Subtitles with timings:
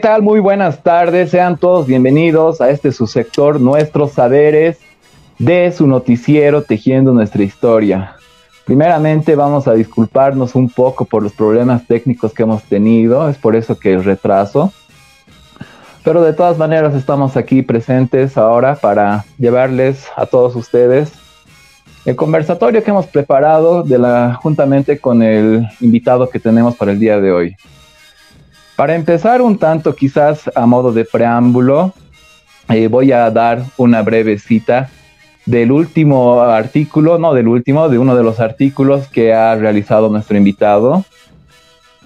[0.00, 0.22] ¿Qué tal?
[0.22, 1.28] Muy buenas tardes.
[1.28, 4.78] Sean todos bienvenidos a este subsector Nuestros Saberes
[5.38, 8.16] de su noticiero Tejiendo nuestra historia.
[8.64, 13.54] Primeramente vamos a disculparnos un poco por los problemas técnicos que hemos tenido, es por
[13.54, 14.72] eso que el retraso.
[16.02, 21.12] Pero de todas maneras estamos aquí presentes ahora para llevarles a todos ustedes
[22.06, 26.98] el conversatorio que hemos preparado de la, juntamente con el invitado que tenemos para el
[26.98, 27.56] día de hoy.
[28.80, 31.92] Para empezar un tanto, quizás a modo de preámbulo,
[32.70, 34.88] eh, voy a dar una breve cita
[35.44, 40.38] del último artículo, no del último, de uno de los artículos que ha realizado nuestro
[40.38, 41.04] invitado.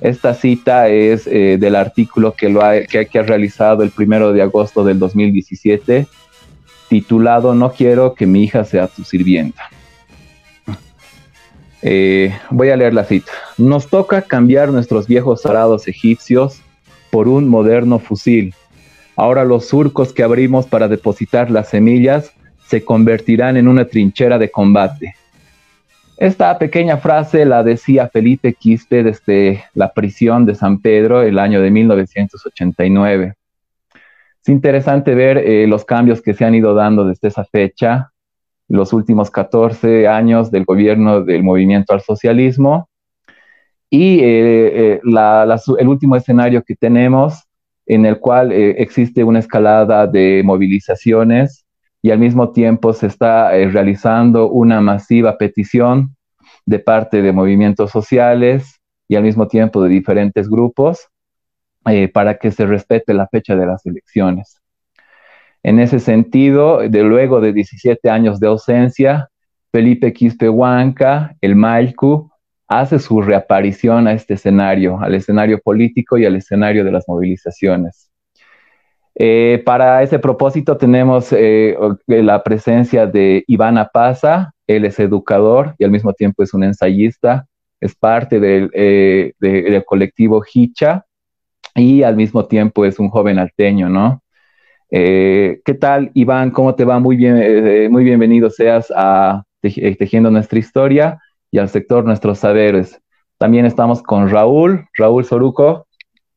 [0.01, 4.99] Esta cita es eh, del artículo que, lo ha, realizado el primero de agosto del
[4.99, 6.09] 2017,
[6.89, 9.71] titulado No quiero que mi hija sea tu sirvienta.
[11.83, 13.31] Eh, voy a leer la cita.
[13.59, 16.64] Nos toca cambiar nuestros viejos arados egipcios
[17.15, 18.57] por un moderno fusil.
[19.15, 22.33] Ahora los surcos que abrimos para depositar las semillas
[22.67, 25.15] se convertirán en una trinchera de combate.
[26.17, 31.61] Esta pequeña frase la decía Felipe Quispe desde la prisión de San Pedro el año
[31.61, 33.35] de 1989.
[34.43, 38.11] Es interesante ver eh, los cambios que se han ido dando desde esa fecha,
[38.67, 42.89] los últimos 14 años del gobierno del movimiento al socialismo,
[43.95, 45.01] y eh, eh,
[45.79, 47.45] el último escenario que tenemos
[47.87, 51.65] en el cual eh, existe una escalada de movilizaciones
[52.03, 56.17] y al mismo tiempo se está realizando una masiva petición
[56.67, 61.07] de parte de movimientos sociales y al mismo tiempo de diferentes grupos
[62.13, 64.61] para que se respete la fecha de las elecciones.
[65.63, 69.29] En ese sentido, de luego de 17 años de ausencia,
[69.71, 72.31] Felipe Quispe Huanca, el Malcu,
[72.69, 78.11] hace su reaparición a este escenario, al escenario político y al escenario de las movilizaciones.
[79.17, 81.77] Eh, para ese propósito tenemos eh,
[82.07, 87.47] la presencia de Ivana Paza, él es educador y al mismo tiempo es un ensayista,
[87.81, 91.05] es parte del, eh, del colectivo Hicha
[91.77, 94.21] y al mismo tiempo es un joven alteño, ¿no?
[94.91, 96.53] ¿Qué tal, Iván?
[96.53, 97.01] ¿Cómo te va?
[97.01, 101.19] Muy bien, muy bienvenido seas a Tejiendo Nuestra Historia
[101.55, 103.01] y al sector Nuestros Saberes.
[103.39, 105.87] También estamos con Raúl, Raúl Soruco.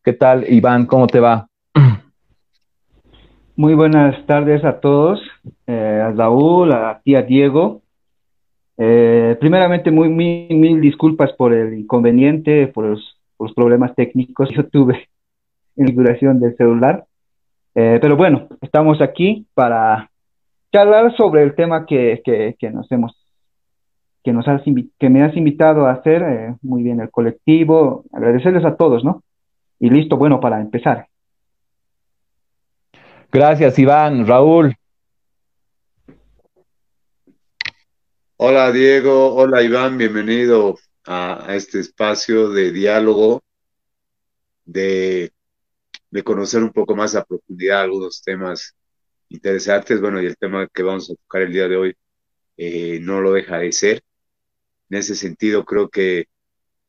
[0.03, 0.85] ¿Qué tal, Iván?
[0.85, 1.47] ¿Cómo te va?
[3.55, 5.19] Muy buenas tardes a todos,
[5.65, 7.81] eh, a Raúl, a ti, a Diego.
[8.77, 15.09] Eh, primeramente, muy mil, disculpas por el inconveniente, por los, problemas técnicos que yo tuve
[15.77, 17.05] en la duración del celular.
[17.73, 20.11] Eh, pero bueno, estamos aquí para
[20.71, 22.21] charlar sobre el tema que,
[22.59, 23.26] que nos hemos
[24.27, 24.61] que, nos has
[24.99, 29.23] que me has invitado a hacer, eh, muy bien el colectivo, agradecerles a todos, ¿no?
[29.79, 31.07] Y listo, bueno, para empezar.
[33.31, 34.27] Gracias, Iván.
[34.27, 34.75] Raúl.
[38.35, 39.33] Hola, Diego.
[39.33, 39.97] Hola, Iván.
[39.97, 40.75] Bienvenido
[41.05, 43.41] a, este espacio de diálogo,
[44.65, 45.31] de,
[46.25, 48.75] conocer un poco más a profundidad algunos temas
[49.29, 50.01] interesantes.
[50.01, 51.95] Bueno, y el tema que vamos a tocar el día de hoy
[52.57, 54.03] eh, no lo deja de ser
[54.89, 56.27] en ese sentido creo que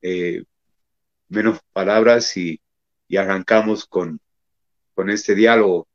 [0.03, 0.45] eh,
[1.29, 2.61] menos palabras y,
[3.17, 4.21] arrancamos con,
[4.95, 5.89] con, este diálogo.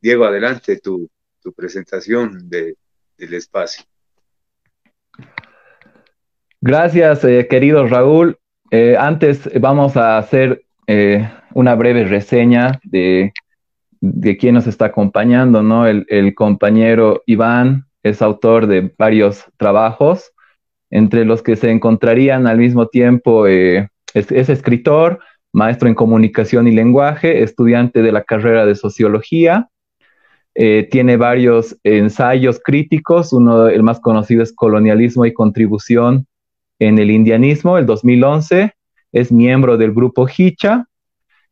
[0.00, 1.10] Diego, adelante tu,
[1.56, 2.76] presentación del
[3.18, 3.84] espacio.
[6.60, 8.38] Gracias, eh, querido Raúl.
[8.70, 10.64] Eh, antes vamos a hacer
[11.54, 13.32] una breve reseña de,
[14.00, 15.86] de quién nos está acompañando, ¿no?
[15.86, 20.31] El compañero Iván es autor de varios trabajos
[20.92, 26.72] entre los que se encontrarían al mismo tiempo, eh, es, escritor, maestro en comunicación y
[26.72, 29.70] lenguaje, estudiante de la carrera de sociología,
[30.54, 36.26] eh, tiene varios ensayos críticos, uno, el más conocido es Colonialismo y Contribución
[36.78, 38.72] en el Indianismo, el 2011,
[39.12, 40.84] es miembro del grupo Hicha,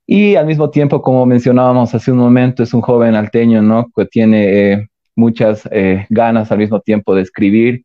[0.07, 3.91] y al mismo tiempo, como mencionábamos hace un momento, es un joven alteño, ¿no?
[3.97, 5.69] Que tiene eh, muchas
[6.11, 7.85] ganas al mismo tiempo de escribir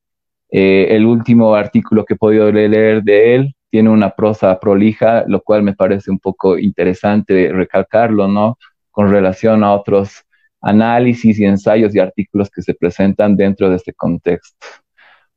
[0.49, 5.41] eh, el último artículo que he podido leer de él tiene una prosa prolija, lo
[5.41, 8.57] cual me parece un poco interesante recalcarlo, ¿no?
[8.91, 10.23] Con relación a otros
[10.61, 14.65] análisis y ensayos y artículos que se presentan dentro de este contexto.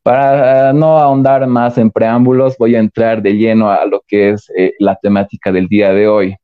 [0.01, 4.49] Para no ahondar más en preámbulos, voy a entrar de lleno a lo que es
[4.57, 6.35] eh, la temática del día de hoy.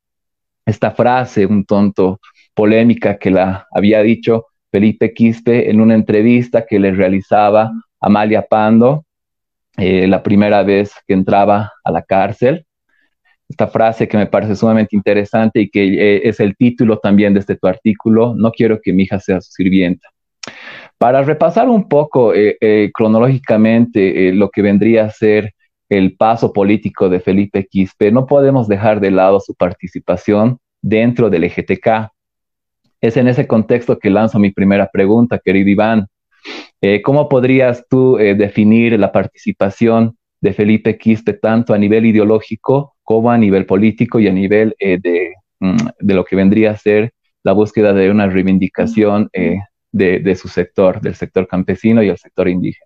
[0.66, 2.20] Esta frase, un tonto
[2.54, 7.72] polémica que la había dicho Felipe Quispe en una entrevista que le realizaba
[8.06, 9.04] Amalia Pando,
[9.78, 12.64] eh, la primera vez que entraba a la cárcel.
[13.50, 17.40] esta frase que me parece sumamente interesante y que eh, es el título también de
[17.40, 20.08] este tu artículo, No quiero que mi hija sea su sirvienta.
[21.00, 25.54] Para repasar un poco eh, cronológicamente lo que vendría a ser
[25.90, 31.44] el paso político de Felipe Quispe, no podemos dejar de lado su participación dentro del
[31.44, 32.12] EGTK.
[33.02, 36.08] Es en ese contexto que lanzo mi primera pregunta, querido Iván.
[37.04, 43.38] ¿Cómo podrías tú definir la participación de Felipe Quispe tanto a nivel ideológico como a
[43.38, 45.00] nivel político y a nivel eh,
[45.60, 49.60] mm, de, lo que vendría a ser la búsqueda de una reivindicación eh,
[49.92, 52.86] de, su sector, del sector campesino y el sector indígena.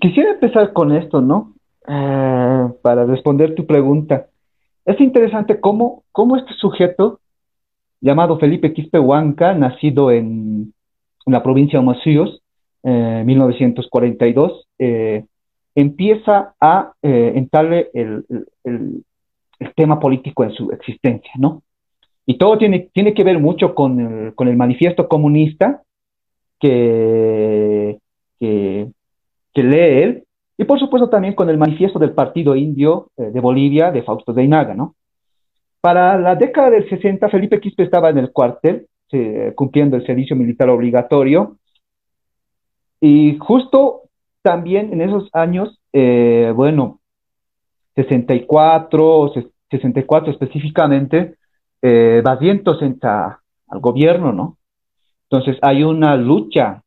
[0.00, 1.54] quisiera empezar con esto, ¿no?
[1.88, 4.28] Eh, para responder tu pregunta.
[4.84, 7.20] Es interesante cómo, cómo este sujeto,
[8.00, 10.72] llamado Felipe Quispe Huanca, nacido en,
[11.26, 12.42] la provincia de Mosíos,
[12.82, 15.24] eh, 1942, eh,
[15.74, 18.24] empieza a eh, entrarle el,
[19.74, 21.62] tema político en su existencia, ¿no?
[22.26, 25.82] Y todo tiene, tiene que ver mucho con el, con el manifiesto comunista
[26.60, 27.98] que,
[28.38, 28.92] que,
[29.54, 30.24] lee él,
[30.56, 34.32] y por supuesto también con el manifiesto del Partido Indio eh, de Bolivia de Fausto
[34.32, 34.94] de Inaga, ¿no?
[35.80, 38.86] Para la década del 60, Felipe Quispe estaba en el cuartel,
[39.54, 41.56] cumpliendo el servicio militar obligatorio,
[43.00, 44.02] y justo
[44.42, 47.00] también en esos años, eh, bueno,
[47.96, 49.32] 64,
[49.70, 51.36] 64 específicamente,
[51.82, 54.56] eh, Basientos entra al gobierno, ¿no?
[55.30, 56.82] Entonces hay una lucha,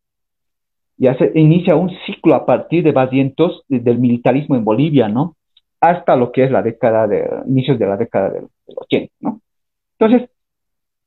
[0.98, 5.36] ya se inicia un ciclo a partir de Basientos del militarismo en Bolivia, ¿no?
[5.82, 9.42] Hasta lo que es la década de, inicios de la década del, 80, ¿no?
[9.98, 10.30] Entonces,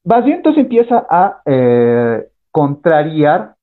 [0.05, 3.55] Basientos empieza a eh, contrariar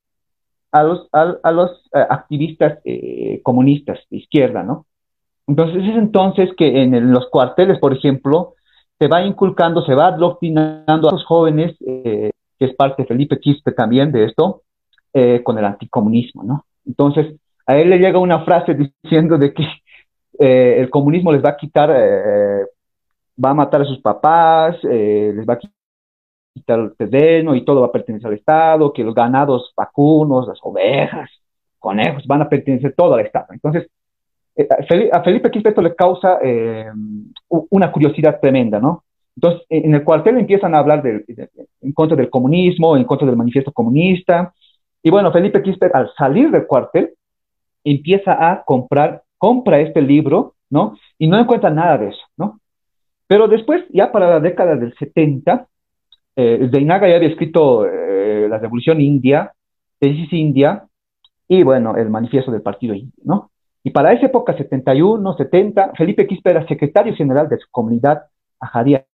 [0.72, 4.88] a los, a, los eh, activistas eh, comunistas de izquierda, ¿no?
[5.46, 8.56] Entonces es entonces que en los cuarteles, por ejemplo,
[8.98, 13.72] se va inculcando, se va adoctrinando a los jóvenes, que es parte de Felipe Quispe
[13.74, 14.62] también de esto,
[15.44, 16.66] con el anticomunismo, ¿no?
[16.86, 17.36] Entonces,
[17.66, 19.68] a él le llega una frase diciendo de que
[20.42, 25.60] el comunismo les va a quitar, va a matar a sus papás, les va a
[26.54, 30.60] quitar el terreno y todo va a pertenecer al Estado, que los ganados vacunos, las
[30.64, 31.30] ovejas,
[31.80, 33.48] conejos, van a pertenecer todo al Estado.
[33.52, 33.88] Entonces,
[34.56, 34.68] eh,
[35.12, 36.92] a Felipe Quispe le causa eh,
[37.48, 39.04] una curiosidad tremenda, ¿no?
[39.36, 43.72] Entonces, en el cuartel empiezan a hablar en contra del comunismo, en contra del manifiesto
[43.72, 44.54] comunista,
[45.02, 47.14] y bueno, Felipe Quispe al salir del cuartel
[47.84, 50.96] empieza a comprar, compra este libro, ¿no?
[51.18, 52.60] Y no encuentra nada de eso, ¿no?
[53.26, 55.68] Pero después, ya para la década del 70,
[56.36, 59.52] eh, Deinaga ya había escrito eh, La Revolución India,
[59.98, 60.86] Tesis India,
[61.48, 63.50] y bueno, el manifiesto del Partido Indio, ¿no?
[63.84, 68.26] Y para esa época, 71, 70, Felipe Quispe era secretario general de su comunidad
[68.60, 69.08] Ajadia,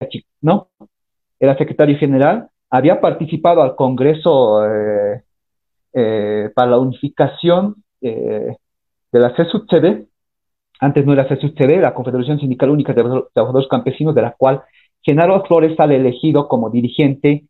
[0.42, 0.70] ¿no?
[1.40, 5.22] Era secretario general, había participado al Congreso eh,
[5.94, 8.58] eh, para la unificación de
[9.12, 10.08] la CSUCD,
[10.80, 13.04] antes no era CSUCD, la Confederación Sindical Única de
[13.34, 14.62] Trabajadores Campesinos, de la cual
[15.02, 17.46] Genaro Flores sale elegido como dirigente,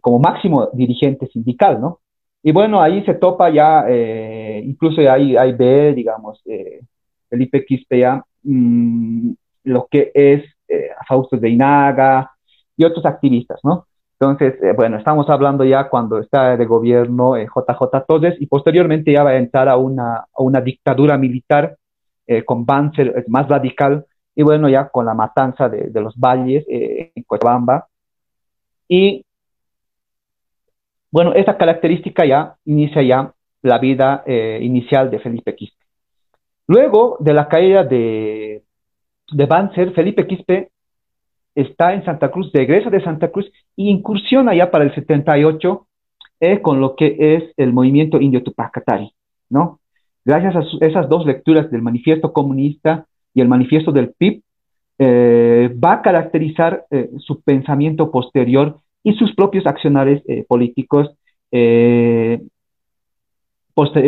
[0.00, 2.00] como máximo dirigente sindical, ¿no?
[2.42, 6.80] Y bueno, ahí se topa ya, eh, incluso ahí, hay ve, digamos, eh,
[7.28, 9.32] Felipe Quispe ya, mm,
[9.64, 12.30] lo que es eh, Fausto de Inaga
[12.76, 13.86] y otros activistas, ¿no?
[14.18, 19.30] Entonces, bueno, estamos hablando ya cuando está de gobierno JJ Torres y posteriormente ya va
[19.30, 21.76] a entrar a una, a una dictadura militar
[22.44, 27.22] con Banzer más radical, y bueno, ya con la matanza de, los valles eh, en
[27.24, 27.88] Cochabamba.
[28.88, 29.24] Y
[31.10, 35.84] bueno, esa característica ya inicia ya la vida eh, inicial de Felipe Quispe.
[36.68, 38.62] Luego de la caída de,
[39.32, 40.70] de Banzer, Felipe Quispe
[41.54, 45.86] está en Santa Cruz, regresa de Santa Cruz e incursiona ya para el 78
[46.40, 49.12] eh, con lo que es el movimiento indio Tupacatari,
[49.50, 49.79] ¿no?
[50.24, 54.42] Gracias a esas dos lecturas del manifiesto comunista y el manifiesto del PIB
[54.98, 61.08] eh, va a caracterizar eh, su pensamiento posterior y sus propios accionarios eh, políticos
[61.52, 62.50] en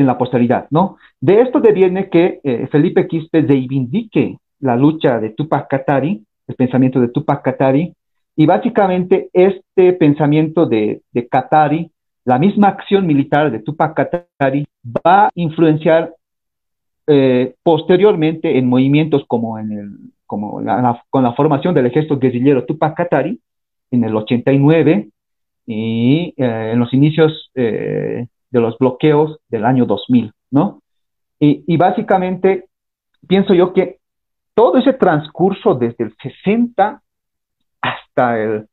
[0.06, 0.96] la posteridad, ¿no?
[1.18, 2.40] De esto deviene que
[2.70, 7.92] Felipe Quispe reivindique la lucha de Tupac Katari, el pensamiento de Tupac Katari,
[8.36, 11.90] y básicamente este pensamiento de, de Katari,
[12.24, 16.14] la misma acción militar de Tupac Katari, va a influenciar
[17.06, 19.90] eh, posteriormente en movimientos como, en el,
[20.26, 20.62] como
[21.10, 23.40] con la formación del ejército guerrillero Tupac Katari
[23.90, 25.08] en el 89
[25.66, 30.82] y eh, en los inicios eh, de los bloqueos del año 2000, ¿no?
[31.44, 32.66] Y, básicamente
[33.26, 33.98] pienso yo que
[34.54, 37.02] todo ese transcurso desde el 60
[37.80, 38.68] hasta el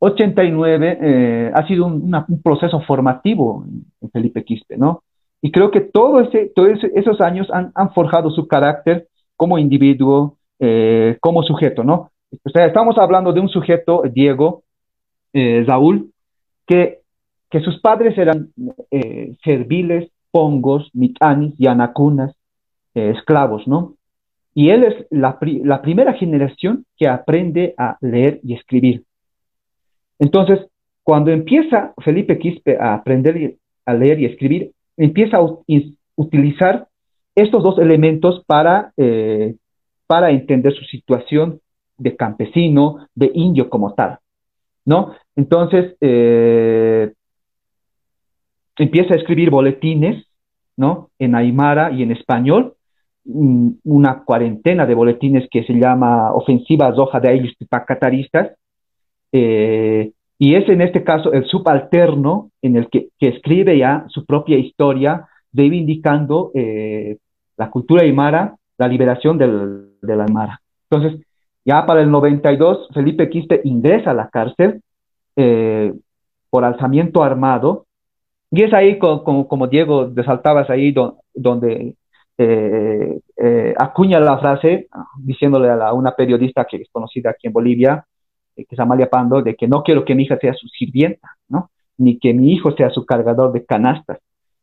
[0.00, 2.10] 89 eh, ha sido un,
[2.42, 3.64] proceso formativo
[4.00, 5.02] en Felipe Quispe, ¿no?
[5.42, 11.84] Y creo que todos esos años han, forjado su carácter como individuo, eh, como sujeto,
[11.84, 12.10] ¿no?
[12.44, 14.62] O sea, estamos hablando de un sujeto, Diego,
[15.32, 16.12] eh, Saúl,
[16.66, 17.00] que,
[17.50, 18.52] que sus padres eran
[18.90, 22.34] eh, serviles, pongos, mitanis y anacunas,
[22.94, 23.94] esclavos, ¿no?
[24.52, 29.04] Y él es la, la primera generación que aprende a leer y escribir.
[30.20, 30.60] Entonces,
[31.02, 35.46] cuando empieza Felipe Quispe a aprender a leer y escribir, empieza a
[36.14, 36.86] utilizar
[37.34, 39.56] estos dos elementos para, eh,
[40.06, 41.60] para entender su situación
[41.96, 44.18] de campesino, de indio como tal,
[44.84, 45.14] ¿no?
[45.36, 47.12] Entonces, eh,
[48.76, 50.26] empieza a escribir boletines,
[50.76, 51.10] ¿no?
[51.18, 52.74] En aymara y en español,
[53.24, 58.50] mm, una cuarentena de boletines que se llama Ofensiva Roja de Ayus Pacataristas,
[59.32, 64.56] eh, y es en este caso el subalterno en el que, escribe ya su propia
[64.56, 67.18] historia, reivindicando eh,
[67.56, 70.60] la cultura aymara, la liberación del, de la aymara.
[70.90, 71.20] Entonces,
[71.64, 74.80] ya para el 92, Felipe Quiste ingresa a la cárcel
[75.36, 75.92] eh,
[76.48, 77.86] por alzamiento armado,
[78.50, 80.92] y es ahí como, Diego desaltabas ahí
[81.34, 81.94] donde
[82.38, 88.04] eh, acuña la frase, diciéndole a una periodista que es conocida aquí en Bolivia,
[88.64, 91.70] que es Amalia Pando, de que no quiero que mi hija sea su sirvienta, ¿no?
[91.98, 94.18] Ni que mi hijo sea su cargador de canastas.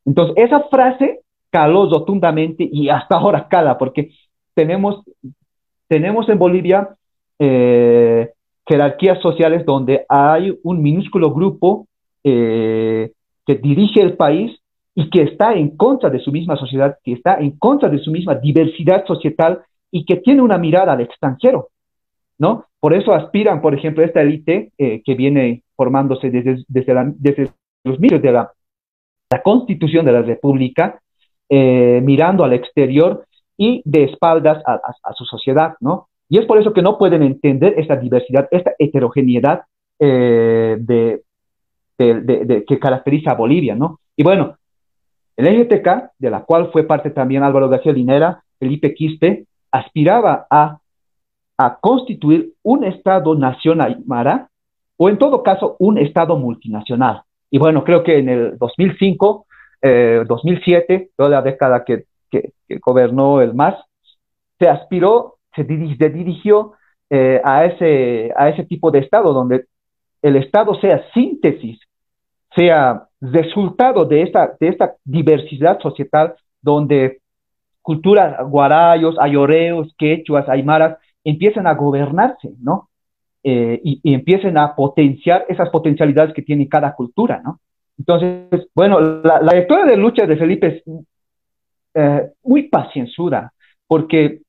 [0.06, 4.12] Entonces, esa frase caló rotundamente y hasta ahora cala, porque
[4.54, 5.04] tenemos,
[5.88, 6.90] tenemos en Bolivia
[7.40, 8.32] eh,
[8.68, 11.88] jerarquías sociales donde hay un minúsculo grupo
[12.24, 13.12] eh,
[13.46, 14.60] que dirige el país
[14.94, 18.12] y que está en contra de su misma sociedad, que está en contra de su
[18.12, 19.62] misma diversidad societal
[19.92, 21.70] y que tiene una mirada al extranjero,
[22.38, 22.66] ¿no?
[22.80, 27.52] Por eso aspiran, por ejemplo, esta élite eh, que viene formándose desde, desde,
[27.84, 28.52] los medios de la,
[29.44, 31.00] constitución de la República,
[31.50, 33.26] eh, mirando al exterior
[33.58, 36.08] y de espaldas a, su sociedad, ¿no?
[36.30, 39.62] Y es por eso que no pueden entender esta diversidad, esta heterogeneidad
[40.00, 41.24] eh, de,
[41.98, 44.00] que caracteriza a Bolivia, ¿no?
[44.16, 44.58] Y bueno,
[45.36, 50.80] el NTK, de la cual fue parte también Álvaro García Linera, Felipe Quispe, aspiraba a
[51.58, 54.50] a constituir un Estado nacional aymara
[54.96, 57.24] o en todo caso un Estado multinacional.
[57.50, 59.46] Y bueno, creo que en el 2005,
[60.28, 63.76] 2007, eh, toda la década que, que, gobernó el MAS,
[64.60, 66.74] se aspiró, se, dirigió
[67.10, 69.66] eh, a, ese, a ese tipo de Estado donde
[70.22, 71.80] el Estado sea síntesis,
[72.56, 77.20] sea resultado de esta, de esta diversidad societal donde
[77.82, 80.98] culturas guarayos, ayoreos, quechuas, aymaras
[81.30, 82.90] empiecen a gobernarse, ¿no?
[83.44, 87.60] Eh, y, empiecen a potenciar esas potencialidades que tiene cada cultura, ¿no?
[87.98, 90.84] Entonces, bueno, la, la historia de lucha de Felipe es
[91.94, 93.52] eh, muy pacienzuda,
[93.88, 94.42] porque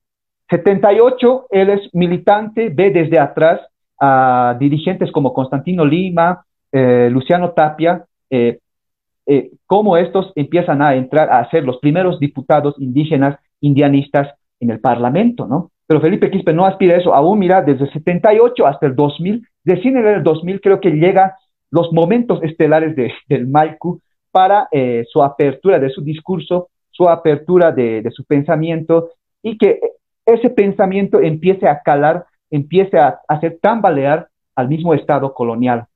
[0.51, 3.61] 78 él es militante, ve desde atrás
[4.01, 8.05] a dirigentes como Constantino Lima, eh, Luciano Tapia,
[9.67, 15.47] cómo estos empiezan a entrar a ser los primeros diputados indígenas indianistas en el Parlamento,
[15.47, 15.71] ¿no?
[15.89, 19.43] Pero Felipe Quispe no aspira a eso, aún mira, desde el 78 hasta el 2000,
[19.65, 21.39] recién en el 2000 creo que llega
[21.71, 23.99] los momentos estelares de, del Maiku
[24.31, 29.81] para eh, su apertura de su discurso, su apertura de, su pensamiento y que
[30.27, 35.87] ese pensamiento empiece a calar, empiece a hacer tambalear al mismo Estado colonial.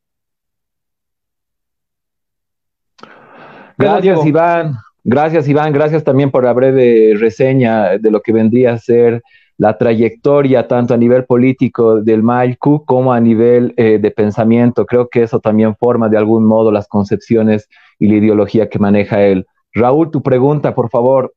[3.77, 4.73] Gracias, Iván.
[5.05, 5.71] Gracias, Iván.
[5.75, 9.23] Gracias también por la breve reseña de lo que vendría a ser
[9.63, 14.85] la trayectoria tanto a nivel político del Malku como a nivel eh, de pensamiento.
[14.85, 17.69] Creo que eso también forma de algún modo las concepciones
[18.01, 19.47] y la ideología que maneja él.
[19.73, 21.33] Raúl, tu pregunta, por favor.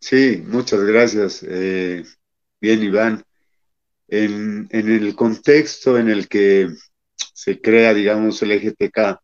[0.00, 1.44] Sí, muchas gracias.
[1.46, 2.02] Eh,
[2.58, 3.24] bien, Iván.
[4.08, 6.68] En, el contexto en el que
[7.34, 9.20] se crea, digamos, el EGTK,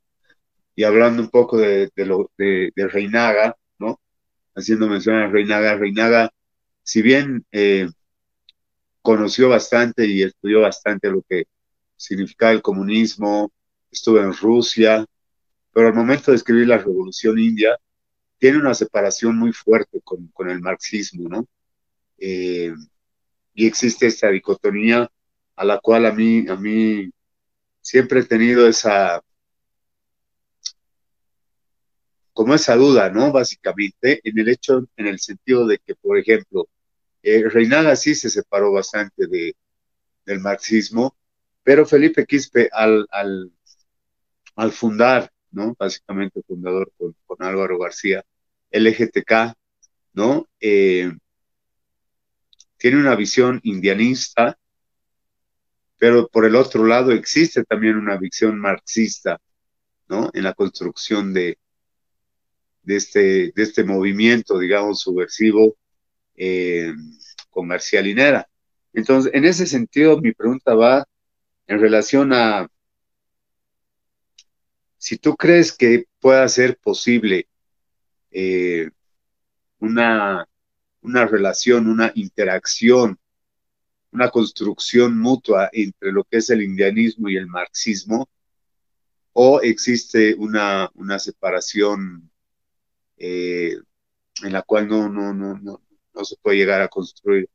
[0.77, 3.57] y hablando un poco de, lo, de Reinaga,
[4.55, 5.77] haciendo mención a Reinaga.
[5.77, 6.33] Reinaga,
[6.83, 7.89] si bien eh,
[9.03, 11.45] conoció bastante y estudió bastante lo que
[11.97, 13.53] significaba el comunismo,
[13.91, 15.05] estuvo en Rusia,
[15.73, 17.77] pero al momento de escribir la Revolución India,
[18.39, 21.47] tiene una separación muy fuerte con, el marxismo, ¿no?
[22.19, 22.75] Eh,
[23.55, 25.11] y existe esta dicotomía
[25.57, 27.11] a la cual a mí, a mí
[27.81, 29.23] siempre he tenido esa,
[32.33, 33.33] como esa duda, ¿no?
[33.33, 36.69] Básicamente, en el hecho, en el sentido de que, por ejemplo,
[37.23, 39.55] eh, Reinaga sí se separó bastante de,
[40.27, 41.17] del marxismo,
[41.63, 43.07] pero Felipe Quispe al,
[44.57, 45.75] al, fundar, ¿no?
[45.79, 48.25] Básicamente fundador con, Álvaro García,
[48.71, 49.55] el EGTK,
[50.15, 50.49] ¿no?
[50.61, 51.13] Eh,
[52.77, 54.59] tiene una visión indianista,
[55.99, 59.41] pero por el otro lado existe también una visión marxista,
[60.09, 60.31] ¿no?
[60.35, 61.59] En la construcción de,
[62.83, 65.77] de, este, de este movimiento, digamos, subversivo
[66.37, 66.93] eh,
[67.51, 68.03] con García.
[68.93, 71.07] Entonces, en ese sentido, mi pregunta va
[71.67, 72.69] en relación a
[74.99, 77.49] si tú crees que pueda ser posible
[78.31, 78.91] eh,
[79.79, 80.49] una,
[81.01, 83.19] una relación, una interacción,
[84.13, 88.29] una construcción mutua entre lo que es el indianismo y el marxismo,
[89.33, 92.31] o existe una, una separación
[93.23, 93.77] eh,
[94.43, 95.81] en la cual no, no, no, no,
[96.13, 97.49] no se puede llegar a construir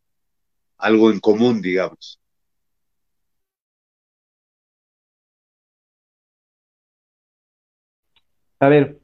[0.77, 2.19] algo en común, digamos.
[8.59, 8.97] A ver,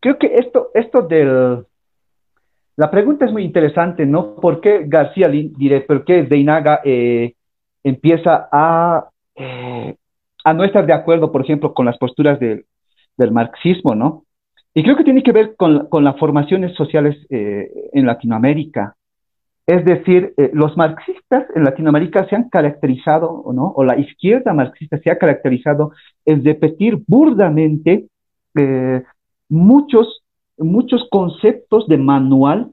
[0.00, 1.66] creo que esto, esto del...
[2.76, 4.36] La pregunta es muy interesante, ¿no?
[4.36, 7.34] ¿Por qué García, diré, por qué Deinaga eh,
[7.82, 9.96] empieza a, eh,
[10.44, 14.23] a no estar de acuerdo, por ejemplo, con las posturas del marxismo, ¿no?
[14.74, 18.96] Y creo que tiene que ver con, con las formaciones sociales eh, en Latinoamérica.
[19.66, 23.72] Es decir, los marxistas en Latinoamérica se han caracterizado, ¿no?
[23.74, 25.92] o la izquierda marxista se ha caracterizado
[26.26, 28.08] en repetir burdamente
[29.48, 30.22] muchos,
[30.58, 32.72] muchos conceptos de manual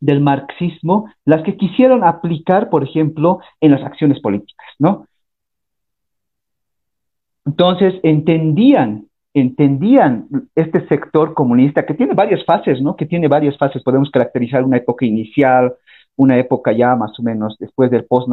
[0.00, 5.06] del marxismo, las que quisieron aplicar, por ejemplo, en las acciones políticas, ¿no?
[7.44, 9.06] Entonces, entendían,
[9.40, 12.96] entendían este sector comunista que tiene varias fases, ¿no?
[12.96, 13.82] Que tiene varias fases.
[13.82, 15.74] Podemos caracterizar una época inicial,
[16.16, 18.28] una época ya más o menos después del, post,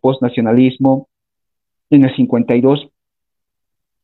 [0.00, 1.08] postnacionalismo,
[1.90, 2.88] en el 52.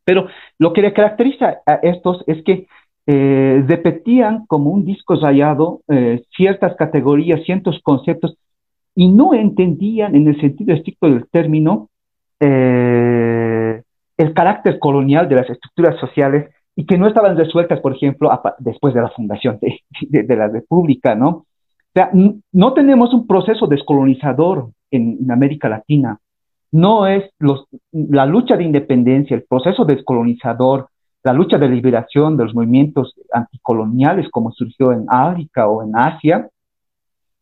[0.04, 0.26] Pero
[0.58, 2.66] lo que le caracteriza a estos es que
[3.06, 8.36] eh, repetían como un disco rayado eh, ciertas categorías, ciertos conceptos,
[8.94, 11.88] y no entendían en el sentido estricto del término
[12.40, 13.29] eh,
[14.20, 18.92] el carácter colonial de las estructuras sociales y que no estaban resueltas, por ejemplo, después
[18.92, 21.28] de la fundación de, la República, ¿no?
[21.28, 21.46] O
[21.94, 22.10] sea,
[22.52, 26.18] no tenemos un proceso descolonizador en, América Latina.
[26.70, 27.24] No es
[27.92, 30.88] la lucha de independencia, el proceso descolonizador,
[31.24, 36.46] la lucha de liberación de los movimientos anticoloniales como surgió en África o en Asia,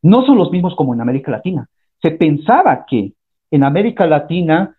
[0.03, 1.69] no son los mismos como en América Latina.
[2.01, 3.13] Se pensaba que
[3.51, 4.77] en América Latina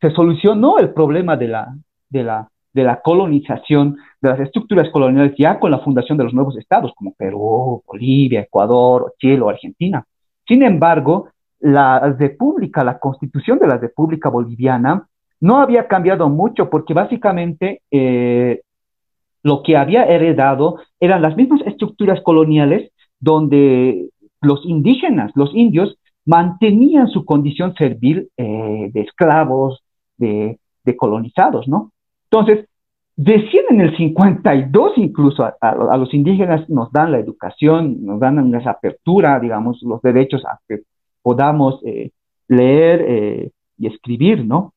[0.00, 1.76] se solucionó el problema de la,
[2.08, 6.34] de la, de la colonización, de las estructuras coloniales ya con la fundación de los
[6.34, 10.04] nuevos estados como Perú, Bolivia, Ecuador, Chile o Argentina.
[10.46, 11.30] Sin embargo,
[11.60, 15.06] la república, la constitución de la República Boliviana
[15.40, 18.60] no había cambiado mucho porque básicamente eh,
[19.42, 24.08] lo que había heredado eran las mismas estructuras coloniales donde
[24.40, 29.82] los indígenas, los indios, mantenían su condición servil eh, de esclavos,
[30.18, 30.58] de,
[30.96, 31.92] colonizados, ¿no?
[32.30, 32.66] Entonces,
[33.14, 38.70] decían en el 52 incluso a, los indígenas nos dan la educación, nos dan esa
[38.70, 40.80] apertura, digamos, los derechos a que
[41.22, 42.12] podamos eh,
[42.48, 44.72] leer y escribir, ¿no?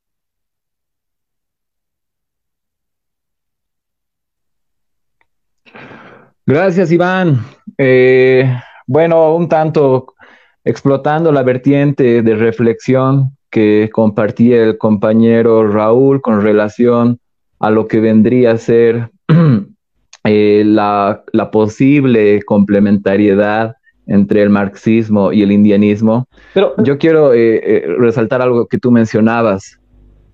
[6.45, 7.38] Gracias, Iván.
[7.77, 8.43] Eh,
[8.86, 10.15] bueno, un tanto
[10.63, 17.20] explotando la vertiente de reflexión que compartía el compañero Raúl con relación
[17.60, 19.12] a lo que vendría a ser
[20.24, 23.76] eh, la, posible complementariedad
[24.08, 26.28] entre el marxismo y el indianismo.
[26.54, 29.80] Pero yo quiero eh, resaltar algo que tú mencionabas.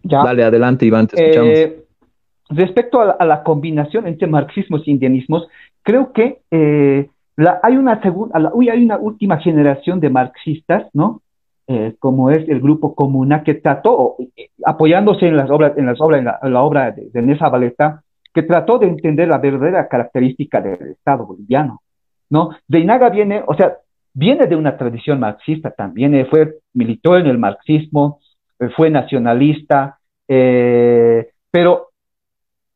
[0.03, 1.83] Dale, adelante, Iván, te escuchamos.
[2.49, 5.47] respecto a la, combinación entre marxismos e indianismos,
[5.83, 7.09] creo que eh,
[7.63, 11.21] hay, una segunda, hay una última generación de marxistas, ¿no?
[11.69, 15.99] Eh, como es el grupo Comuna, que trató, eh, apoyándose en las obras, en las
[15.99, 18.03] obras, en la, obra de, de, Nessa Valeta,
[18.33, 21.81] que trató de entender la verdadera característica del Estado boliviano,
[22.29, 22.51] ¿no?
[22.69, 23.79] Inaga viene, o sea,
[24.13, 28.21] viene de una tradición marxista también, fue, militó en el marxismo,
[28.77, 31.89] fue nacionalista, pero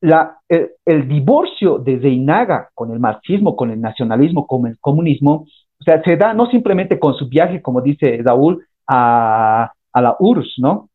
[0.02, 5.46] la, el, divorcio de Zeinaga con el marxismo, con el nacionalismo, con el comunismo,
[5.80, 10.16] o sea, se da no simplemente con su viaje, como dice Raúl, a, a la
[10.20, 10.90] URSS, ¿no?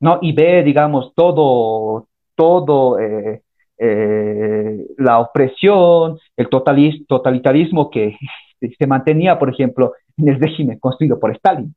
[0.00, 0.18] ¿no?
[0.22, 3.42] Y ve, digamos, todo, todo, eh,
[3.78, 8.16] eh, la opresión, el totalitarismo que
[8.78, 11.74] se mantenía, por ejemplo, en el régimen construido por Stalin.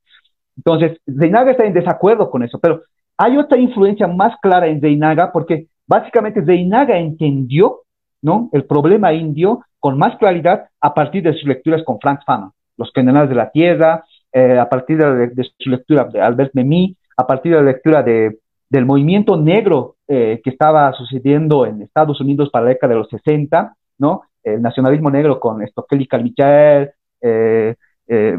[0.58, 2.82] Entonces, Zeinaga está en desacuerdo con eso, pero
[3.18, 7.82] hay otra influencia más clara en Zeinaga porque básicamente Zeinaga entendió
[8.22, 8.50] ¿no?
[8.54, 12.92] el problema indio con más claridad a partir de sus lecturas con Franz Fanon, Los
[12.94, 14.04] Generales de la Tierra,
[14.36, 18.40] eh, a partir de, su lectura de Albert Memmi, a partir de la lectura de,
[18.68, 23.10] del movimiento negro eh, que estaba sucediendo en Estados Unidos para la década de los
[23.10, 24.24] 60, ¿no?
[24.44, 26.90] El nacionalismo negro con Stockel y Carmichael,
[27.22, 27.76] eh,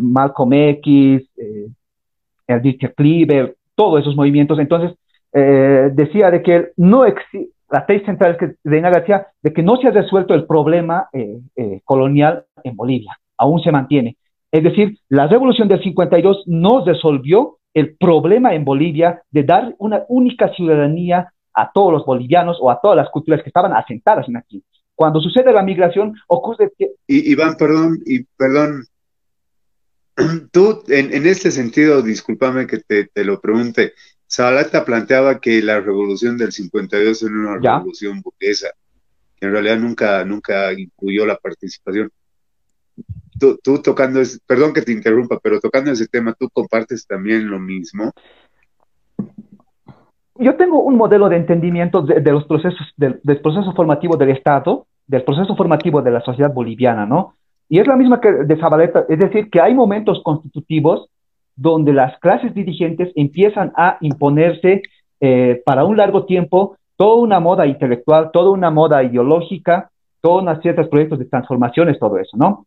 [0.01, 1.31] Malcolm X,
[2.47, 4.59] el Dietrich Kleber, todos esos movimientos.
[4.59, 4.99] Entonces,
[5.33, 9.89] decía de que no existe, la tesis central que Reina García, de que no se
[9.89, 11.09] ha resuelto el problema
[11.85, 14.17] colonial en Bolivia, aún se mantiene.
[14.55, 20.05] Es decir, la revolución del 52 no resolvió el problema en Bolivia de dar una
[20.09, 24.37] única ciudadanía a todos los bolivianos o a todas las culturas que estaban asentadas en
[24.37, 24.62] aquí.
[24.95, 26.93] Cuando sucede la migración, ocurre que...
[27.09, 28.85] Iván, perdón, y perdón,
[30.53, 33.95] tú en, este sentido, discúlpame que te, lo pregunte,
[34.31, 38.69] Zabaleta planteaba que la revolución del 52 era una revolución burguesa,
[39.35, 42.12] que en realidad nunca, nunca incluyó la participación
[43.38, 48.11] tú, tocando, perdón que te interrumpa, pero tocando ese tema, ¿tú compartes también lo mismo?
[50.37, 55.23] Yo tengo un modelo de entendimiento de, los procesos, del, proceso formativo del Estado, del
[55.23, 57.35] proceso formativo de la sociedad boliviana, ¿no?
[57.68, 61.09] Y es la misma que de Zabaleta, es decir, que hay momentos constitutivos
[61.57, 64.83] donde las clases dirigentes empiezan a imponerse
[65.20, 70.88] eh, para un largo tiempo toda una moda intelectual, toda una moda ideológica, todos ciertos
[70.88, 72.66] proyectos de transformaciones, todo eso, ¿no?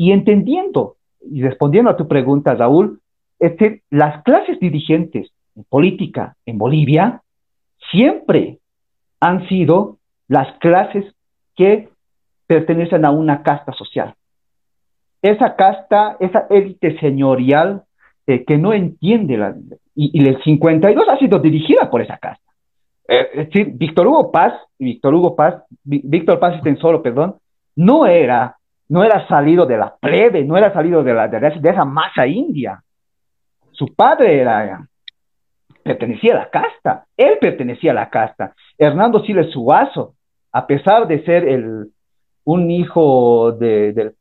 [0.00, 3.02] Y entendiendo y respondiendo a tu pregunta, Raúl,
[3.38, 7.20] es que las clases dirigentes en política en Bolivia
[7.92, 8.60] siempre
[9.20, 11.04] han sido las clases
[11.54, 11.90] que
[12.46, 14.14] pertenecen a una casta social.
[15.20, 17.82] Esa casta, esa élite señorial
[18.26, 19.54] eh, que no entiende la...
[19.94, 22.50] Y, el 52 ha sido dirigida por esa casta.
[23.06, 27.36] Eh, es decir, Víctor Hugo Paz, Víctor Hugo Paz, Víctor Paz solo, perdón,
[27.76, 28.56] no era
[28.90, 32.82] no era salido de la plebe, no era salido de, la, de, esa masa india.
[33.70, 34.84] Su padre era,
[35.84, 38.52] pertenecía a la casta, él pertenecía a la casta.
[38.76, 40.14] Hernando Siles Suazo,
[40.52, 41.86] a pesar de ser el,
[42.44, 44.12] un hijo de,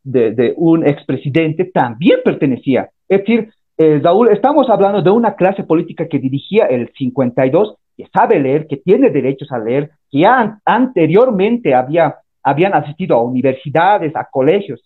[0.55, 2.89] un expresidente, también pertenecía.
[3.07, 3.99] Es decir, eh,
[4.31, 9.09] estamos hablando de una clase política que dirigía el 52, que sabe leer, que tiene
[9.09, 10.25] derechos a leer, que
[10.63, 14.81] anteriormente había habían asistido a universidades, a colegios,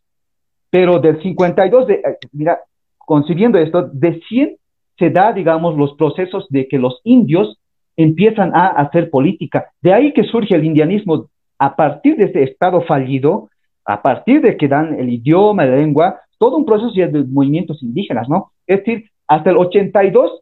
[0.69, 2.59] pero del 52, de, eh, mira,
[2.97, 4.57] concibiendo esto, de 100
[4.97, 7.59] se da, digamos, los procesos de que los indios
[7.95, 9.67] empiezan a hacer política.
[9.81, 11.27] De ahí que surge el indianismo
[11.59, 13.49] a partir de este estado fallido,
[13.85, 18.27] a partir de que dan el idioma, la lengua, todo un proceso de movimientos indígenas,
[18.29, 18.51] ¿no?
[18.65, 20.41] Es decir, hasta el 82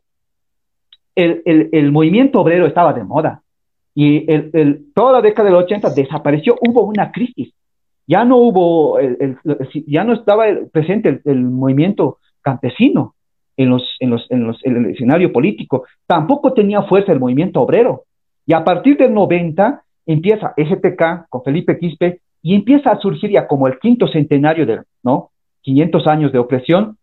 [1.16, 3.42] el, el, el movimiento obrero estaba de moda
[3.94, 7.54] y el, toda la década del 80 desapareció, hubo una crisis.
[8.08, 8.98] Ya no hubo,
[9.88, 13.16] ya no estaba presente el, movimiento campesino
[13.58, 15.86] en, los, en, los, en, los, en el escenario político.
[16.08, 18.04] Tampoco tenía fuerza el movimiento obrero.
[18.46, 23.48] Y a partir del 90 empieza STK con Felipe Quispe y empieza a surgir ya
[23.48, 25.30] como el quinto centenario de, ¿no?
[25.62, 26.98] 500 años de opresión,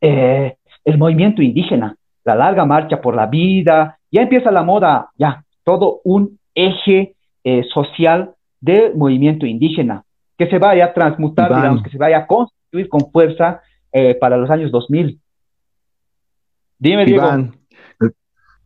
[0.00, 5.44] eh, el movimiento indígena, la larga marcha por la vida, ya empieza la moda, ya,
[5.70, 10.02] todo un eje eh, social del movimiento indígena,
[10.36, 13.60] que se vaya a transmutar, digamos, que se vaya a constituir con fuerza
[13.92, 15.20] eh, para los años 2000.
[16.76, 17.54] Dime, Iván.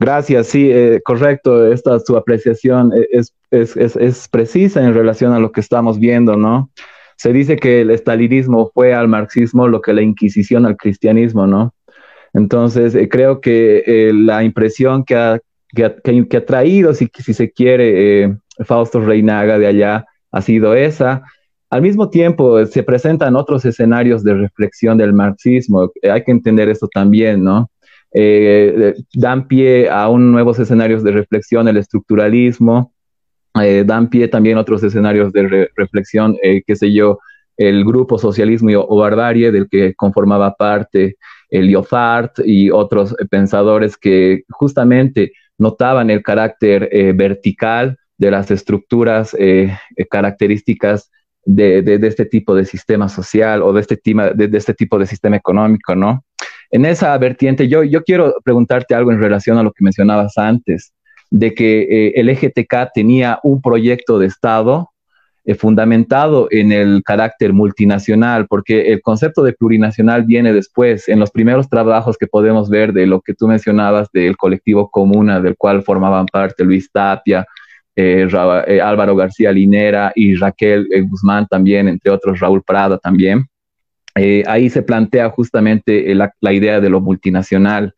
[0.01, 1.71] Gracias, sí, eh, correcto.
[1.71, 6.71] Esta su apreciación es, es, es, precisa en relación a lo que estamos viendo, ¿no?
[7.17, 11.75] Se dice que el estalinismo fue al marxismo lo que la Inquisición al cristianismo, ¿no?
[12.33, 15.41] Entonces, creo que la impresión que ha
[15.75, 21.23] que ha, traído, si, si, se quiere, eh, Fausto Reinaga de allá, ha sido esa.
[21.71, 25.91] Al mismo tiempo, se presentan otros escenarios de reflexión del marxismo.
[26.03, 27.71] Eh, hay que entender esto también, ¿no?
[28.13, 32.93] Eh, dan pie a un nuevos escenarios de reflexión, el estructuralismo,
[33.87, 37.19] dan pie también a otros escenarios de reflexión, qué sé yo,
[37.57, 41.17] el grupo Socialismo o Barbarie, del que conformaba parte
[41.55, 49.35] el Lyotard y otros pensadores que justamente notaban el carácter eh, vertical de las estructuras
[49.39, 51.11] eh, eh, características
[51.45, 55.95] de, este tipo de sistema social o de este, de, este tipo de sistema económico,
[55.95, 56.25] ¿no?
[56.71, 60.93] En esa vertiente, yo, yo quiero preguntarte algo en relación a lo que mencionabas antes,
[61.31, 64.91] de que el EGTK tenía un proyecto de Estado
[65.47, 71.31] eh, fundamentado en el carácter multinacional, porque el concepto de plurinacional viene después, en los
[71.31, 75.83] primeros trabajos que podemos ver de lo que tú mencionabas del colectivo Comuna, del cual
[75.83, 77.45] formaban parte Luis Tapia,
[77.95, 78.27] eh,
[78.83, 83.45] Álvaro García Linera y Raquel Guzmán también, entre otros Raúl Prada también.
[84.47, 87.95] ahí se plantea justamente la, idea de lo multinacional.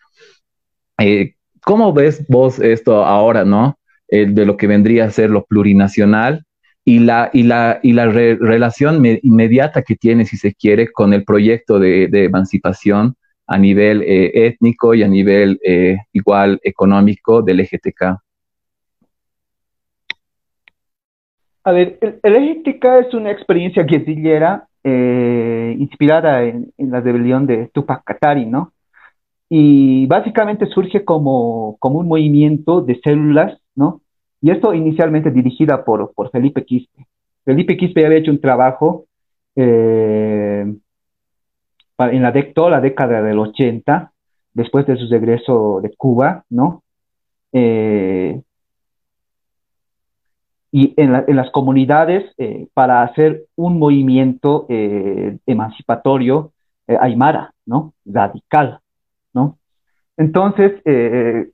[1.65, 3.79] ¿Cómo ves vos esto ahora, no?
[4.09, 6.46] de lo que vendría a ser lo plurinacional
[6.89, 11.25] y la, y la, y la relación inmediata que tiene, si se quiere, con el
[11.25, 13.17] proyecto de, emancipación
[13.49, 18.03] a nivel eh, étnico y a nivel eh, igual económico del EGTK.
[21.65, 27.67] A ver, el, EGTK es una experiencia guerrillera eh, inspirada en, en, la rebelión de
[27.75, 28.73] Tupac Katari, ¿no?
[29.49, 34.03] y básicamente surge como, como un movimiento de células, ¿no?
[34.41, 37.07] Y esto inicialmente dirigida por, por Felipe Quispe.
[37.45, 39.07] Felipe Quispe había hecho un trabajo
[39.55, 40.67] eh,
[41.99, 44.13] en la, toda la década del 80,
[44.53, 46.83] después de su regreso de Cuba, ¿no?
[47.53, 48.41] Eh,
[50.73, 56.53] y en, en, las comunidades eh, para hacer un movimiento emancipatorio
[56.87, 57.95] aymara, ¿no?
[58.05, 58.81] Radical,
[59.33, 59.59] ¿no?
[60.17, 61.51] Entonces, eh,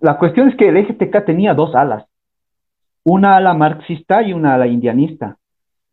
[0.00, 2.06] la cuestión es que el EGTK tenía dos alas,
[3.06, 5.36] una ala marxista y una ala indianista.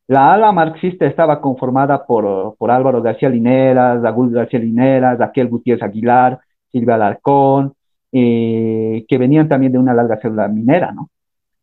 [0.07, 5.83] La ala marxista estaba conformada por, por Álvaro García Linera, Raúl García Linera, Raquel Gutiérrez
[5.83, 6.39] Aguilar,
[6.71, 7.73] Silvia Alarcón,
[8.11, 11.09] eh, que venían también de una larga célula minera, ¿no?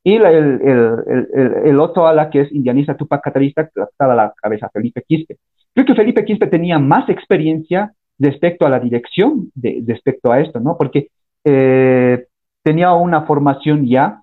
[0.04, 1.28] Y el, el,
[1.64, 5.36] el, otro ala que es indianista Tupac Catarista, que estaba a la cabeza Felipe Quispe.
[5.74, 9.50] Creo que Felipe Quispe tenía más experiencia respecto a la dirección
[9.86, 10.76] respecto a esto, ¿no?
[10.78, 11.08] Porque
[11.44, 12.24] eh,
[12.62, 14.22] tenía una formación ya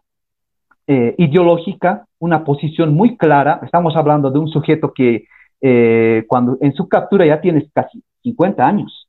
[0.88, 3.60] eh, ideológica, una posición muy clara.
[3.64, 5.26] Estamos hablando de un sujeto que
[5.60, 9.08] eh, cuando en su captura ya tiene casi 50 años,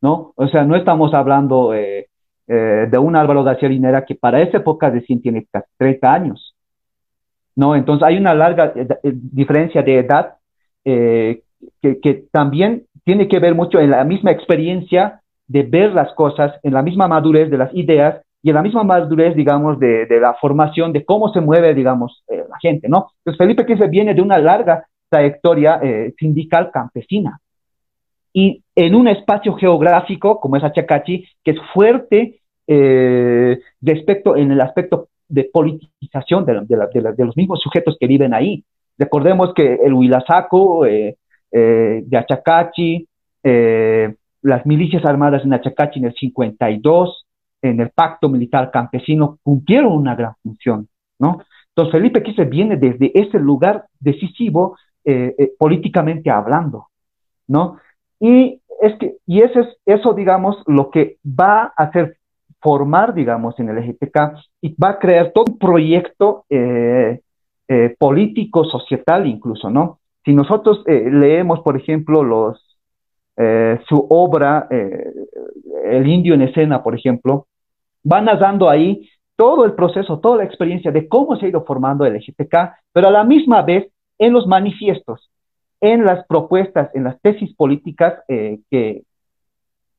[0.00, 0.32] ¿no?
[0.36, 5.20] O sea, no estamos hablando de un Álvaro García Linera que para esa época recién
[5.20, 6.54] tiene casi 30 años,
[7.54, 7.76] ¿no?
[7.76, 10.36] Entonces hay una larga diferencia de edad
[10.84, 16.74] que, también tiene que ver mucho en la misma experiencia de ver las cosas, en
[16.74, 20.92] la misma madurez de las ideas y en la misma madurez, digamos, de, la formación,
[20.92, 23.10] de cómo se mueve, digamos, eh, la gente, ¿no?
[23.18, 27.40] Entonces, Felipe Quispe viene de una larga trayectoria eh, sindical campesina
[28.32, 34.60] y en un espacio geográfico como es Achacachi, que es fuerte eh, respecto, en el
[34.60, 38.64] aspecto de politización de, de, los mismos sujetos que viven ahí.
[38.96, 41.16] Recordemos que el Huilasaco, eh,
[41.50, 43.08] eh, de Achacachi,
[43.42, 47.26] eh, las milicias armadas en Achacachi en el 52,
[47.62, 51.42] en el pacto militar campesino, cumplieron una gran función, ¿no?
[51.68, 56.88] Entonces Felipe Quispe viene desde ese lugar decisivo eh, políticamente hablando,
[57.46, 57.78] ¿no?
[58.20, 62.16] Y es que, y eso es, eso, digamos, lo que va a hacer
[62.60, 64.18] formar, digamos, en el EGTK
[64.60, 66.44] y va a crear todo un proyecto
[67.98, 69.98] político, societal incluso, ¿no?
[70.28, 72.62] Si nosotros eh, leemos, por ejemplo, los,
[73.38, 75.10] eh, su obra, eh,
[75.84, 77.46] El indio en escena, por ejemplo,
[78.10, 82.04] va narrando ahí todo el proceso, toda la experiencia de cómo se ha ido formando
[82.04, 82.56] el EGTK,
[82.92, 85.30] pero a la misma vez en los manifiestos,
[85.80, 89.02] en las propuestas, en las tesis políticas que,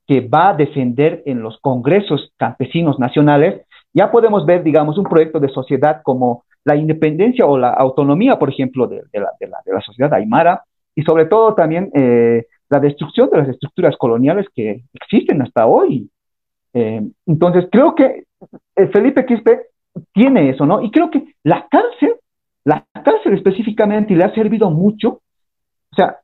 [0.10, 5.39] que va a defender en los congresos campesinos nacionales, ya podemos ver, digamos, un proyecto
[5.39, 10.63] de sociedad como la independencia o la autonomía, por ejemplo, de la, sociedad aymara
[10.95, 16.10] y sobre todo también eh, la destrucción de las estructuras coloniales que existen hasta hoy.
[16.74, 18.26] Eh, entonces, creo que
[18.76, 19.68] eh, Felipe Quispe
[20.14, 20.82] tiene eso, ¿no?
[20.82, 22.16] Y creo que la cárcel,
[22.64, 25.22] la cárcel específicamente, le ha servido mucho,
[25.92, 26.18] o sea,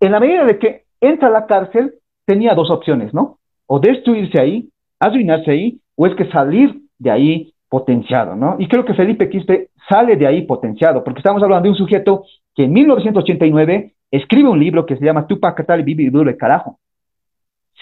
[0.00, 3.38] en la medida de que entra a la cárcel, tenía dos opciones, ¿no?
[3.66, 4.68] O destruirse ahí,
[5.00, 8.56] arruinarse ahí, o es que salir de ahí potenciado, ¿no?
[8.58, 12.24] Y creo que Felipe Quispe sale de ahí potenciado, porque estamos hablando de un sujeto
[12.54, 16.78] que en 1989 escribe un libro que se llama Tupac Katari Vive Duro Carajo,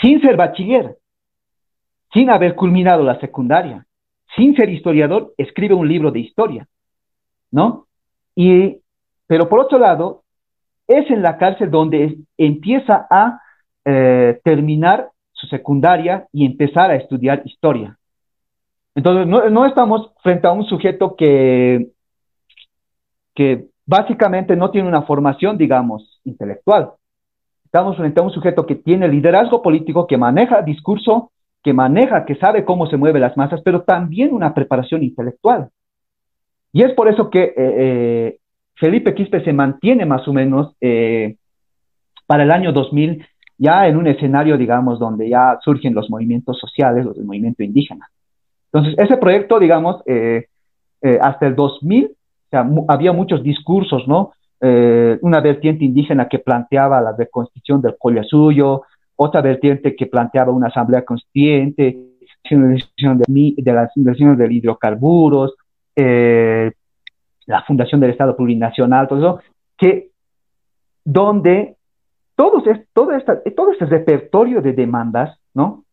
[0.00, 0.96] sin ser bachiller,
[2.12, 3.86] sin haber culminado la secundaria,
[4.36, 6.68] sin ser historiador, escribe un libro de historia,
[7.50, 7.86] ¿no?
[8.34, 8.78] Y,
[9.26, 10.22] pero por otro lado,
[10.86, 13.40] es en la cárcel donde empieza a
[13.84, 17.98] eh, terminar su secundaria y empezar a estudiar historia.
[18.94, 21.88] Entonces, no, estamos frente a un sujeto que,
[23.34, 26.92] que básicamente no tiene una formación, digamos, intelectual.
[27.66, 31.32] Estamos frente a un sujeto que tiene liderazgo político, que maneja discurso,
[31.64, 35.68] que maneja, que sabe cómo se mueven las masas, pero también una preparación intelectual.
[36.72, 38.38] Y es por eso que eh, eh,
[38.76, 41.34] Felipe Quispe se mantiene más o menos eh,
[42.26, 43.26] para el año 2000
[43.58, 48.08] ya en un escenario, digamos, donde ya surgen los movimientos sociales, los del movimiento indígena.
[48.70, 50.02] Entonces, ese proyecto, digamos,
[51.20, 52.14] hasta el 2000,
[52.88, 54.32] había muchos discursos, ¿no?
[54.60, 58.82] Una vertiente indígena que planteaba la reconstrucción del suyo
[59.16, 61.98] otra vertiente que planteaba una asamblea constituyente,
[62.48, 65.54] de, las inversiones de hidrocarburos,
[65.96, 66.70] eh,
[67.46, 69.40] la fundación del Estado plurinacional, todo eso,
[69.76, 70.10] que
[71.04, 71.76] donde
[72.34, 75.84] todo, todo, esta, todo este repertorio de demandas, ¿no?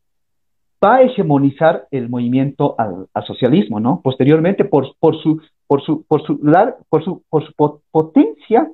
[0.83, 4.01] va a hegemonizar el movimiento al, socialismo, ¿no?
[4.03, 5.41] Posteriormente, por, por, su,
[5.73, 6.39] por, su, por, su,
[6.87, 8.69] por, su, por su potencia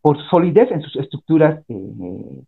[0.00, 1.74] por solidez en sus estructuras eh,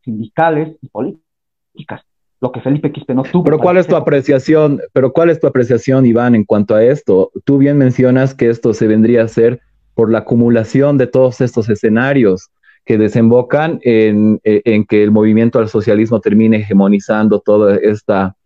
[0.05, 2.03] sindicales y políticas,
[2.40, 3.42] lo que Felipe Quispe no tuvo.
[3.42, 7.33] Pero ¿cuál es tu apreciación, pero cuál es tu apreciación, Iván, en cuanto a esto?
[7.45, 9.61] Tú bien mencionas que esto se vendría a ser
[9.95, 12.51] por la acumulación de todos estos escenarios
[12.85, 18.37] que desembocan en, eh, que el movimiento al socialismo termine hegemonizando toda esta,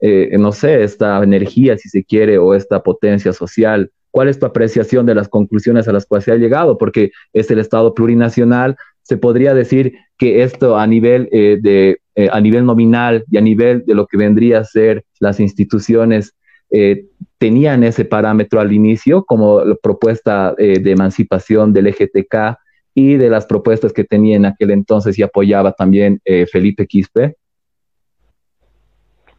[0.00, 4.46] eh, no sé, esta energía, si se quiere, o esta potencia social ¿Cuál es tu
[4.46, 6.78] apreciación de las conclusiones a las cuales se ha llegado?
[6.78, 8.76] Porque es el Estado plurinacional.
[9.02, 13.40] Se podría decir que esto a nivel, eh, de, eh, a nivel nominal y a
[13.40, 16.34] nivel de lo que vendría a ser las instituciones
[16.70, 17.04] eh,
[17.38, 22.58] tenían ese parámetro al inicio como la propuesta de emancipación del EGTK
[22.94, 27.36] y de las propuestas que tenía en aquel entonces y apoyaba también Felipe Quispe?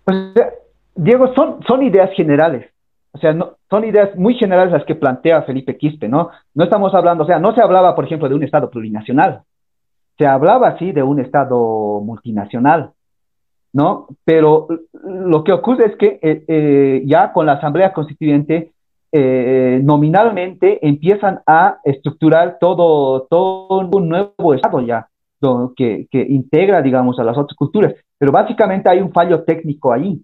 [0.05, 0.17] Pues,
[0.95, 2.67] Diego, son, son ideas generales.
[3.17, 6.29] O sea, no, son ideas muy generales las que plantea Felipe Quispe, ¿no?
[6.53, 9.41] No estamos hablando, o sea, no se hablaba, por ejemplo, de un Estado plurinacional.
[10.19, 12.91] Se hablaba, así de un Estado multinacional,
[13.73, 14.07] ¿no?
[14.23, 14.67] Pero
[15.03, 18.71] lo que ocurre es que eh, eh, ya con la Asamblea Constituyente,
[19.11, 25.07] eh, nominalmente empiezan a estructurar todo, todo un nuevo Estado ya,
[25.75, 27.95] que, que integra, digamos, a las otras culturas.
[28.19, 30.21] Pero básicamente hay un fallo técnico ahí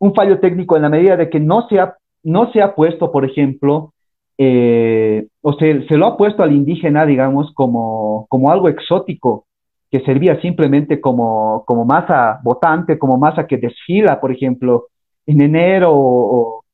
[0.00, 3.10] un fallo técnico en la medida de que no se ha no se ha puesto,
[3.12, 3.92] por ejemplo,
[4.38, 9.46] eh, o se, se, lo ha puesto al indígena, digamos, como, como algo exótico,
[9.90, 14.86] que servía simplemente como, como masa votante, como masa que desfila, por ejemplo,
[15.26, 16.64] en enero, o,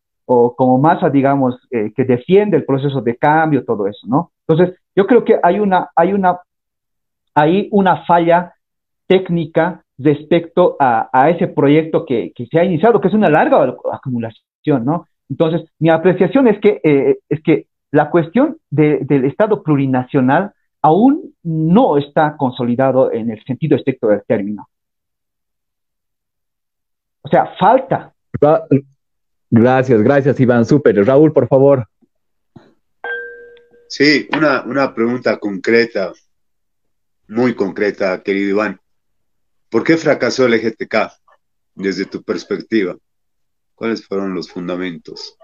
[0.57, 4.33] como masa, digamos, eh, que defiende el proceso de cambio, todo eso, ¿no?
[4.47, 6.41] Entonces, yo creo que hay una, hay una,
[7.35, 8.53] hay una falla
[9.07, 13.77] técnica respecto a, a ese proyecto que, que, se ha iniciado, que es una larga
[13.93, 15.07] acumulación, ¿no?
[15.29, 21.99] Entonces, mi apreciación es que, eh, es que la cuestión del Estado plurinacional aún no
[21.99, 24.69] está consolidado en el sentido estricto del término.
[27.23, 28.13] O sea, falta.
[29.51, 30.65] Gracias, gracias, Iván.
[30.65, 31.05] Súper.
[31.05, 31.87] Raúl, por favor.
[33.89, 36.13] Sí, una, una pregunta concreta,
[37.29, 38.81] muy concreta, querido Iván.
[39.69, 41.11] ¿Por qué fracasó el EGTK
[41.75, 42.97] desde tu perspectiva?
[43.77, 45.39] ¿Cuáles fueron los fundamentos?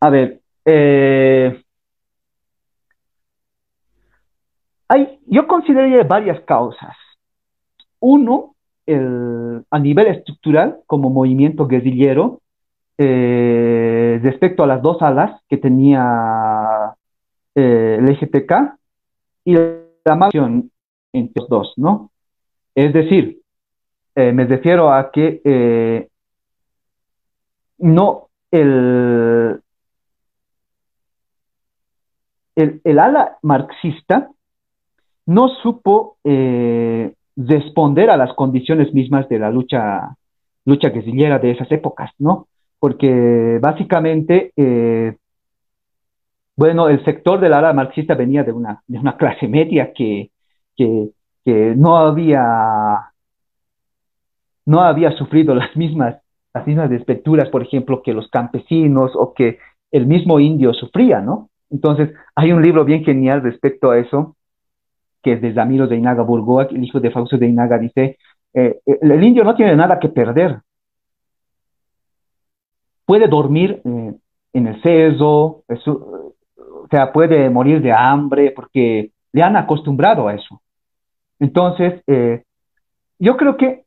[0.00, 1.64] A ver, eh,
[4.86, 6.94] hay, yo consideraría varias causas.
[8.00, 8.54] Uno,
[8.86, 12.42] a nivel estructural, como movimiento guerrillero,
[12.98, 16.94] eh, respecto a las dos alas que tenía
[17.54, 18.76] eh, el EGPK
[19.46, 20.70] y la mansión
[21.14, 22.10] entre los dos, ¿no?
[22.74, 23.40] Es decir,
[24.16, 26.08] eh, me refiero a que eh,
[27.78, 29.60] no el,
[32.54, 34.30] el, ala marxista
[35.26, 40.14] no supo eh, responder a las condiciones mismas de la lucha,
[40.64, 42.46] lucha guerrillera de esas épocas, ¿no?
[42.78, 44.52] Porque básicamente,
[46.54, 50.30] bueno, el sector del ala marxista venía de una, de una clase media que,
[50.76, 53.13] que no había
[54.66, 56.16] no había sufrido las mismas,
[56.52, 59.58] las mismas despecturas, por ejemplo, que los campesinos o que
[59.90, 61.50] el mismo indio sufría, ¿no?
[61.70, 64.36] Entonces, hay un libro bien genial respecto a eso,
[65.22, 68.18] que es de Ramiro de Inaga Burgoa, el hijo de Fausto de Inaga, dice,
[68.52, 70.60] eh, el, indio no tiene nada que perder.
[73.04, 74.14] Puede dormir eh,
[74.52, 80.62] en el ceso, o sea, puede morir de hambre, porque le han acostumbrado a eso.
[81.40, 82.44] Entonces, eh,
[83.18, 83.84] yo creo que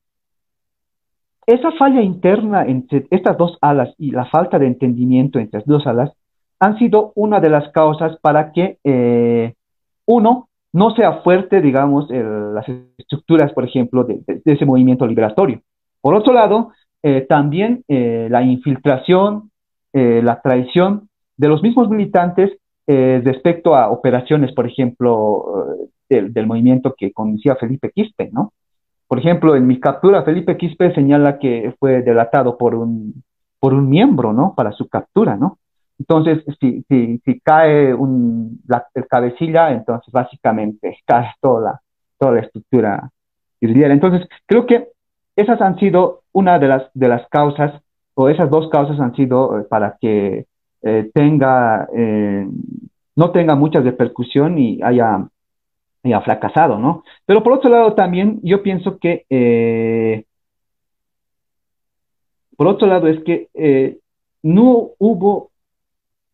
[1.48, 5.88] esa falla interna entre estas dos alas y la falta de entendimiento entre las dos
[5.88, 6.12] alas
[6.60, 9.54] han sido una de las causas para que, eh,
[10.06, 12.66] uno, no sea fuerte, digamos, las
[12.98, 15.62] estructuras, por ejemplo, de, ese movimiento liberatorio.
[16.02, 16.72] Por otro lado,
[17.02, 19.50] eh, también eh, la infiltración,
[19.94, 22.52] la traición de los mismos militantes
[22.86, 25.66] respecto a operaciones, por ejemplo,
[26.08, 28.54] del, movimiento que conducía Felipe Quispe, ¿no?
[29.08, 33.24] Por ejemplo, en mi captura, Felipe Quispe señala que fue delatado por un,
[33.60, 34.54] por un miembro, ¿no?
[34.56, 35.58] Para su captura, ¿no?
[36.00, 41.82] Entonces, si, si, si cae un, la, el cabecilla, entonces básicamente cae toda la,
[42.20, 43.10] toda la estructura
[43.62, 44.90] Entonces, creo que
[45.36, 47.82] esas han sido una de las, de las causas,
[48.14, 50.46] o esas dos causas han sido eh, para que
[50.82, 52.48] eh, tenga, eh,
[53.16, 55.28] no tenga mucha repercusión y haya,
[56.08, 57.04] haya, fracasado, ¿no?
[57.26, 60.26] Pero por otro lado también yo pienso que,
[62.56, 64.00] por otro lado es que
[64.44, 65.52] no hubo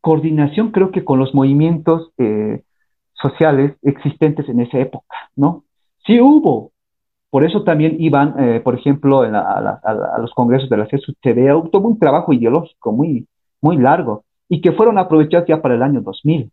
[0.01, 2.11] coordinación, creo que con los movimientos
[3.13, 5.63] sociales existentes en esa época, ¿no?
[6.05, 6.73] Sí hubo
[7.33, 11.97] por eso también iban, eh, por ejemplo, a, los congresos de la CSUTV, tuvo un
[11.97, 13.27] trabajo ideológico muy,
[13.59, 16.51] muy largo y que fueron aprovechados ya para el año 2000.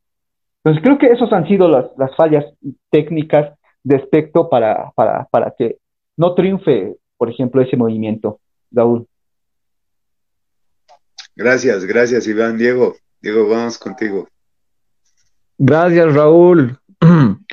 [0.63, 2.45] Entonces, creo que esas han sido las, fallas
[2.91, 5.79] técnicas de aspecto para, para, para que
[6.17, 8.41] no triunfe, por ejemplo, ese movimiento.
[8.71, 9.07] Raúl.
[11.35, 12.59] Gracias, gracias, Iván.
[12.59, 14.29] Diego, Diego, vamos contigo.
[15.59, 16.79] Gracias, Raúl.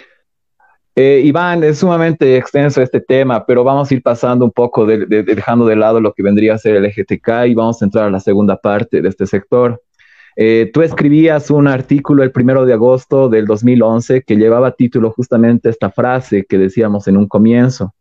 [1.00, 5.68] Eh, Iván, es sumamente extenso este tema, pero vamos a ir pasando un poco, dejando
[5.68, 8.20] de lado lo que vendría a ser el LGTK y vamos a entrar a la
[8.20, 9.80] segunda parte de este sector.
[10.40, 15.70] Eh, tú escribías un artículo el primero de agosto del 2011 que llevaba título justamente
[15.70, 17.94] esta frase que decíamos en un comienzo.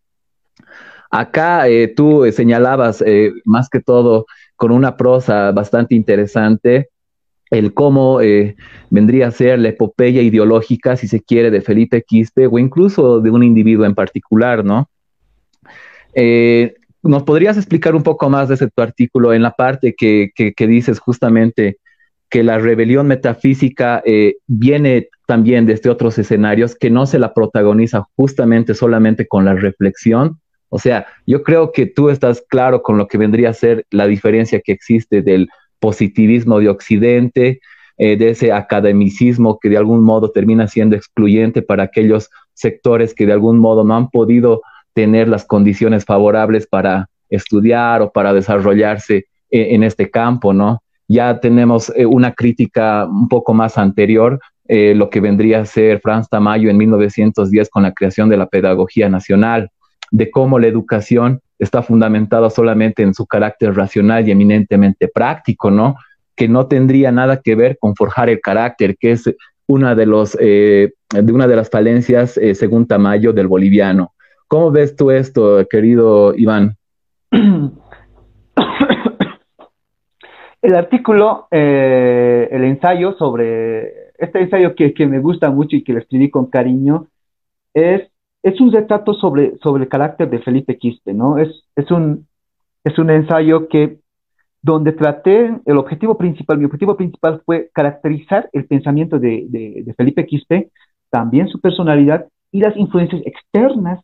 [1.11, 3.03] Acá eh, tú señalabas
[3.45, 6.91] más que todo con una prosa bastante interesante
[7.51, 8.57] el cómo eh,
[8.91, 13.31] vendría a ser la epopeya ideológica, si se quiere, de Felipe Quispe o incluso de
[13.31, 14.89] un individuo en particular, ¿no?
[16.15, 20.33] Eh, ¿Nos podrías explicar un poco más de ese tu artículo en la parte que,
[20.59, 21.79] dices justamente
[22.29, 28.05] que la rebelión metafísica eh, viene también desde otros escenarios, que no se la protagoniza
[28.17, 30.41] justamente solamente con la reflexión?
[30.69, 34.07] O sea, yo creo que tú estás claro con lo que vendría a ser la
[34.07, 35.49] diferencia que existe del
[35.79, 37.61] positivismo de Occidente,
[37.99, 43.25] eh, de ese academicismo que de algún modo termina siendo excluyente para aquellos sectores que
[43.25, 44.61] de algún modo no han podido
[44.93, 50.83] tener las condiciones favorables para estudiar o para desarrollarse eh, en, este campo, ¿no?
[51.09, 56.29] Ya tenemos eh, una crítica un poco más anterior, lo que vendría a ser Franz
[56.29, 59.71] Tamayo en 1910 con la creación de la Pedagogía Nacional,
[60.11, 65.97] de cómo la educación está fundamentado solamente en su carácter racional y eminentemente práctico, ¿no?
[66.35, 69.25] Que no tendría nada que ver con forjar el carácter, que es
[69.67, 74.13] una de, los, eh, una de las falencias, eh, según Tamayo, del boliviano.
[74.49, 76.77] ¿Cómo ves tú esto, querido Iván?
[80.67, 85.93] El artículo, eh, el ensayo sobre, este ensayo que, que me gusta mucho y que
[85.93, 87.07] le escribí con cariño,
[87.73, 88.11] es
[88.43, 91.39] es un retrato sobre, sobre el carácter de Felipe Quispe, ¿no?
[91.39, 92.27] Es, es, un,
[92.83, 93.99] es un ensayo que,
[94.63, 100.27] donde traté, el objetivo principal, mi objetivo principal fue caracterizar el pensamiento de, de, Felipe
[100.27, 100.71] Quispe,
[101.11, 104.01] también su personalidad y las influencias externas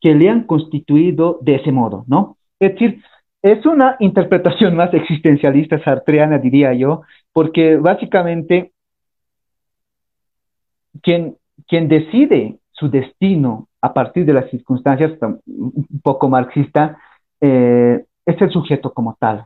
[0.00, 2.36] que le han constituido de ese modo, ¿no?
[2.60, 3.02] Es decir,
[3.44, 8.72] es una interpretación más existencialista sartreana, diría yo, porque básicamente
[11.02, 11.36] quien,
[11.68, 16.96] quien decide su destino a partir de las circunstancias, un poco marxista,
[17.38, 19.44] eh, es el sujeto como tal,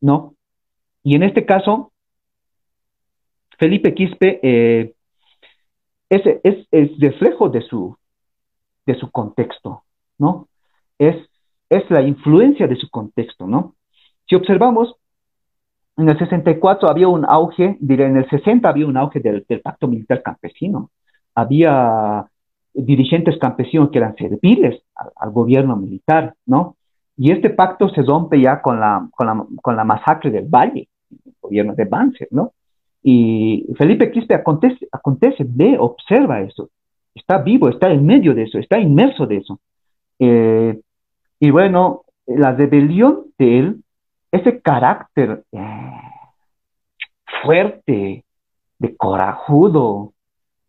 [0.00, 0.34] ¿no?
[1.02, 1.90] Y en este caso,
[3.58, 4.94] Felipe Quispe eh,
[6.08, 7.96] es, es, reflejo de su,
[8.86, 9.82] de su contexto,
[10.18, 10.46] ¿no?
[11.00, 11.16] Es,
[11.68, 13.74] es la influencia de su contexto, ¿no?
[14.28, 14.96] Si observamos,
[15.96, 19.88] en el 64 había un auge, diré, en el 60 había un auge del, pacto
[19.88, 20.90] militar campesino,
[21.34, 22.26] había
[22.72, 26.76] dirigentes campesinos que eran serviles al, gobierno militar, ¿no?
[27.16, 30.88] Y este pacto se rompe ya con la, con la, con la masacre del Valle,
[31.10, 32.52] el gobierno de Banzer, ¿no?
[33.02, 36.70] Y Felipe Quispe acontece, acontece, ve, observa eso,
[37.14, 39.60] está vivo, está en medio de eso, está inmerso de eso.
[40.18, 40.80] Eh,
[41.40, 43.84] y bueno, la rebelión de él,
[44.30, 45.92] ese carácter eh,
[47.42, 48.24] fuerte,
[48.78, 50.12] de corajudo,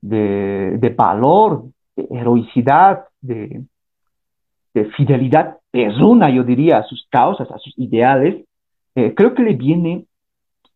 [0.02, 1.66] de, de valor,
[1.96, 3.64] heroicidad, de,
[4.96, 8.46] fidelidad perruna, yo diría, a sus causas, a sus ideales,
[8.96, 10.06] eh, creo que le viene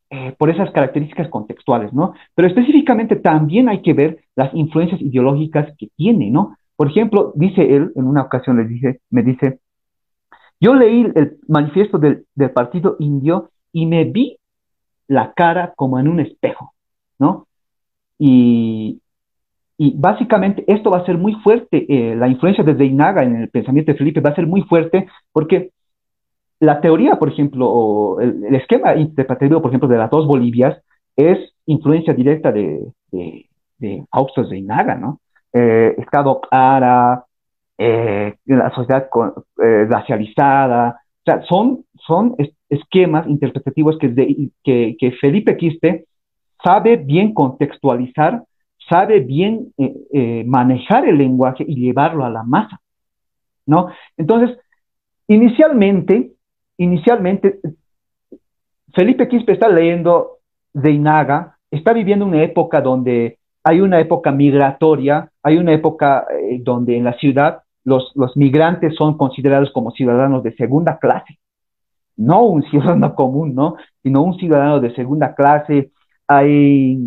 [0.09, 2.13] eh, por esas características contextuales, ¿no?
[2.35, 6.57] Pero específicamente también hay que ver las influencias ideológicas que tiene, ¿no?
[6.75, 9.59] Por ejemplo, dice él, en una ocasión le dice, me dice,
[10.63, 14.37] Yo leí el manifiesto del, partido indio y me vi
[15.09, 16.73] la cara como en un espejo,
[17.19, 17.47] ¿no?
[18.17, 19.01] Y,
[19.95, 23.91] básicamente esto va a ser muy fuerte, eh, la influencia de Zeinaga en el pensamiento
[23.91, 25.71] de Felipe va a ser muy fuerte porque
[26.61, 30.81] la teoría, por ejemplo, o el, esquema interpretativo, por ejemplo, de las dos Bolivias
[31.17, 33.49] es influencia directa de, de,
[33.79, 34.05] de
[34.49, 35.19] Zeinaga, ¿no?
[35.51, 37.25] Eh, Estado Clara,
[37.77, 39.09] eh, la sociedad
[39.63, 42.35] eh, racializada, o sea, son, son
[42.69, 46.05] esquemas interpretativos que, que, Felipe Quispe
[46.63, 48.43] sabe bien contextualizar,
[48.89, 52.79] sabe bien eh, manejar el lenguaje y llevarlo a la masa,
[53.65, 53.87] ¿no?
[54.17, 54.57] Entonces,
[55.27, 56.31] inicialmente,
[56.77, 57.59] inicialmente,
[58.93, 60.37] Felipe Quispe está leyendo
[60.73, 66.27] de Inaga, está viviendo una época donde hay una época migratoria, hay una época
[66.59, 71.39] donde en la ciudad los, los migrantes son considerados como ciudadanos de segunda clase,
[72.15, 73.75] no un ciudadano común, ¿no?
[74.01, 75.91] Sino un ciudadano de segunda clase.
[76.27, 76.97] Hay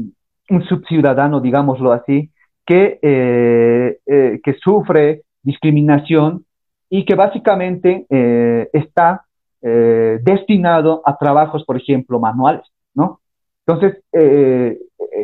[0.48, 2.30] un subciudadano, digámoslo así,
[2.66, 6.44] que, eh, eh, que sufre discriminación
[6.90, 9.22] y que básicamente eh, está
[9.62, 12.62] destinado a trabajos, por ejemplo, manuales,
[12.94, 13.20] ¿no?
[13.66, 14.00] Entonces,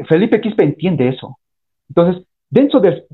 [0.08, 1.38] Felipe Quispe entiende eso.
[1.88, 3.04] Entonces, dentro de,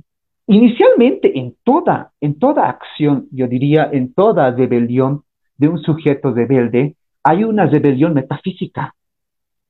[0.48, 5.24] Inicialmente, en toda, en toda acción, yo diría, en toda rebelión
[5.58, 8.94] de un sujeto rebelde, hay una rebelión metafísica,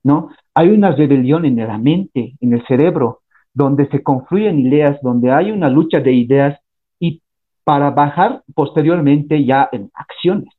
[0.04, 0.30] ¿no?
[0.54, 3.22] Hay una rebelión en la mente, en el cerebro,
[3.52, 6.60] donde se confluyen ideas, donde hay una lucha de ideas
[7.00, 7.22] y
[7.64, 10.54] para bajar posteriormente ya en acciones,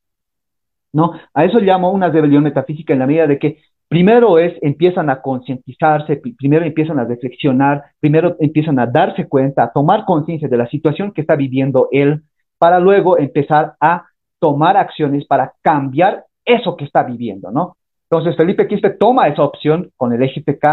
[0.92, 1.14] ¿no?
[1.34, 3.60] A eso llamo una rebelión metafísica en la medida de que
[3.90, 9.74] Primero es, empiezan a concientizarse, primero empiezan a reflexionar, primero empiezan a darse cuenta, a
[9.74, 12.22] tomar conciencia de la situación que está viviendo él,
[12.60, 14.06] para luego empezar a
[14.38, 17.78] tomar acciones para cambiar eso que está viviendo, ¿no?
[18.12, 20.66] Entonces Felipe Quispe toma esa opción con el EGPK,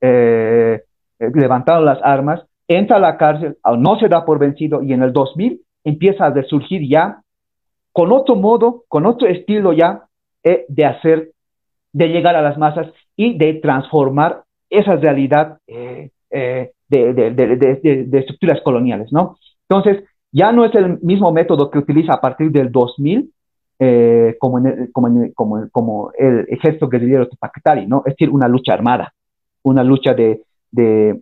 [0.00, 0.82] eh,
[1.18, 5.02] eh, levantando las armas, entra a la cárcel, no se da por vencido y en
[5.02, 7.20] el 2000 empieza a resurgir ya
[7.92, 10.04] con otro modo, con otro estilo ya
[10.44, 11.32] eh, de hacer
[11.92, 19.12] de llegar a las masas y de transformar esa realidad eh, eh, de, estructuras coloniales,
[19.12, 19.36] ¿no?
[19.68, 23.32] Entonces, ya no es el mismo método que utiliza a partir del 2000
[23.82, 24.58] eh, como,
[26.18, 28.02] el, ejército guerrillero Tupactari, ¿no?
[28.06, 29.12] Es decir, una lucha armada,
[29.62, 31.20] una lucha de, de,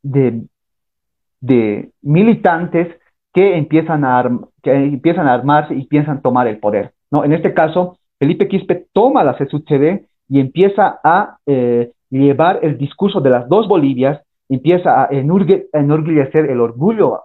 [0.00, 2.88] de, militantes
[3.32, 4.28] que empiezan, a
[4.62, 6.92] que empiezan a armarse y piensan tomar el poder.
[7.14, 7.24] ¿No?
[7.24, 13.20] En este caso, Felipe Quispe toma la CSUCD y empieza a eh, llevar el discurso
[13.20, 17.20] de las dos Bolivias, empieza a enorgullecer el orgullo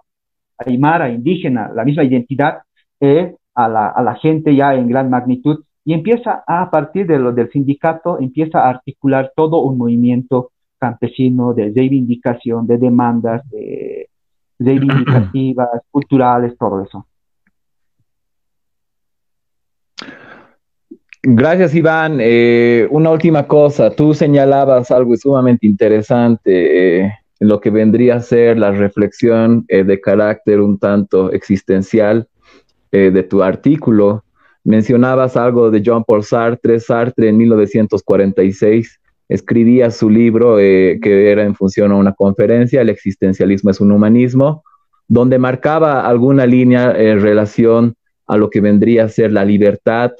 [0.58, 2.58] aymara, indígena, la misma identidad
[3.00, 7.50] eh, a, la, gente ya en gran magnitud, y empieza a, partir de lo del
[7.50, 14.08] sindicato, empieza a articular todo un movimiento campesino de reivindicación, de demandas, de
[14.58, 17.06] reivindicativas, culturales, todo eso.
[21.22, 22.16] Gracias, Iván.
[22.18, 28.20] Eh, una última cosa, tú señalabas algo sumamente interesante eh, en lo que vendría a
[28.20, 32.26] ser la reflexión eh, de carácter un tanto existencial
[32.92, 34.24] de tu artículo.
[34.64, 36.80] Mencionabas algo de Jean Paul Sartre.
[36.80, 38.98] Sartre en 1946
[39.28, 44.64] escribía su libro que era en función a una conferencia, El existencialismo es un humanismo,
[45.06, 47.94] donde marcaba alguna línea en relación
[48.26, 50.10] a lo que vendría a ser la libertad,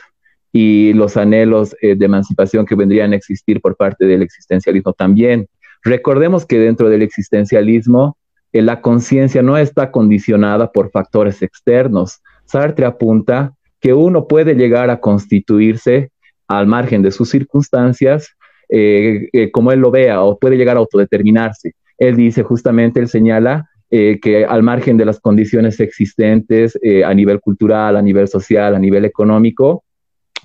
[0.53, 5.47] y los anhelos eh, de emancipación que vendrían a existir por parte del existencialismo también.
[5.83, 8.17] Recordemos que dentro del existencialismo
[8.53, 12.21] eh, la conciencia no está condicionada por factores externos.
[12.47, 16.11] Sartre apunta que uno puede llegar a constituirse
[16.49, 18.29] al margen de sus circunstancias,
[18.69, 21.75] eh, como él lo vea, o puede llegar a autodeterminarse.
[21.97, 27.97] Él dice justamente, él señala que al margen de las condiciones existentes a nivel cultural,
[27.97, 29.83] a nivel social, a nivel económico,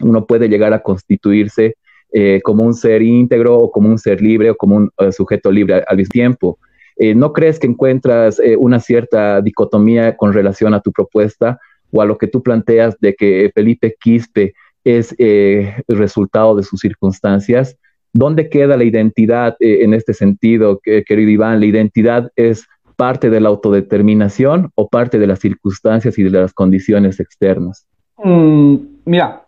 [0.01, 1.75] uno puede llegar a constituirse
[2.11, 5.51] eh, como un ser íntegro o como un ser libre o como un eh, sujeto
[5.51, 6.59] libre al, mismo tiempo.
[6.95, 11.59] Eh, ¿No crees que encuentras una cierta dicotomía con relación a tu propuesta
[11.91, 14.53] o a lo que tú planteas de que Felipe Quispe
[14.85, 17.75] es el resultado de sus circunstancias?
[18.13, 21.59] ¿Dónde queda la identidad en este sentido, querido Iván?
[21.59, 22.65] ¿La identidad es
[22.95, 27.85] parte de la autodeterminación o parte de las circunstancias y de las condiciones externas?
[28.23, 29.44] Mm, mira,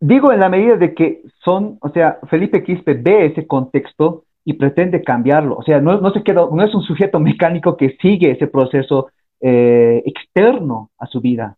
[0.00, 4.54] Digo en la medida de que son, o sea, Felipe Quispe ve ese contexto y
[4.54, 5.56] pretende cambiarlo.
[5.56, 9.08] O sea, no, no se queda, no es un sujeto mecánico que sigue ese proceso
[9.40, 11.56] eh, externo a su vida.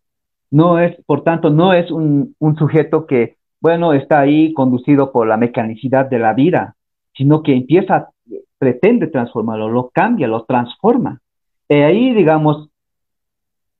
[0.51, 5.37] No es, por tanto, no es un, sujeto que, bueno, está ahí conducido por la
[5.37, 6.75] mecanicidad de la vida,
[7.15, 8.09] sino que empieza,
[8.57, 11.21] pretende transformarlo, lo cambia, lo transforma.
[11.69, 12.69] Y ahí, digamos,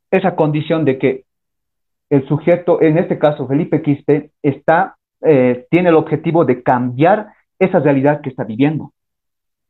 [0.10, 1.26] esa condición de que
[2.12, 7.80] el sujeto, en este caso Felipe Quispe, está, eh, tiene el objetivo de cambiar esa
[7.80, 8.92] realidad que está viviendo.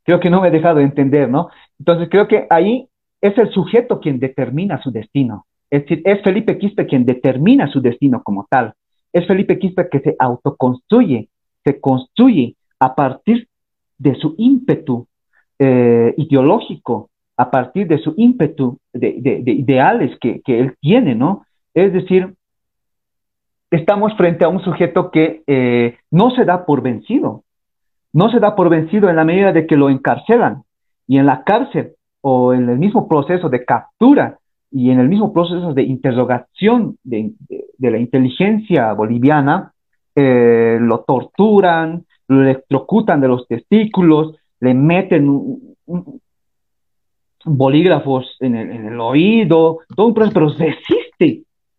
[0.03, 1.49] Creo que no me he dejado de entender, ¿no?
[1.77, 2.87] Entonces creo que ahí
[3.21, 5.45] es el sujeto quien determina su destino.
[5.69, 8.73] Es decir, es Felipe Quispe quien determina su destino como tal.
[9.13, 11.29] Es Felipe Quispe que se autoconstruye,
[11.63, 13.47] se construye a partir
[13.99, 15.05] de su ímpetu
[15.59, 21.45] eh, ideológico, a partir de su ímpetu de, ideales que, él tiene, ¿no?
[21.73, 22.35] Es decir,
[23.69, 27.43] estamos frente a un sujeto que eh, no se da por vencido,
[28.13, 30.63] no se da por vencido en la medida de que lo encarcelan
[31.07, 34.37] y en la cárcel o en el mismo proceso de captura
[34.69, 37.33] y en el mismo proceso de interrogación de,
[37.79, 39.73] la inteligencia boliviana,
[40.15, 45.75] eh, lo torturan, lo electrocutan de los testículos, le meten
[47.43, 50.51] bolígrafos en el, oído, todo un proceso, pero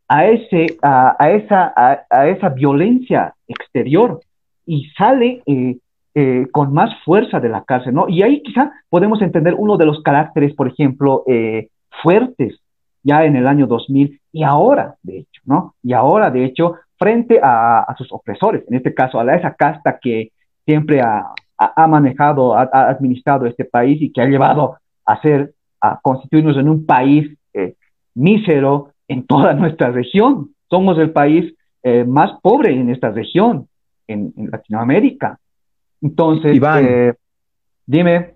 [0.08, 4.20] a, ese, a, esa, a, esa violencia exterior
[4.66, 5.78] y sale eh,
[6.14, 8.08] eh, con más fuerza de la cárcel, ¿no?
[8.08, 11.68] Y ahí quizá podemos entender uno de los caracteres, por ejemplo, eh,
[12.02, 12.58] fuertes
[13.02, 15.74] ya en el año 2000 y ahora, de hecho, ¿no?
[15.82, 19.98] Y ahora, de hecho, frente a, sus opresores, en este caso, a la, esa casta
[19.98, 20.30] que
[20.64, 21.32] siempre ha,
[21.88, 26.86] manejado, ha, administrado este país y que ha llevado a ser, a constituirnos en un
[26.86, 27.36] país
[28.14, 30.50] mísero en toda nuestra región.
[30.70, 31.54] Somos el país
[32.06, 33.66] más pobre en esta región,
[34.06, 35.40] en Latinoamérica.
[36.02, 37.14] Entonces, eh,
[37.86, 38.34] dime.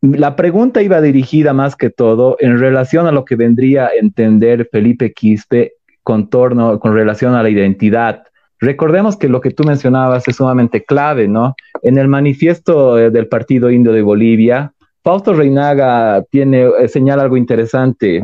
[0.00, 4.66] La pregunta iba dirigida más que todo en relación a lo que vendría a entender
[4.72, 8.24] Felipe Quispe con, torno, con relación a la identidad.
[8.58, 11.54] Recordemos que lo que tú mencionabas es sumamente clave, ¿no?
[11.82, 14.72] En el manifiesto eh, del Partido Indio de Bolivia,
[15.02, 18.22] Fausto Reinaga tiene, eh, señala algo interesante.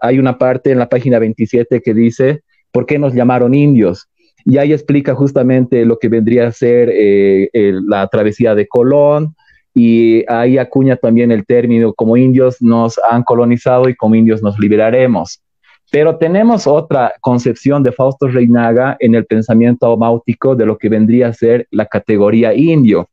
[0.00, 4.08] hay una parte en la página 27 que dice, ¿por qué nos llamaron indios?
[4.44, 7.48] y ahí explica justamente lo que vendría a ser eh,
[7.86, 9.34] la travesía de Colón,
[9.74, 14.58] y ahí acuña también el término como indios nos han colonizado y como indios nos
[14.58, 15.42] liberaremos.
[15.90, 21.28] Pero tenemos otra concepción de Fausto Reinaga en el pensamiento aumáutico de lo que vendría
[21.28, 23.08] a ser la categoría indio.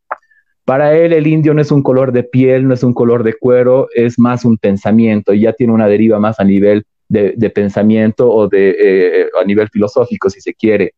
[0.70, 3.34] Para él el indio no es un color de piel, no es un color de
[3.34, 8.32] cuero, es más un pensamiento y ya tiene una deriva más a nivel de, pensamiento
[8.32, 10.93] o de, eh, a nivel filosófico, si se quiere.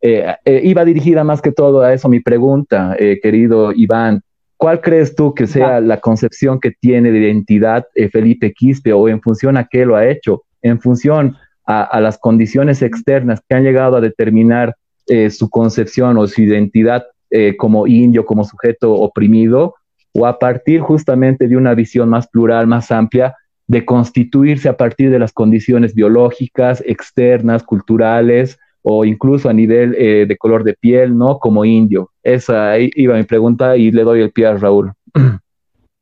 [0.00, 4.22] Eh, eh, iba dirigida más que todo a eso mi pregunta, querido Iván.
[4.56, 9.22] ¿Cuál crees tú que sea la concepción que tiene de identidad Felipe Quispe o en
[9.22, 10.42] función a qué lo ha hecho?
[10.62, 14.74] En función a, las condiciones externas que han llegado a determinar
[15.30, 17.04] su concepción o su identidad
[17.58, 19.74] como indio, como sujeto oprimido,
[20.14, 23.34] o a partir justamente de una visión más plural, más amplia,
[23.66, 30.26] de constituirse a partir de las condiciones biológicas, externas, culturales, o incluso a nivel eh,
[30.26, 31.38] de color de piel, ¿no?
[31.38, 32.10] Como indio.
[32.22, 34.92] Esa iba mi pregunta y le doy el pie a Raúl.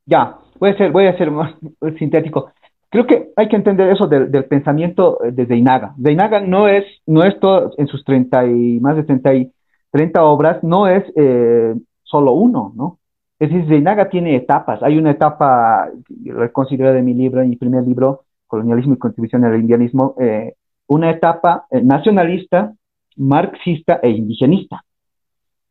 [0.03, 1.53] Ya, voy a ser, voy a ser más
[1.99, 2.51] sintético.
[2.89, 5.93] Creo que hay que entender eso del, pensamiento de Zeinaga.
[6.03, 9.51] Zeinaga no es, no es todo, en sus 30 y más de 30, y,
[9.91, 12.99] 30 obras, no es eh, solo uno, ¿no?
[13.39, 14.81] Es decir, Zeinaga tiene etapas.
[14.83, 15.89] Hay una etapa,
[16.23, 20.15] lo he considerado en mi libro, en mi primer libro, Colonialismo y Contribución al Indianismo,
[20.19, 20.55] eh,
[20.87, 22.73] una etapa eh, nacionalista,
[23.17, 24.83] marxista e indigenista.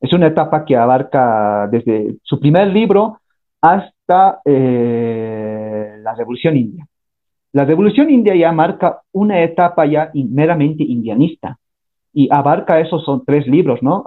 [0.01, 3.21] Es una etapa que abarca desde su primer libro
[3.61, 6.87] hasta la Revolución India.
[7.53, 11.60] La Revolución India ya marca una etapa ya meramente indianista
[12.13, 14.05] y abarca esos son tres libros, ¿no?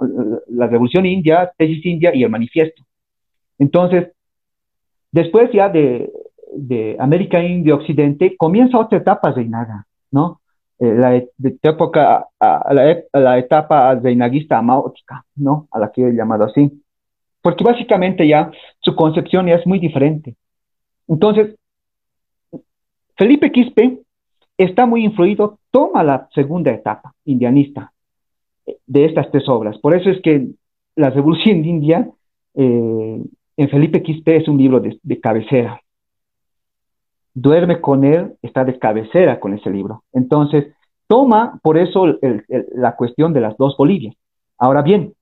[0.49, 2.83] La Revolución India, Tesis India y el Manifiesto.
[3.57, 4.11] Entonces,
[5.11, 6.11] después ya de,
[6.55, 10.41] de América India Occidente comienza otra etapa de Inaga, ¿no?
[10.79, 12.73] Eh, la, época, a,
[13.13, 15.67] la, etapa reinaguista amaótica, ¿no?
[15.71, 16.83] A la que he llamado así.
[17.41, 20.35] Porque básicamente ya su concepción es muy diferente.
[21.07, 21.55] Entonces,
[23.15, 23.99] Felipe Quispe
[24.57, 27.92] está muy influido, toma la segunda etapa indianista
[28.85, 29.77] de estas tres obras.
[29.79, 30.47] Por eso es que
[30.95, 32.09] La Revolución India
[32.55, 33.21] eh,
[33.57, 35.83] en Felipe Quispe es un libro de cabecera
[37.33, 40.03] duerme con él, está de cabecera con ese libro.
[40.13, 40.73] Entonces,
[41.07, 42.05] toma por eso
[42.75, 44.15] la cuestión de las dos Bolivias.
[44.57, 45.13] Ahora bien,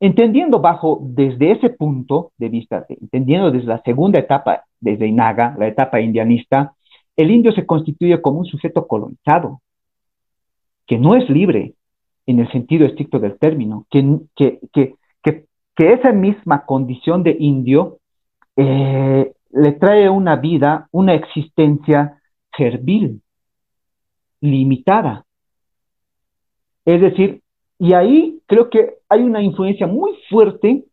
[0.00, 5.68] entendiendo bajo desde ese punto de vista, entendiendo desde la segunda etapa desde Inaga, la
[5.68, 6.74] etapa indianista,
[7.16, 9.60] el indio se constituye como un sujeto colonizado,
[10.86, 11.74] que no es libre
[12.28, 18.00] en el sentido estricto del término, que, que, que, que esa misma condición de indio
[18.54, 22.20] eh, le trae una vida, una existencia
[22.54, 23.22] servil,
[24.42, 25.24] limitada.
[26.84, 27.40] Es decir,
[27.78, 30.84] y ahí creo que hay una influencia muy fuerte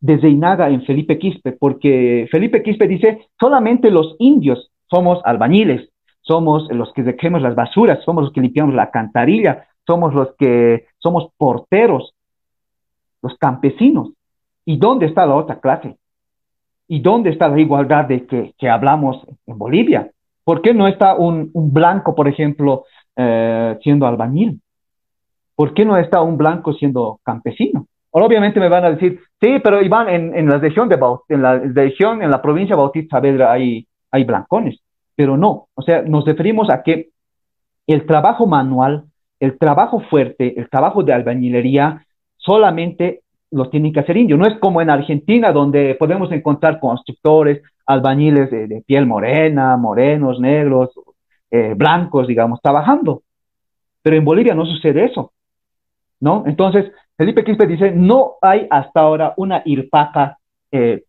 [0.00, 5.88] desde Inaga en Felipe Quispe, porque Felipe Quispe dice, solamente los indios somos albañiles,
[6.22, 10.86] somos los que recogemos las basuras, somos los que limpiamos la cantarilla, somos los que
[10.98, 12.14] somos porteros,
[13.22, 14.10] los campesinos.
[14.64, 15.96] ¿Y dónde está la otra clase?
[16.88, 20.10] ¿Y dónde está la igualdad de que, hablamos en Bolivia?
[20.44, 22.84] ¿Por qué no está un, blanco, por ejemplo,
[23.16, 24.60] eh, siendo albañil?
[25.54, 27.86] ¿Por qué no está un blanco siendo campesino?
[28.12, 32.22] Obviamente me van a decir, sí, pero Iván, en, la región de en la región,
[32.22, 34.80] en la provincia de Bautista Saavedra hay, hay blancones,
[35.14, 37.10] pero no, o sea, nos referimos a que
[37.86, 39.04] el trabajo manual,
[39.40, 42.04] el trabajo fuerte, el trabajo de albañilería,
[42.36, 44.38] solamente los tienen que hacer indios.
[44.38, 50.90] No es como en Argentina, donde podemos encontrar constructores, albañiles de, piel morena, morenos, negros,
[51.50, 53.22] eh, blancos, digamos, trabajando.
[54.02, 55.32] Pero en Bolivia no sucede eso,
[56.20, 56.44] ¿no?
[56.46, 60.38] Entonces, Felipe Quispe dice, no hay hasta ahora una irpaca
[60.70, 61.04] eh,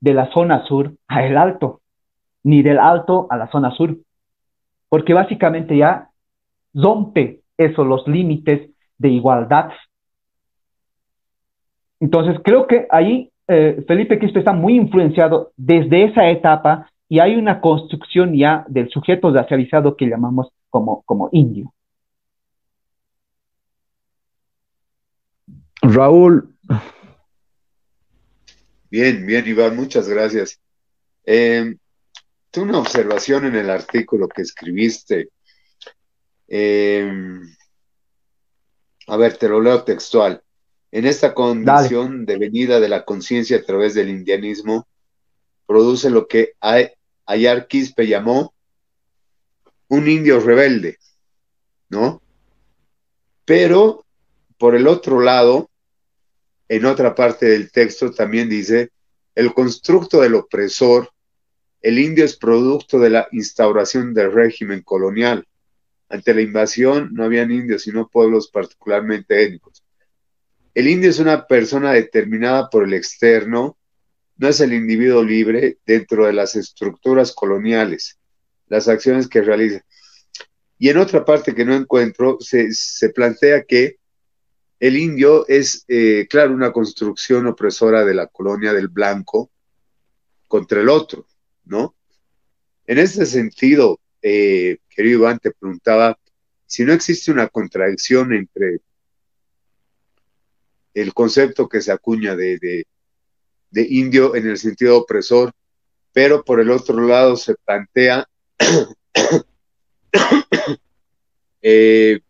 [0.00, 1.80] de la zona sur a el alto,
[2.42, 3.96] ni del alto a la zona sur,
[4.88, 6.10] porque básicamente ya
[6.74, 9.70] rompe esos los límites de igualdad
[12.00, 17.36] entonces, creo que ahí eh, Felipe Quispe está muy influenciado desde esa etapa y hay
[17.36, 21.72] una construcción ya del sujeto racializado que llamamos como, como indio.
[25.80, 26.54] Raúl.
[28.90, 30.60] Bien, bien, Iván, muchas gracias.
[31.24, 31.74] Eh,
[32.50, 35.30] tengo una observación en el artículo que escribiste.
[36.48, 37.10] Eh,
[39.06, 40.42] a ver, te lo leo textual.
[40.90, 44.88] En esta condición de venida de la conciencia a través del indianismo,
[45.66, 46.54] produce lo que
[47.26, 48.54] Ayar Quispe llamó
[49.88, 50.98] un indio rebelde,
[51.90, 52.22] ¿no?
[53.44, 54.06] Pero,
[54.56, 55.70] por el otro lado,
[56.68, 58.90] en otra parte del texto también dice,
[59.34, 61.10] el constructo del opresor,
[61.80, 65.46] el indio es producto de la instauración del régimen colonial.
[66.08, 69.84] Ante la invasión no habían indios, sino pueblos particularmente étnicos.
[70.74, 73.76] El indio es una persona determinada por el externo,
[74.36, 78.18] no es el individuo libre dentro de las estructuras coloniales,
[78.68, 79.84] las acciones que realiza.
[80.78, 82.70] Y en otra parte que no encuentro, se,
[83.10, 83.96] plantea que
[84.78, 89.50] el indio es, eh, claro, una construcción opresora de la colonia del blanco
[90.46, 91.26] contra el otro,
[91.64, 91.96] ¿no?
[92.86, 96.18] En ese sentido, eh, querido Iván, te preguntaba
[96.66, 98.80] si no existe una contradicción entre
[100.94, 102.84] el concepto que se acuña de,
[103.72, 105.52] indio en el sentido opresor,
[106.12, 108.28] pero por el otro lado se plantea
[111.62, 112.20] eh,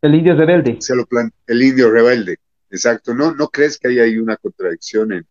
[0.00, 0.76] el indio rebelde.
[0.80, 1.06] Se lo
[1.46, 2.38] el indio rebelde,
[2.70, 3.14] exacto.
[3.14, 5.26] ¿No, ¿No crees que hay ahí una contradicción en,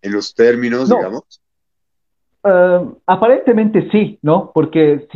[0.00, 1.42] en los términos, digamos?
[2.48, 4.52] Eh, aparentemente sí, ¿no?
[4.54, 5.08] Porque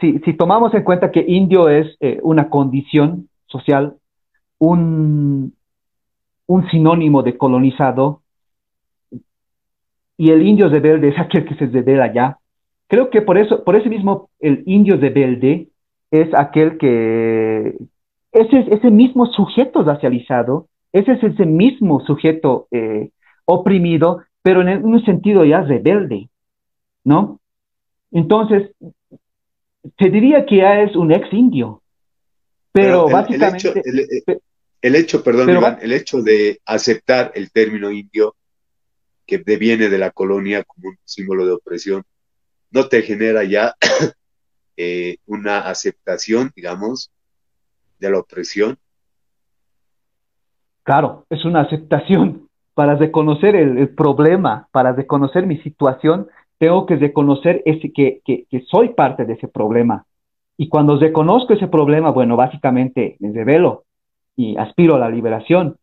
[0.00, 3.94] si, tomamos en cuenta que indio es eh, una condición social,
[4.58, 5.54] un,
[6.70, 8.22] sinónimo de colonizado,
[10.16, 12.38] y el indio rebelde es aquel que se revela allá.
[12.88, 15.68] Creo que por eso, por ese mismo, el indio rebelde
[16.10, 17.76] es aquel que,
[18.32, 22.66] ese es ese mismo sujeto racializado, ese es ese mismo sujeto
[23.44, 26.28] oprimido, pero en un sentido ya rebelde,
[27.04, 27.40] ¿no?
[28.10, 28.70] Entonces,
[29.98, 31.82] se diría que ya es un ex indio,
[32.72, 33.82] pero, básicamente...
[34.80, 38.34] El hecho, perdón, el hecho de aceptar el término indio,
[39.24, 42.02] que deviene de la colonia como un símbolo de opresión,
[42.72, 43.76] no te genera ya
[44.76, 47.12] eh, una aceptación, digamos,
[48.00, 48.76] de la opresión.
[50.82, 52.48] Claro, es una aceptación.
[52.74, 56.28] Para reconocer el, problema, para reconocer mi situación,
[56.62, 60.06] tengo que reconocer ese, que, que, que, soy parte de ese problema.
[60.56, 63.82] Y cuando reconozco ese problema, bueno, básicamente me revelo,
[64.36, 65.74] y aspiro a la liberación.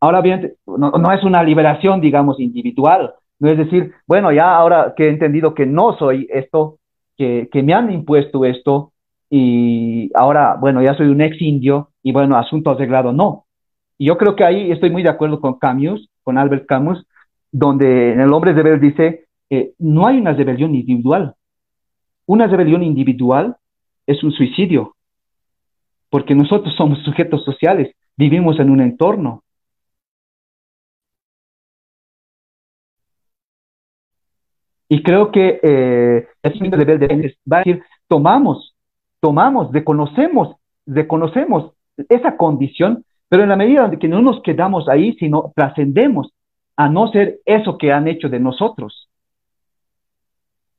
[0.00, 5.04] Ahora bien, no, es una liberación, digamos, individual, no es decir, bueno, ya ahora que
[5.04, 6.78] he entendido que no soy esto,
[7.16, 8.90] que, que me han impuesto esto,
[9.30, 13.44] y ahora, bueno, ya soy un ex indio, y bueno, asunto arreglado, no.
[13.98, 17.06] Y yo creo que ahí estoy muy de acuerdo con Camus, con Albert Camus,
[17.52, 19.23] donde en El hombre de ver dice,
[19.78, 21.34] no hay una rebelión individual.
[22.26, 23.56] Una rebelión individual
[24.06, 24.94] es un suicidio,
[26.10, 29.42] porque nosotros somos sujetos sociales, vivimos en un entorno.
[34.88, 38.74] Y creo que eh, el rebelde va a decir, tomamos,
[39.20, 41.72] tomamos, reconocemos, reconocemos
[42.08, 46.32] esa condición, pero en la medida en que no nos quedamos ahí, sino trascendemos
[46.76, 49.08] a no ser eso que han hecho de nosotros.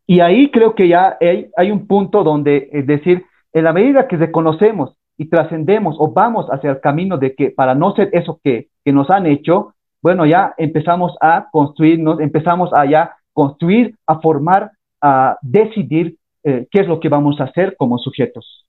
[0.08, 4.18] Y ahí creo que ya hay, un punto donde, es decir, en la medida que
[4.18, 8.70] reconocemos y trascendemos o vamos hacia el camino de que para no ser eso que,
[8.86, 15.39] nos han hecho, bueno, ya empezamos a construirnos, empezamos a ya construir, a formar, a
[15.41, 18.64] decidir eh, qué es lo que vamos a hacer como sujetos.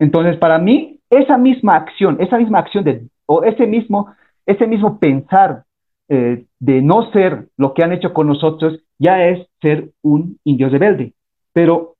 [0.00, 4.12] Entonces, para mí, esa misma acción, esa misma acción de, o ese mismo,
[4.46, 5.62] ese mismo pensar
[6.08, 10.68] eh, de no ser lo que han hecho con nosotros, ya es ser un indio
[10.68, 11.12] rebelde.
[11.52, 11.94] Pero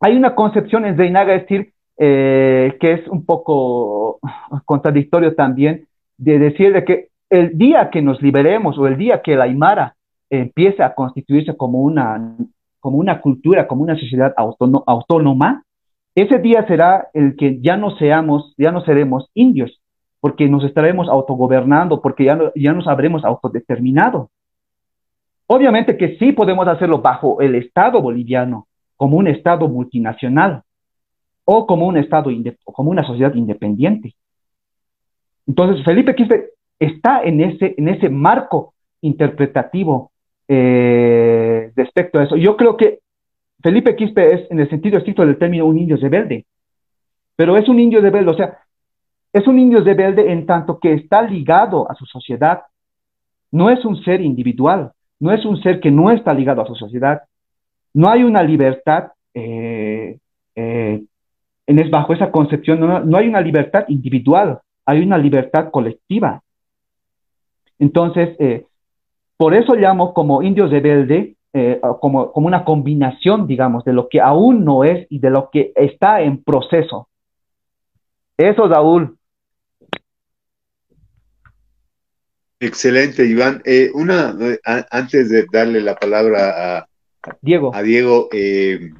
[0.00, 4.20] hay una concepción en Reinaga, es decir, eh, que es un poco
[4.64, 5.86] contradictorio también,
[6.16, 9.96] de decir de que el día que nos liberemos o el día que la Aymara
[10.30, 12.36] empiece a constituirse como una,
[12.80, 15.64] como una cultura, como una sociedad autónoma,
[16.14, 19.80] ese día será el que ya no seamos, ya no seremos indios,
[20.28, 24.28] porque nos estaremos autogobernando, porque ya, ya nos habremos autodeterminado.
[25.46, 30.64] Obviamente que sí podemos hacerlo bajo el Estado boliviano, como un Estado multinacional
[31.46, 32.30] o como un Estado,
[32.64, 34.14] como una sociedad independiente.
[35.46, 40.12] Entonces, Felipe Quispe está en ese, en ese marco interpretativo
[40.46, 42.36] eh, respecto a eso.
[42.36, 42.98] Yo creo que
[43.62, 46.44] Felipe Quispe es, en el sentido estricto del término, un indio rebelde,
[47.34, 48.58] pero es un indio rebelde, o sea,
[49.32, 52.62] es un indio rebelde en tanto que está ligado a su sociedad.
[53.50, 56.74] No es un ser individual, no es un ser que no está ligado a su
[56.74, 57.22] sociedad.
[57.94, 60.18] No hay una libertad, eh,
[60.54, 61.02] eh,
[61.66, 66.42] en es, bajo esa concepción, no, hay una libertad individual, hay una libertad colectiva.
[67.78, 68.66] Entonces, eh,
[69.36, 71.34] por eso llamo como indio rebelde,
[72.00, 75.72] como, como una combinación, digamos, de lo que aún no es y de lo que
[75.74, 77.08] está en proceso.
[78.36, 79.17] Eso, Raúl,
[82.60, 83.62] Excelente, Iván.
[83.64, 84.58] Eh, una, eh,
[84.90, 86.88] antes de darle la palabra a
[87.40, 88.90] Diego, a Diego eh,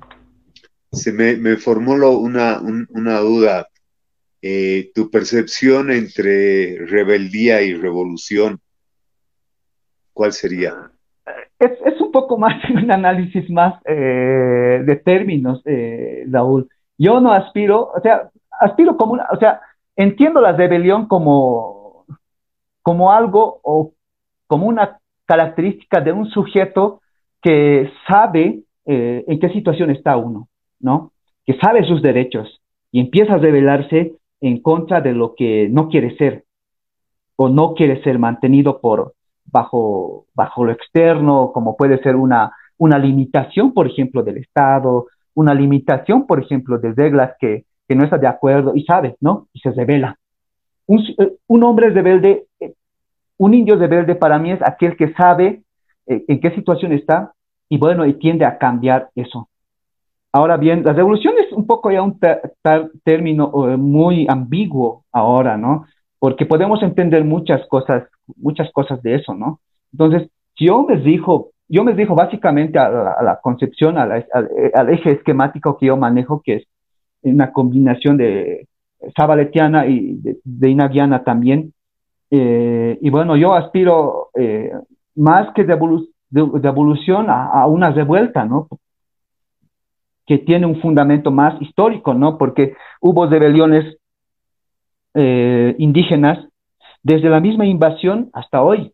[0.93, 3.69] se me, formó una, una duda.
[4.95, 8.61] tu percepción entre rebeldía y revolución,
[10.13, 10.93] ¿cuál sería?
[11.59, 15.63] Es, un poco más un análisis más de términos,
[16.31, 16.69] Raúl.
[16.97, 18.31] Yo no aspiro, o sea,
[18.61, 19.61] aspiro como una, o sea,
[19.97, 21.78] entiendo la rebelión como
[22.89, 23.93] como algo o
[24.47, 27.03] como una característica de un sujeto
[27.43, 30.49] que sabe eh, en qué situación está uno,
[30.81, 31.13] ¿no?
[31.45, 36.17] Que sabe sus derechos y empieza a rebelarse en contra de lo que no quiere
[36.17, 36.45] ser
[37.37, 39.13] o no quiere ser mantenido por
[39.45, 45.53] bajo, bajo lo externo, como puede ser una, una limitación, por ejemplo, del Estado, una
[45.53, 49.47] limitación, por ejemplo, de reglas que, que no está de acuerdo y sabe, ¿no?
[49.53, 50.19] Y se revela.
[50.87, 52.48] Un, eh, un hombre rebelde
[53.39, 55.63] un indio rebelde para mí es aquel que sabe
[56.07, 57.33] eh, en qué situación está
[57.69, 59.49] y bueno, y tiende a cambiar eso.
[60.33, 62.19] Ahora bien, la revolución es un poco ya un
[63.05, 65.87] término eh, muy ambiguo ahora, ¿no?
[66.19, 68.05] Porque podemos entender muchas cosas,
[68.37, 69.61] muchas cosas de eso, ¿no?
[69.93, 72.91] Entonces, yo me dijo, yo me dijo básicamente a
[73.23, 74.27] la, concepción, al,
[74.91, 76.65] eje esquemático que yo manejo, que es
[77.23, 78.67] una combinación de
[79.17, 81.73] sabaletiana y de, de inagiana también,
[82.31, 84.73] eh, y bueno, yo aspiro eh,
[85.17, 85.73] más que de,
[86.33, 88.69] evolución a, una revuelta, ¿no?
[90.27, 92.37] Que tiene un fundamento más histórico, ¿no?
[92.37, 93.97] Porque hubo rebeliones
[95.15, 96.47] eh, indígenas
[97.03, 98.93] desde la misma invasión hasta hoy,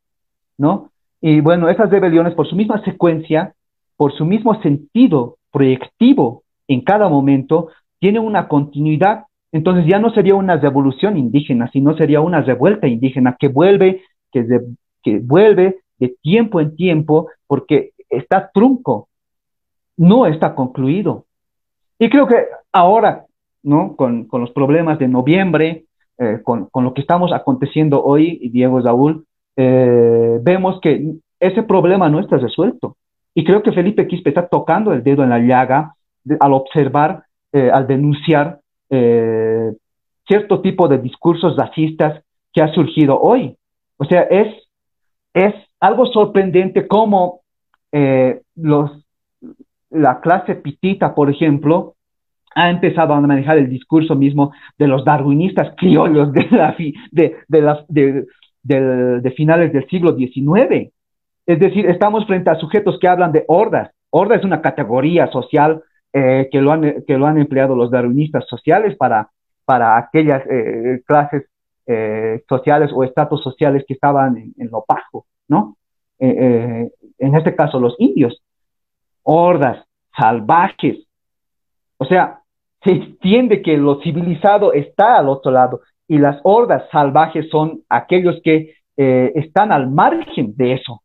[0.56, 0.90] ¿no?
[1.20, 3.54] Y bueno, esas rebeliones por su misma secuencia,
[3.96, 7.68] por su mismo sentido proyectivo en cada momento,
[7.98, 9.24] tienen una continuidad
[9.54, 14.02] entonces ya no sería una revolución indígena, sino sería una revuelta indígena que vuelve,
[14.32, 14.44] que,
[15.00, 19.06] que vuelve de tiempo en tiempo porque está trunco,
[19.96, 21.26] no está concluido.
[22.00, 22.34] Y creo que
[22.72, 23.26] ahora,
[23.62, 23.94] ¿no?
[23.94, 25.84] Con, los problemas de noviembre,
[26.18, 29.24] eh, con, lo que estamos aconteciendo hoy, Diego Saúl,
[29.56, 32.96] eh, vemos que ese problema no está resuelto.
[33.32, 35.94] Y creo que Felipe Quispe está tocando el dedo en la llaga
[36.40, 38.58] al observar, eh, al denunciar
[38.90, 39.72] eh,
[40.26, 42.22] cierto tipo de discursos racistas
[42.52, 43.56] que ha surgido hoy.
[43.96, 44.48] O sea, es,
[45.32, 47.40] es algo sorprendente como
[47.92, 48.90] eh, los,
[49.90, 51.94] la clase pitita, por ejemplo,
[52.54, 56.44] ha empezado a manejar el discurso mismo de los darwinistas criollos de,
[57.10, 58.26] de,
[58.62, 60.92] de, finales del siglo XIX.
[61.46, 63.90] Es decir, estamos frente a sujetos que hablan de hordas.
[64.10, 65.82] Horda es una categoría social
[66.16, 69.30] eh, que, lo han, que lo han empleado los darwinistas sociales para,
[69.64, 71.46] para aquellas eh, clases
[71.88, 75.76] eh, sociales o estatus sociales que estaban en, lo bajo, ¿no?
[76.20, 78.40] en este caso, los indios.
[79.24, 79.84] Hordas,
[80.16, 81.04] salvajes.
[81.98, 82.40] O sea,
[82.82, 88.40] se entiende que lo civilizado está al otro lado y las hordas salvajes son aquellos
[88.42, 91.02] que están al margen de eso,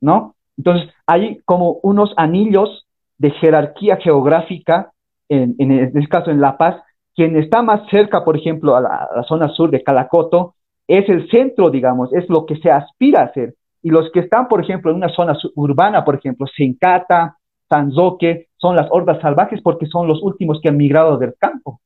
[0.00, 0.34] ¿no?
[0.58, 2.86] Entonces, hay como unos anillos
[3.20, 4.92] de jerarquía geográfica,
[5.28, 6.82] en, en este caso en La Paz,
[7.14, 10.54] quien está más cerca, por ejemplo, a la, zona sur de Calacoto,
[10.88, 13.54] es el centro, digamos, es lo que se aspira a hacer.
[13.82, 17.36] Y los que están, por ejemplo, en una zona urbana, por ejemplo, Sencata,
[17.68, 21.82] Tanzoque, son las hordas salvajes porque son los últimos que han migrado del campo.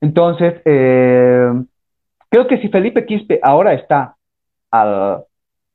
[0.00, 1.50] Entonces, eh,
[2.28, 4.14] creo que si Felipe Quispe ahora está
[4.70, 5.24] al,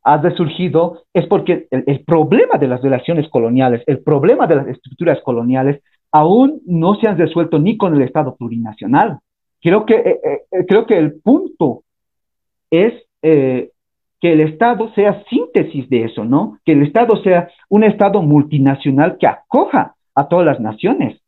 [0.04, 5.20] ha resurgido es porque el, problema de las relaciones coloniales, el problema de las estructuras
[5.24, 5.82] coloniales,
[6.12, 9.20] aún no se han resuelto ni con el Estado plurinacional.
[9.62, 11.84] Creo que, eh, eh, eh, creo que el punto
[12.70, 13.72] es que
[14.34, 16.60] el Estado sea síntesis de eso, ¿no?
[16.66, 21.22] Que el Estado sea un Estado multinacional que acoja a todas las naciones.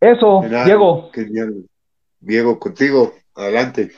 [0.00, 1.10] Eso, Diego.
[2.22, 3.90] Diego, contigo, adelante.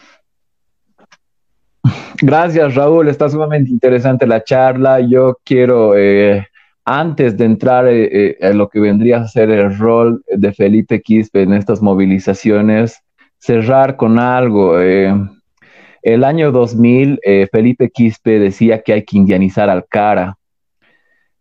[2.22, 3.08] Gracias, Raúl.
[3.08, 5.00] Está sumamente interesante la charla.
[5.00, 6.46] Yo quiero, eh,
[6.86, 11.02] antes de entrar eh, eh, en lo que vendría a ser el rol de Felipe
[11.02, 12.98] Quispe en estas movilizaciones,
[13.38, 14.78] cerrar con algo.
[14.78, 17.20] el año 2000,
[17.52, 20.38] Felipe Quispe decía que hay que indianizar al cara.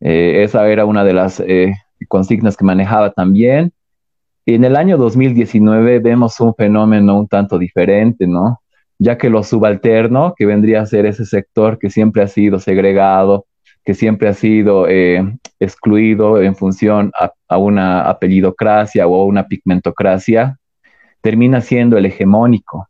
[0.02, 1.42] esa era una de las
[2.10, 3.72] consignas que manejaba también.
[4.46, 8.62] En el año 2019 vemos un fenómeno un tanto diferente, ¿no?
[9.00, 13.46] Ya que lo subalterno, que vendría a ser ese sector que siempre ha sido segregado,
[13.86, 15.24] que siempre ha sido eh,
[15.60, 17.12] excluido en función
[17.48, 20.58] a, una apellidocracia o una pigmentocracia,
[21.22, 22.90] termina siendo el hegemónico.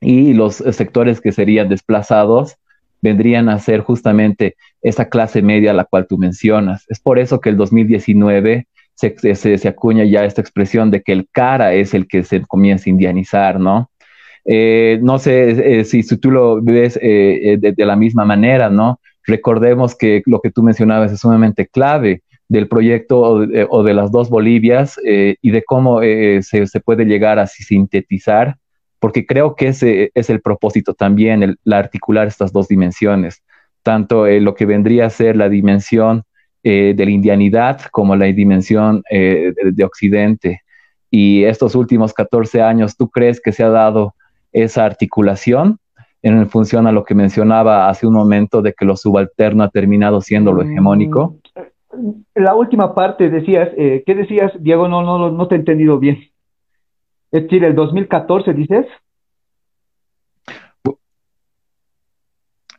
[0.00, 2.56] Y los sectores que serían desplazados
[3.00, 6.84] vendrían a ser justamente esa clase media a la cual tú mencionas.
[6.88, 11.74] Es por eso que el 2019 se, acuña ya esta expresión de que el cara
[11.74, 13.90] es el que se comienza a indianizar, ¿no?
[14.44, 19.00] Eh, no sé eh, si, tú lo ves eh, de, la misma manera, ¿no?
[19.26, 24.28] Recordemos que lo que tú mencionabas es sumamente clave del proyecto o de, las dos
[24.28, 28.56] Bolivias y de cómo se, puede llegar a sintetizar,
[29.00, 33.42] porque creo que ese es el propósito también, el, articular estas dos dimensiones,
[33.82, 36.24] tanto lo que vendría a ser la dimensión
[36.66, 40.62] eh, de la indianidad como la dimensión eh, de, Occidente.
[41.10, 44.14] Y estos últimos 14 años, ¿tú crees que se ha dado
[44.50, 45.78] esa articulación
[46.22, 50.22] en función a lo que mencionaba hace un momento de que lo subalterno ha terminado
[50.22, 51.36] siendo lo hegemónico?
[51.92, 54.88] Mm, la última parte decías, eh, ¿qué decías, Diego?
[54.88, 56.18] No, no, no te he entendido bien.
[57.30, 58.86] Es decir, el 2014, dices.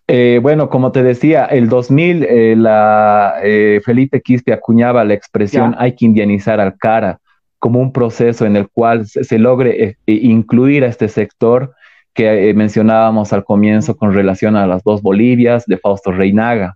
[0.07, 5.75] Eh, bueno, como te decía, el 2000 eh, la, eh, Felipe Quispe acuñaba la expresión
[5.79, 7.19] hay que indianizar al cara
[7.57, 11.73] como un proceso en el cual se, logre incluir a este sector
[12.13, 16.75] que mencionábamos al comienzo con relación a las dos Bolivias de Fausto Reinaga.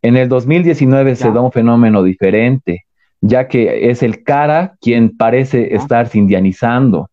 [0.00, 2.86] En el 2019 se da un fenómeno diferente,
[3.20, 7.10] ya que es el cara quien parece estar indianizando.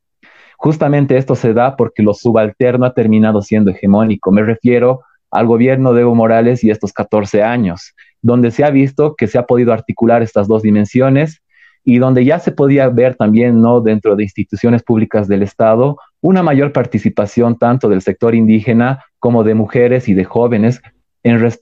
[0.55, 4.32] Justamente esto se da porque lo subalterno ha terminado siendo hegemónico.
[4.32, 5.01] Me refiero
[5.38, 9.38] al gobierno de Evo Morales y estos 14 años, donde se ha visto que se
[9.38, 11.41] ha podido articular estas dos dimensiones
[11.83, 13.81] y donde ya se podía ver también, ¿no?
[13.81, 19.53] Dentro de instituciones públicas del Estado, una mayor participación tanto del sector indígena como de
[19.53, 20.81] mujeres y de jóvenes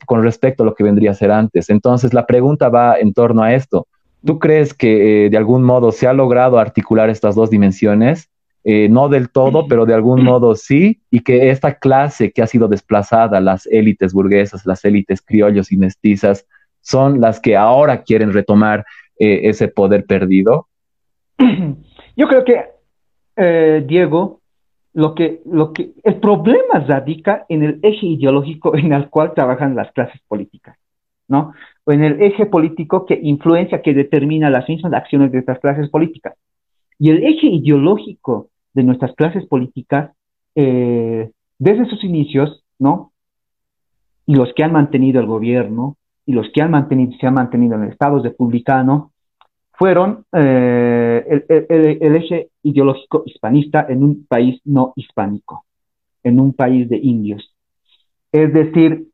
[0.05, 1.69] con respecto a lo que vendría a ser antes.
[1.69, 3.87] Entonces, la pregunta va en torno a esto.
[4.25, 8.29] ¿Tú crees que eh, de algún modo se ha logrado articular estas dos dimensiones?
[8.67, 12.47] Eh, no del todo, pero de algún modo sí, y que esta clase que ha
[12.47, 16.47] sido desplazada, las élites burguesas, las élites criollos y mestizas,
[16.81, 18.83] son las que ahora quieren retomar
[19.19, 20.67] eh, ese poder perdido?
[22.17, 22.65] Yo creo que,
[23.35, 24.41] eh, Diego,
[24.93, 29.75] lo que, lo que, el problema radica en el eje ideológico en el cual trabajan
[29.75, 30.75] las clases políticas,
[31.27, 31.53] ¿no?
[31.83, 35.87] O en el eje político que influencia, que determina las mismas acciones de estas clases
[35.89, 36.33] políticas.
[36.97, 40.11] Y el eje ideológico de nuestras clases políticas
[40.53, 43.11] eh, desde sus inicios, ¿no?
[44.27, 47.75] Y los que han mantenido el gobierno y los que han mantenido, se han mantenido
[47.75, 49.11] en el Estado republicano,
[49.73, 55.65] fueron eh, el, eje ideológico hispanista en un país no hispánico,
[56.23, 57.53] en un país de indios.
[58.31, 59.07] Es decir,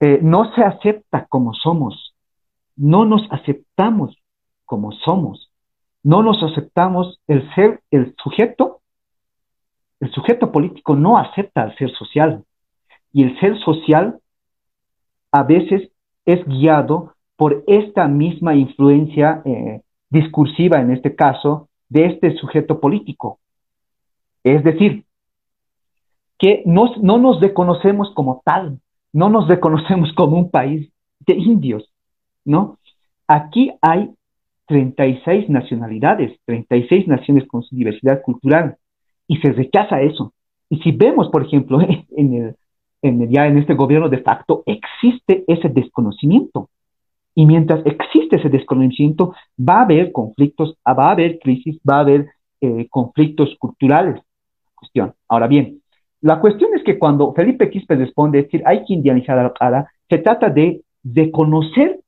[0.00, 2.14] eh, no se acepta como somos,
[2.76, 4.16] no nos aceptamos
[4.64, 5.50] como somos,
[6.02, 8.80] no nos aceptamos el ser el sujeto,
[10.00, 12.44] el sujeto político no acepta el ser social
[13.12, 14.20] y el ser social
[15.32, 15.90] a veces
[16.24, 23.38] es guiado por esta misma influencia eh, discursiva, en este caso, de este sujeto político.
[24.42, 25.04] Es decir,
[26.38, 28.80] que no nos reconocemos como tal,
[29.12, 30.90] no nos reconocemos como un país
[31.20, 31.90] de indios,
[32.44, 32.78] ¿no?
[33.26, 34.10] Aquí hay
[34.66, 38.76] 36 nacionalidades, 36 naciones con su diversidad cultural,
[39.28, 40.32] y se rechaza eso.
[40.68, 41.80] Y si vemos, por ejemplo,
[42.16, 42.56] en el,
[43.02, 46.70] en ya en este gobierno de facto, existe ese desconocimiento.
[47.34, 52.00] Y mientras existe ese desconocimiento, va a haber conflictos, va a haber crisis, va a
[52.00, 52.26] haber
[52.60, 54.20] eh, conflictos culturales.
[54.74, 55.14] Cuestión.
[55.28, 55.82] Ahora bien,
[56.22, 59.90] la cuestión es que cuando Felipe Quispe responde, es decir, hay que indianizar a Ara,
[60.08, 62.00] se trata de, de conocer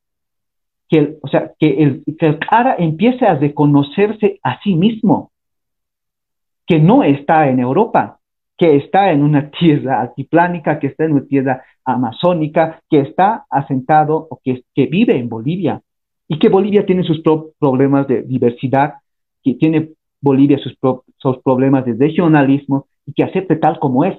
[0.89, 5.31] que el, o sea, que el, que el Ara empiece a reconocerse a sí mismo,
[6.69, 8.19] que no está en Europa,
[8.57, 14.29] que está en una tierra altiplánica, que está en una tierra amazónica, que está asentado
[14.31, 15.81] o que, que vive en Bolivia,
[16.29, 17.23] y que Bolivia tiene sus
[17.59, 18.97] problemas de diversidad,
[19.43, 19.91] que tiene
[20.21, 20.77] Bolivia sus,
[21.16, 24.19] sus problemas de regionalismo, y que acepte tal como es.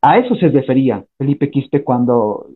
[0.00, 2.46] A eso se refería Felipe Quispe cuando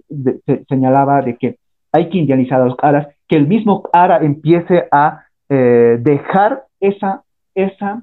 [0.68, 1.57] señalaba de que
[1.93, 7.25] hay que indianizar a los aras, que el mismo ara empiece a eh, dejar esa,
[7.55, 8.03] esa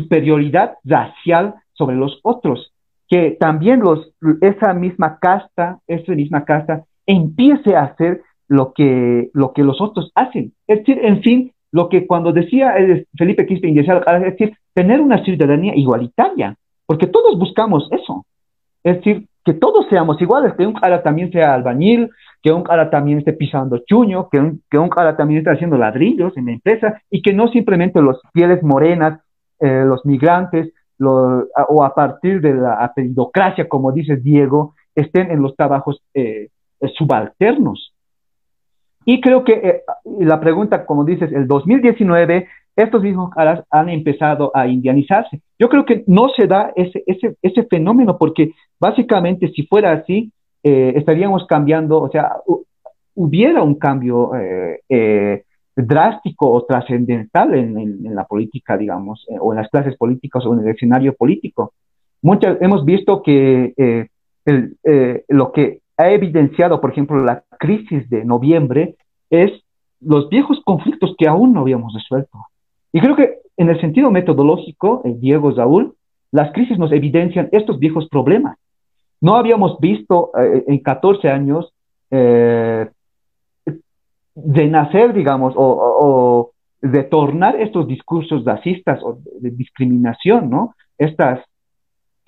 [0.00, 2.72] superioridad racial sobre los otros,
[3.08, 9.52] que también los, esa misma casta, esa misma casta, empiece a hacer lo que, lo
[9.52, 10.52] que los otros hacen.
[10.66, 12.74] Es decir, en fin, lo que cuando decía
[13.16, 18.24] Felipe Quispe, es decir, tener una ciudadanía igualitaria, porque todos buscamos eso.
[18.82, 22.10] Es decir, que todos seamos iguales, que un cara también sea albañil,
[22.42, 25.76] que un cara también esté pisando chuño, que un, que un cara también esté haciendo
[25.76, 29.20] ladrillos en la empresa y que no simplemente los pieles morenas,
[29.58, 35.54] eh, los migrantes, o a partir de la apelidocracia, como dice Diego, estén en los
[35.54, 36.48] trabajos eh,
[36.80, 37.94] eh, subalternos.
[39.04, 44.66] Y creo que la pregunta, como dices, el 2019 estos mismos caras han empezado a
[44.66, 45.40] indianizarse.
[45.58, 50.32] Yo creo que no se da ese, ese, ese fenómeno porque básicamente si fuera así,
[50.62, 52.32] estaríamos cambiando, o sea,
[53.14, 54.32] hubiera un cambio
[55.76, 60.68] drástico o trascendental en, la política, digamos, o en las clases políticas o en el
[60.68, 61.74] escenario político.
[62.22, 64.08] Muchas, hemos visto que
[65.28, 68.96] lo que ha evidenciado, por ejemplo, la crisis de noviembre
[69.30, 69.50] es
[70.00, 72.38] los viejos conflictos que aún no habíamos resuelto.
[72.92, 75.94] Y creo que en el sentido metodológico, eh, Diego Saúl,
[76.30, 78.58] las crisis nos evidencian estos viejos problemas.
[79.20, 81.72] No habíamos visto eh, en 14 años
[82.10, 82.88] eh,
[84.36, 90.74] de nacer, digamos, o, de tornar estos discursos racistas o de, discriminación, ¿no?
[90.98, 91.40] Estas,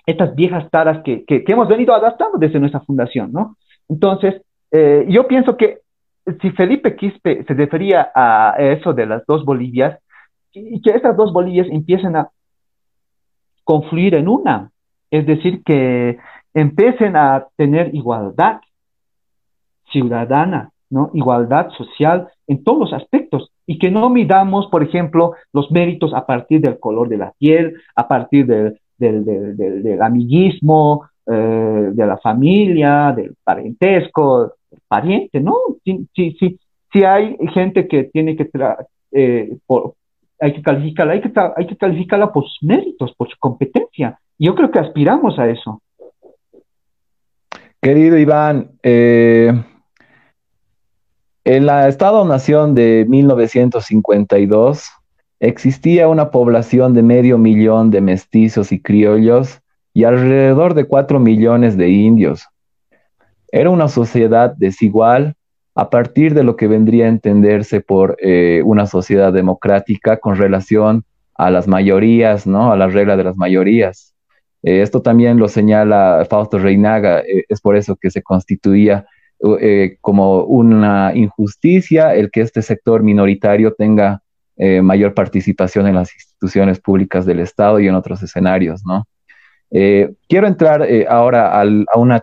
[0.05, 3.55] estas viejas taras que, que, hemos venido adaptando desde nuestra fundación, ¿no?
[3.87, 4.41] Entonces,
[5.07, 5.79] yo pienso que
[6.41, 9.99] si Felipe Quispe se refería a eso de las dos Bolivias,
[10.51, 12.29] y que estas dos Bolivias empiecen a
[13.63, 14.71] confluir en una,
[15.11, 16.17] es decir, que
[16.53, 18.61] empiecen a tener igualdad
[19.91, 21.11] ciudadana, ¿no?
[21.13, 26.25] Igualdad social en todos los aspectos y que no midamos, por ejemplo, los méritos a
[26.25, 33.13] partir del color de la piel, a partir del, del, amiguismo, eh, de la familia,
[33.15, 35.55] del parentesco, del pariente, ¿no?
[35.83, 36.59] Sí, sí, sí,
[36.91, 38.49] sí hay gente que tiene que,
[39.11, 39.93] eh, por,
[40.39, 44.19] hay que calificarla, hay que, hay que calificarla por sus méritos, por su competencia.
[44.37, 45.81] Yo creo que aspiramos a eso.
[47.81, 49.53] Querido Iván, eh,
[51.45, 54.89] en la Estado-Nación de 1952
[55.39, 59.61] existía una población de medio millón de mestizos y criollos
[59.93, 62.47] y alrededor de cuatro millones de indios.
[63.51, 65.35] Era una sociedad desigual
[65.75, 71.05] a partir de lo que vendría a entenderse por eh, una sociedad democrática con relación
[71.35, 72.71] a las mayorías, ¿no?
[72.71, 74.13] A la regla de las mayorías.
[74.61, 79.07] Eh, esto también lo señala Fausto Reinaga, eh, es por eso que se constituía
[80.01, 84.21] como una injusticia el que este sector minoritario tenga
[84.61, 89.07] eh, mayor participación en las instituciones públicas del Estado y en otros escenarios, ¿no?
[89.71, 92.21] Eh, quiero entrar eh, ahora a una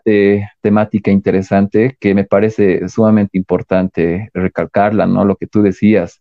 [0.60, 5.24] temática interesante que me parece sumamente importante recalcarla, ¿no?
[5.24, 6.20] Lo que tú decías,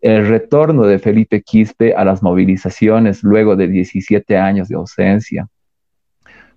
[0.00, 5.48] el retorno de Felipe Quispe a las movilizaciones luego de 17 años de ausencia.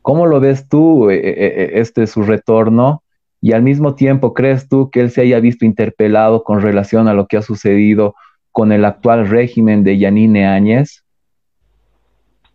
[0.04, 3.02] ¿Cómo lo ves tú, este su retorno?
[3.42, 7.14] Y al mismo tiempo, ¿crees tú que él se haya visto interpelado con relación a
[7.16, 8.14] lo que ha sucedido
[8.52, 11.04] con el actual régimen de Yanine Áñez?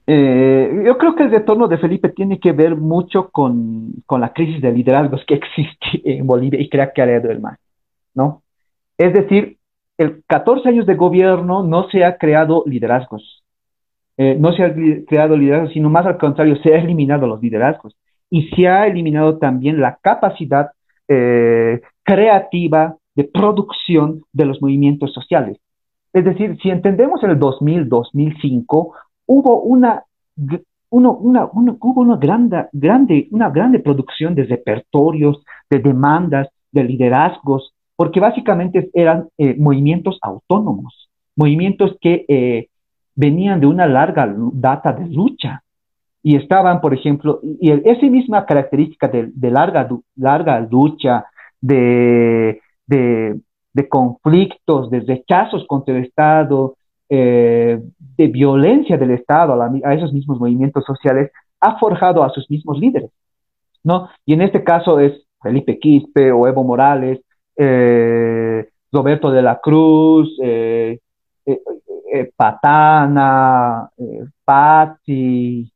[0.07, 4.63] Eh, yo creo que el retorno de Felipe tiene que ver mucho con, la crisis
[4.63, 7.57] de liderazgos que existe en Bolivia y crea que ha del mal,
[8.15, 8.43] ¿no?
[8.97, 9.59] Es decir,
[9.99, 13.43] el 14 años de gobierno no se ha creado liderazgos,
[14.17, 14.73] eh, no se ha
[15.07, 17.97] creado liderazgos, sino más al contrario, se ha eliminado los liderazgos
[18.31, 20.71] y se ha eliminado también la capacidad
[21.09, 25.59] eh, creativa de producción de los movimientos sociales.
[26.13, 28.95] Es decir, si entendemos el 2000, 2005,
[29.27, 30.05] hubo una,
[30.91, 38.21] una, hubo una grande, grande, una grande producción de repertorios, de demandas, de liderazgos, porque
[38.21, 42.69] básicamente eran eh, movimientos autónomos, movimientos que eh,
[43.15, 45.63] venían de una larga data de lucha
[46.27, 51.25] y estaban, por ejemplo, y esa misma característica de, larga, larga lucha,
[51.61, 56.75] de, de, conflictos, de rechazos contra el Estado,
[57.09, 57.81] eh,
[58.17, 59.53] de violencia del Estado
[59.85, 61.31] a, esos mismos movimientos sociales,
[61.61, 63.13] ha forjado a sus mismos líderes,
[63.85, 64.09] ¿no?
[64.25, 67.21] Y en este caso es Felipe Quispe o Evo Morales,
[67.55, 70.99] eh, Roberto de la Cruz, eh,
[72.37, 73.89] Patana,
[74.45, 75.71] Patti,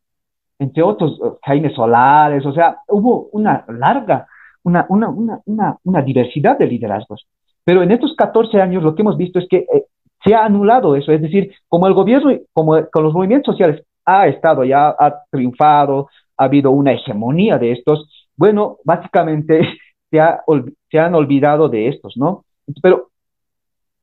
[0.60, 4.26] entre otros, Jaime Solares, o sea, hubo una larga,
[4.62, 7.26] una, una, una, una diversidad de liderazgos.
[7.64, 9.84] Pero en estos 14 años lo que hemos visto es que eh,
[10.22, 14.26] se ha anulado eso, es decir, como el gobierno, como con los movimientos sociales ha
[14.28, 19.62] estado ya, ha triunfado, ha habido una hegemonía de estos, bueno, básicamente
[20.10, 22.44] se, han olvidado de estos, ¿no?
[22.82, 23.08] Pero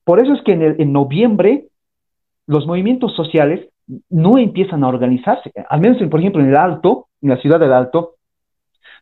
[0.03, 1.67] por eso es que en noviembre
[2.47, 3.67] los movimientos sociales
[4.09, 7.73] no empiezan a organizarse, al menos, por ejemplo, en el Alto, en la ciudad del
[7.73, 8.15] Alto,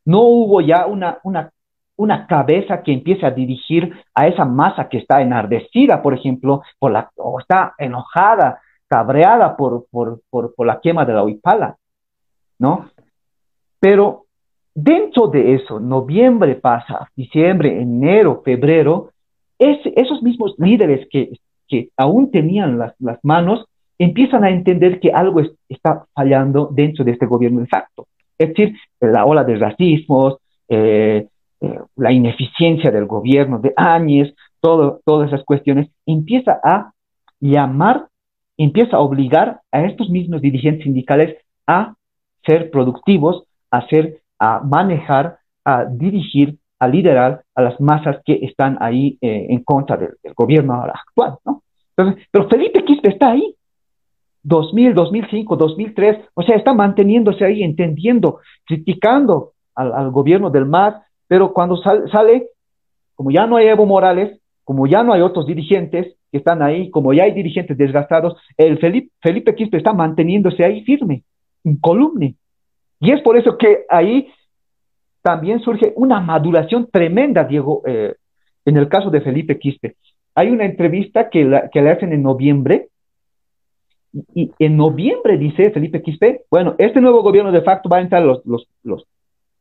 [0.06, 1.52] no hubo ya una, una
[1.98, 6.91] una cabeza que empiece a dirigir a esa masa que está enardecida, por ejemplo, por
[6.91, 11.78] la, o está enojada, cabreada por, por, por, la quema de la huipala,
[12.60, 12.90] ¿no?
[13.80, 14.26] Pero
[14.74, 19.12] dentro de eso, noviembre pasa, diciembre, enero, febrero,
[19.57, 21.32] es, esos mismos líderes que,
[21.68, 23.66] que aún tenían las, las, manos
[23.98, 28.08] empiezan a entender que algo está fallando dentro de este gobierno de facto.
[28.38, 31.28] Es decir, la ola de racismos, eh,
[31.62, 36.92] eh, la ineficiencia del gobierno de Áñez, todo, todas esas cuestiones, empieza a
[37.40, 38.08] llamar,
[38.58, 41.96] empieza a obligar a estos mismos dirigentes sindicales a
[42.46, 48.78] ser productivos, a ser, a manejar, a dirigir, a liderar a las masas que están
[48.82, 51.64] ahí eh, en contra del, gobierno actual, ¿no?
[51.96, 53.56] Entonces, pero Felipe Quispe está ahí,
[54.46, 60.96] 2000, 2005, 2003, o sea, está manteniéndose ahí, entendiendo, criticando al, gobierno del MAS,
[61.28, 62.50] pero cuando sale,
[63.16, 66.92] como ya no hay Evo Morales, como ya no hay otros dirigentes que están ahí,
[66.92, 71.24] como ya hay dirigentes desgastados, el Felipe, Quispe está manteniéndose ahí firme,
[71.82, 72.36] columne.
[73.00, 74.30] Y es por eso que ahí
[75.24, 78.14] también surge una maduración tremenda, Diego, eh,
[78.64, 79.96] en el caso de Felipe Quispe.
[80.36, 82.90] Hay una entrevista que, le hacen en noviembre,
[84.34, 88.24] y en noviembre dice Felipe Quispe, bueno, este nuevo gobierno de facto va a entrar
[88.24, 88.68] los, los,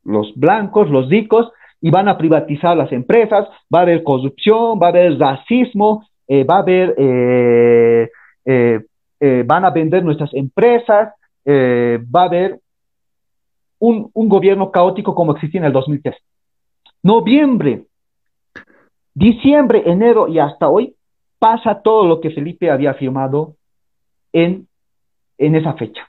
[0.03, 1.51] los blancos, los ricos,
[1.81, 6.43] y van a privatizar las empresas, va a haber corrupción, va a haber racismo, eh,
[6.43, 8.09] va a haber, eh,
[9.19, 11.13] eh, van a vender nuestras empresas,
[11.47, 12.59] va a haber
[13.77, 16.15] un, un, gobierno caótico como existía en el 2003.
[17.03, 17.83] Noviembre,
[19.13, 20.95] diciembre, enero y hasta hoy
[21.37, 23.53] pasa todo lo que Felipe había firmado
[24.35, 24.67] en,
[25.37, 26.01] en esa fecha.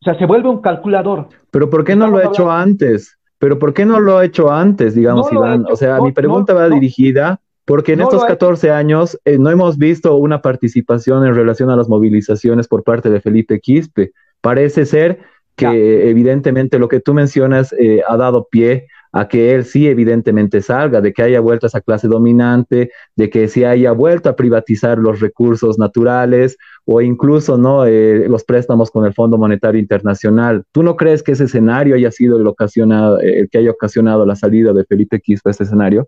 [0.00, 1.28] O sea, se vuelve un calculador.
[1.50, 3.18] Pero ¿por qué no lo ha hecho antes?
[3.38, 5.66] Pero ¿por qué no lo ha hecho antes, digamos, Iván?
[5.70, 10.16] o sea, mi pregunta va dirigida porque en estos 14 años eh, no hemos visto
[10.16, 14.12] una participación en relación a las movilizaciones por parte de Felipe Quispe.
[14.40, 15.20] Parece ser
[15.56, 20.62] que evidentemente lo que tú mencionas eh, ha dado pie a que él sí evidentemente
[20.62, 24.36] salga, de que haya vuelto a esa clase dominante, de que sí haya vuelto a
[24.36, 30.64] privatizar los recursos naturales o incluso no eh, los préstamos con el Fondo Monetario Internacional.
[30.72, 34.36] ¿Tú no crees que ese escenario haya sido el, ocasionado, el que haya ocasionado la
[34.36, 36.06] salida de Felipe Quispe a ese escenario?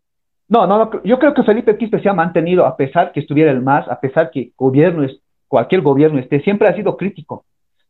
[0.48, 3.62] No, no, yo creo que Felipe Quispe se ha mantenido, a pesar que estuviera el
[3.62, 5.18] MAS, a pesar que gobierno es,
[5.48, 7.44] cualquier gobierno esté, siempre ha sido crítico.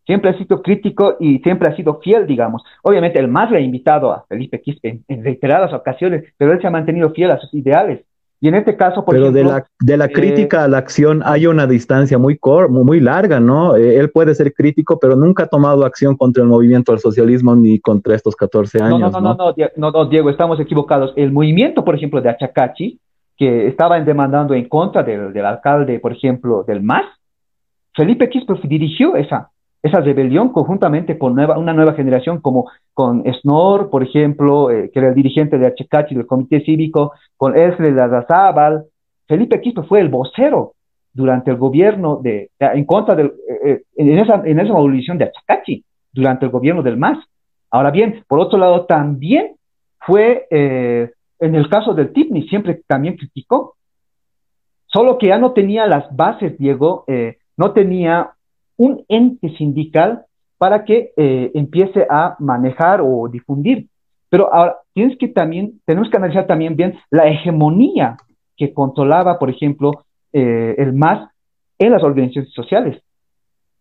[0.04, 2.62] Siempre ha sido crítico y siempre ha sido fiel, digamos.
[2.82, 6.66] Obviamente, el MAS le ha invitado a Felipe Quispe en reiteradas ocasiones, pero él se
[6.66, 8.04] ha mantenido fiel a sus ideales.
[8.42, 11.46] Y en este caso, por Pero de la, de la crítica a la acción hay
[11.46, 13.76] una distancia muy, cor, muy larga, ¿no?
[13.76, 17.54] Eh, él puede ser crítico, pero nunca ha tomado acción contra el movimiento del socialismo
[17.54, 18.98] ni contra estos 14 años.
[18.98, 21.12] No, no, no, no, no, no, Diego, estamos equivocados.
[21.14, 22.98] El movimiento, por ejemplo, de Achacachi,
[23.36, 27.04] que estaba demandando en contra del, del alcalde, por ejemplo, del MAS,
[27.94, 29.51] Felipe Quispe dirigió esa,
[29.82, 35.00] esa rebelión conjuntamente con nueva, una nueva generación como con Snor, por ejemplo, eh, que
[35.00, 38.84] era el dirigente de HKH del Comité Cívico, con Esre Lazazábal.
[39.26, 40.74] Felipe Quispe fue el vocero
[41.12, 45.24] durante el gobierno de, en contra del, eh, eh, en, esa, en esa movilización de
[45.24, 47.18] Achacachi, durante el gobierno del MAS.
[47.70, 49.56] Ahora bien, por otro lado, también
[49.98, 53.76] fue, en el caso del TIPNI, siempre también criticó,
[54.86, 57.06] solo que ya no tenía las bases, Diego,
[57.56, 58.32] no tenía
[58.82, 60.24] un ente sindical
[60.58, 63.86] para que eh, empiece a manejar o difundir.
[64.28, 68.16] Pero ahora tienes que también, tenemos que analizar también bien la hegemonía
[68.56, 71.28] que controlaba, por ejemplo, eh, el MAS
[71.78, 73.00] en las organizaciones sociales.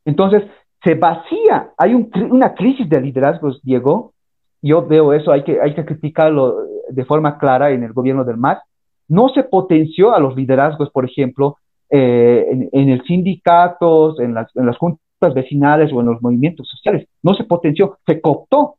[0.06, 0.44] Entonces,
[0.84, 4.14] se vacía, hay una crisis de liderazgos, Diego,
[4.61, 6.57] yo veo eso, hay que, hay que criticarlo
[6.90, 8.60] de forma clara en el gobierno del MAS.
[9.07, 11.57] No se potenció a los liderazgos, por ejemplo,
[11.93, 17.05] eh, en, el sindicatos, en las, en las juntas vecinales o en los movimientos sociales.
[17.22, 18.76] No se potenció, se cooptó.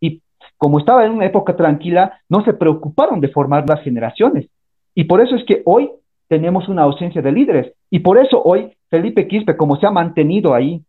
[0.00, 0.20] Y
[0.58, 4.48] como estaba en una época tranquila, no se preocuparon de formar las generaciones.
[4.96, 5.90] Y por eso es que hoy
[6.26, 7.72] tenemos una ausencia de líderes.
[7.88, 10.82] Y por eso hoy Felipe Quispe, como se ha mantenido ahí,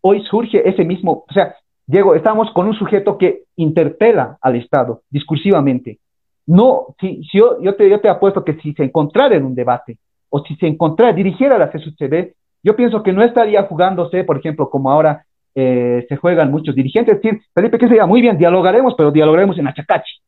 [0.00, 1.54] hoy surge ese mismo, o sea,
[1.86, 5.98] Diego, estamos con un sujeto que interpela al Estado discursivamente.
[6.46, 9.54] No, si, si yo, yo, te, yo te apuesto que si se encontrara en un
[9.54, 9.98] debate
[10.30, 12.32] o si se encontrara, dirigiera la CSUCD,
[12.62, 15.24] yo pienso que no estaría jugándose, por ejemplo, como ahora
[15.54, 19.58] eh, se juegan muchos dirigentes, es decir, Felipe, que sería muy bien, dialogaremos, pero dialogaremos
[19.58, 20.20] en Achacachi.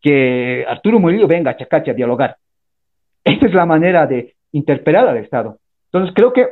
[0.00, 2.36] Que Arturo Murillo venga a Achacachi a dialogar.
[3.24, 5.58] Esa es la manera de interpelar al Estado.
[5.86, 6.48] Entonces, creo que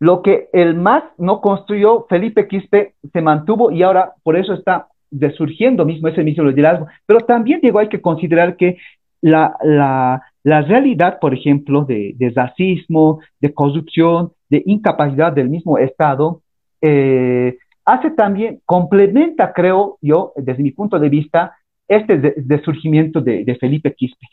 [0.00, 4.86] lo que el MAS no construyó, Felipe Quispe se mantuvo y ahora por eso está
[5.10, 6.86] desurgiendo mismo ese mismo liderazgo.
[7.06, 8.78] Pero también, Diego, hay que considerar que
[9.20, 16.42] la, la, la realidad, por ejemplo, de, racismo, de corrupción, de incapacidad del mismo Estado,
[16.80, 23.56] eh, hace también, complementa, creo yo, desde mi punto de vista, este de, surgimiento de,
[23.60, 24.26] Felipe Quispe.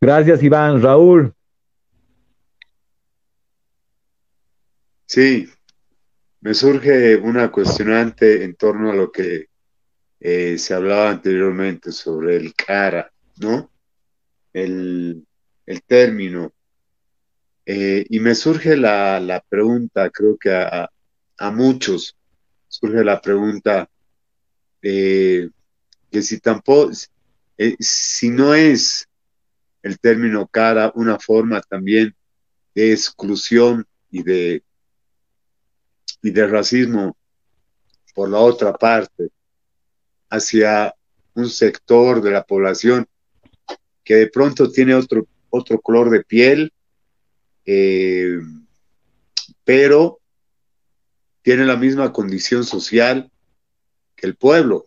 [0.00, 0.82] Gracias, Iván.
[0.82, 1.34] Raúl.
[5.06, 5.46] Sí,
[6.40, 9.48] me surge una cuestionante en torno a lo que
[10.20, 13.70] eh, se hablaba anteriormente sobre el cara, ¿no?
[14.52, 15.26] El,
[15.86, 16.52] término.
[17.66, 20.90] Eh, y me surge la, pregunta, creo que a,
[21.50, 22.16] muchos
[22.68, 23.88] surge la pregunta
[26.14, 26.92] que si tampoco,
[27.58, 29.08] eh, si no es
[29.82, 32.14] el término cara una forma también
[32.74, 34.62] de exclusión y de,
[36.22, 37.16] y de racismo
[38.14, 39.30] por la otra parte,
[40.34, 40.94] hacia
[41.34, 43.06] un sector de la población
[44.04, 46.72] que de pronto tiene otro, otro color de piel,
[47.64, 48.38] eh,
[49.64, 50.20] pero
[51.42, 53.30] tiene la misma condición social
[54.14, 54.86] que el pueblo.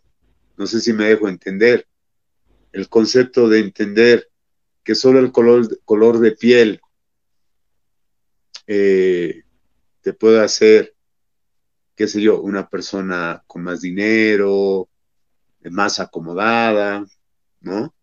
[0.55, 1.87] No sé si me dejo entender.
[2.71, 4.29] El concepto de entender
[4.83, 6.79] que solo el color, color de piel
[8.67, 9.43] eh,
[10.01, 10.93] te puede hacer,
[11.95, 14.87] qué sé yo, una persona con más dinero,
[15.69, 17.05] más acomodada,
[17.61, 17.93] ¿no?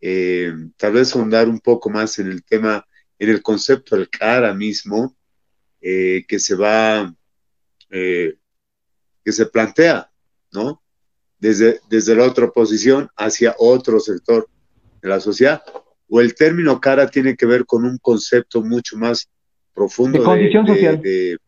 [0.00, 2.84] Eh, tal vez ahondar un poco más en el tema,
[3.18, 5.16] en el concepto del cara mismo,
[5.80, 7.14] eh, que se va,
[7.90, 8.36] eh,
[9.24, 10.10] que se plantea,
[10.52, 10.82] ¿no?
[11.38, 14.48] Desde, desde la otra posición hacia otro sector
[15.00, 15.62] de la sociedad.
[16.08, 19.30] O el término cara tiene que ver con un concepto mucho más
[19.72, 20.18] profundo.
[20.18, 21.00] De condición social.
[21.00, 21.38] De,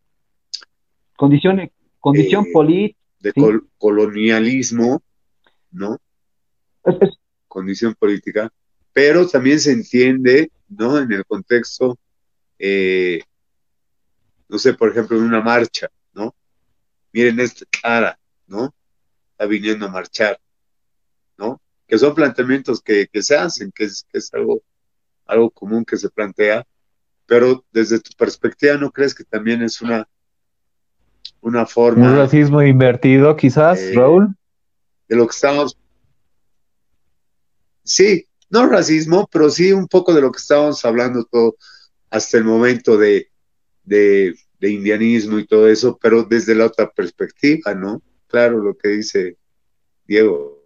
[1.16, 2.98] condición, condición política.
[3.20, 3.32] De
[3.78, 5.02] colonialismo,
[5.74, 6.00] ¿no?
[7.48, 8.50] Condición política,
[8.92, 10.98] pero también se entiende, ¿no?
[10.98, 11.98] En el contexto,
[12.58, 13.20] eh,
[14.48, 16.34] no sé, por ejemplo, en una marcha, ¿no?
[17.12, 18.74] Miren esta cara, ¿no?
[19.32, 20.38] Está viniendo a marchar,
[21.36, 21.60] ¿no?
[21.86, 24.62] Que son planteamientos que, se hacen, que es, que es algo,
[25.26, 26.64] algo común que se plantea,
[27.26, 30.08] pero desde tu perspectiva, ¿no crees que también es una,
[31.40, 32.10] una forma...
[32.10, 34.36] Un racismo invertido, quizás, eh, Raúl
[35.08, 35.76] de lo que estamos.
[37.82, 41.56] Sí, no racismo, pero sí un poco de lo que estábamos hablando todo
[42.10, 43.28] hasta el momento de,
[43.82, 48.00] de, de indianismo y todo eso, pero desde la otra perspectiva, ¿no?
[48.28, 49.36] Claro, lo que dice
[50.06, 50.62] Diego.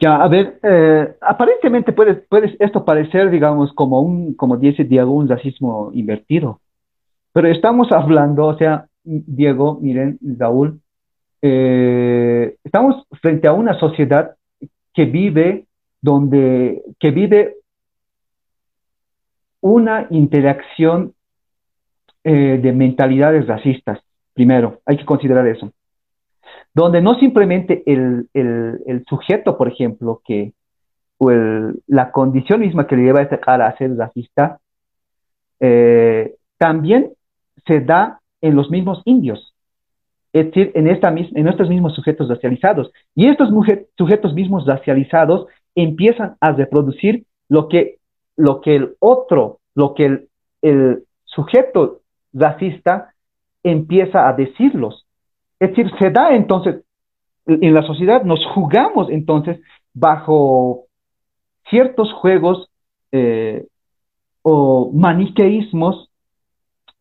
[0.00, 5.12] Ya, a ver, eh, aparentemente puede, puede esto parecer, digamos, como un, como dice Diego,
[5.12, 6.60] un racismo invertido.
[7.32, 10.80] Pero estamos hablando, o sea, Diego, miren, Raúl,
[11.40, 14.36] eh, estamos frente a una sociedad
[14.92, 15.66] que vive
[16.02, 17.56] donde, que vive
[19.60, 21.14] una interacción
[22.22, 24.00] eh, de mentalidades racistas,
[24.34, 25.72] primero, hay que considerar eso.
[26.74, 28.28] Donde no simplemente el,
[29.08, 30.52] sujeto, por ejemplo, que,
[31.16, 31.30] o
[31.86, 34.60] la condición misma que le lleva a esta cara a ser racista,
[35.60, 37.12] eh, también
[37.66, 39.54] se da en los mismos indios,
[40.32, 42.90] es decir, en, esta, en estos mismos sujetos racializados.
[43.14, 43.48] Y estos
[43.96, 47.98] sujetos mismos racializados empiezan a reproducir lo que,
[48.36, 50.28] lo que el otro, lo que
[50.62, 52.00] el, sujeto
[52.32, 53.14] racista
[53.62, 55.06] empieza a decirlos.
[55.60, 56.82] Es decir, se da entonces,
[57.46, 59.60] en la sociedad nos jugamos entonces
[59.94, 60.86] bajo
[61.70, 62.68] ciertos juegos
[63.12, 63.66] eh,
[64.42, 66.07] o maniqueísmos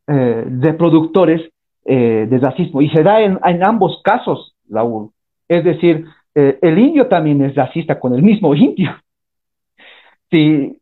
[0.07, 1.41] eh, de productores
[1.85, 2.81] eh, de racismo.
[2.81, 5.11] Y se da en, ambos casos, Raúl.
[5.47, 8.91] Es decir, el indio también es racista con el mismo indio.
[10.29, 10.77] Sí,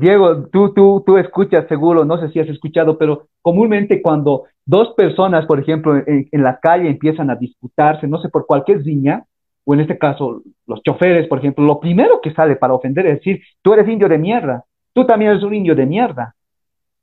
[0.00, 4.94] Diego, tú, tú, tú escuchas seguro, no sé si has escuchado, pero comúnmente cuando dos
[4.96, 9.24] personas, por ejemplo, en, la calle empiezan a disputarse, no sé, por cualquier riña,
[9.64, 13.18] o en este caso los choferes, por ejemplo, lo primero que sale para ofender es
[13.18, 16.34] decir, tú eres indio de mierda, tú también eres un indio de mierda.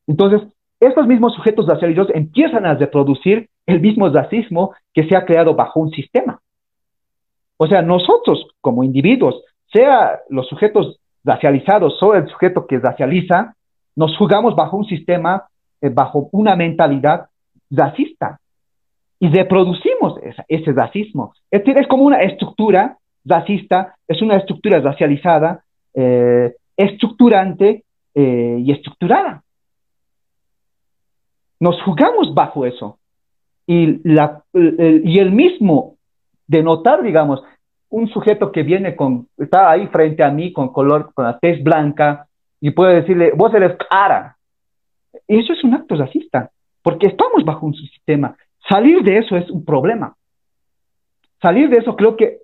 [0.08, 0.42] Entonces,
[0.80, 5.80] estos mismos sujetos racializados empiezan a reproducir el mismo racismo que se ha creado bajo
[5.80, 6.40] un sistema.
[7.58, 13.56] O sea, nosotros como individuos, sea los sujetos racializados o el sujeto que racializa,
[13.96, 15.44] nos jugamos bajo un sistema,
[15.82, 17.28] eh, bajo una mentalidad
[17.70, 18.40] racista
[19.20, 21.34] y reproducimos ese racismo.
[21.52, 27.84] Es decir, es como una estructura racista, es una estructura racializada, eh, estructurante
[28.16, 29.44] eh, y estructurada.
[31.60, 32.98] Nos jugamos bajo eso.
[33.68, 35.96] Y, la, y el mismo
[36.48, 37.44] de notar, digamos,
[37.90, 41.64] un sujeto que viene con, está ahí frente a mí con color, con la tez
[41.64, 42.28] blanca,
[42.62, 44.38] y puede decirle, vos eres cara.
[45.28, 48.36] Eso es un acto racista porque estamos bajo un sistema.
[48.68, 50.16] Salir de eso es un problema.
[51.42, 52.40] Salir de eso creo que,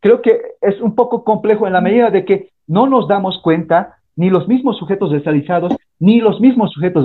[0.00, 3.96] creo que es un poco complejo en la medida de que no nos damos cuenta,
[4.16, 7.04] ni los mismos sujetos racializados, ni los mismos sujetos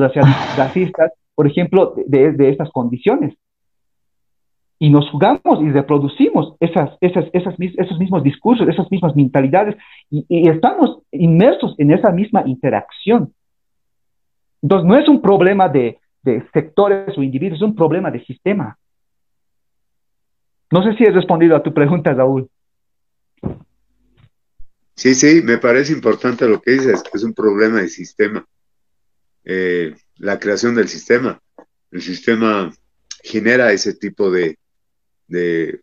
[0.57, 3.35] racistas, por ejemplo, de, estas condiciones.
[4.79, 9.75] Y nos jugamos y reproducimos esas, esas, esos mismos discursos, esas mismas mentalidades,
[10.09, 13.33] y estamos inmersos en esa misma interacción.
[14.61, 18.77] Entonces, no es un problema de, de sectores o individuos, es un problema de sistema.
[20.71, 22.49] No sé si he respondido a tu pregunta, Raúl.
[24.95, 28.45] Sí, sí, me parece importante lo que dices, que es un problema de sistema.
[29.43, 31.39] Eh, la creación del sistema.
[31.91, 32.71] El sistema
[33.23, 34.57] genera ese tipo de,
[35.27, 35.79] de,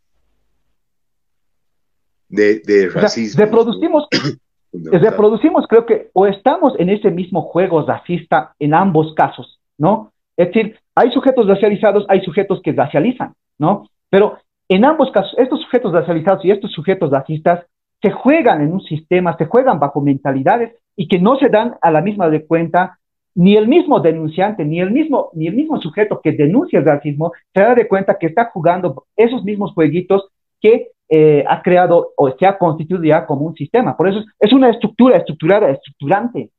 [2.29, 3.45] de, racismo.
[3.45, 4.07] reproducimos,
[4.73, 10.13] reproducimos, creo que, o estamos en ese mismo juego racista en ambos casos, ¿no?
[10.37, 13.89] Es decir, hay sujetos racializados, hay sujetos que racializan, ¿no?
[14.09, 14.39] Pero
[14.69, 17.67] en ambos casos, estos sujetos racializados y estos sujetos racistas
[18.01, 21.91] se juegan en un sistema, se juegan bajo mentalidades y que no se dan a
[21.91, 22.99] la misma de cuenta
[23.35, 27.33] ni el mismo denunciante, ni el mismo, ni el mismo sujeto que denuncia el racismo
[27.55, 30.29] se da de cuenta que está jugando esos mismos jueguitos
[30.61, 33.97] que eh, ha creado o se ha constituido ya como un sistema.
[33.97, 36.51] Por eso es, una estructura estructurada, estructurante.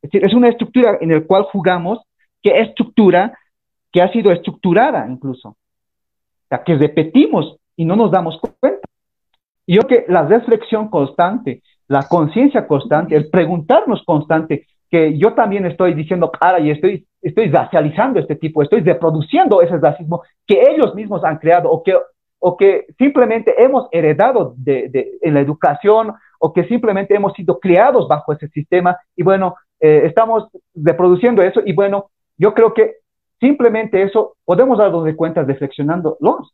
[0.00, 2.00] Es decir, es una estructura en la cual jugamos
[2.42, 3.36] que estructura,
[3.90, 5.48] que ha sido estructurada incluso.
[5.48, 8.86] O sea, que repetimos y no nos damos cuenta.
[9.66, 15.94] Yo que la reflexión constante, la conciencia constante, el preguntarnos constante, que yo también estoy
[15.94, 21.24] diciendo cara y estoy, estoy racializando este tipo, estoy reproduciendo ese racismo que ellos mismos
[21.24, 21.94] han creado o que,
[22.38, 27.58] o que simplemente hemos heredado de, de, en la educación o que simplemente hemos sido
[27.58, 32.94] criados bajo ese sistema y bueno, eh, estamos reproduciendo eso y bueno, yo creo que
[33.40, 36.52] simplemente eso podemos darnos de cuenta reflexionándolos.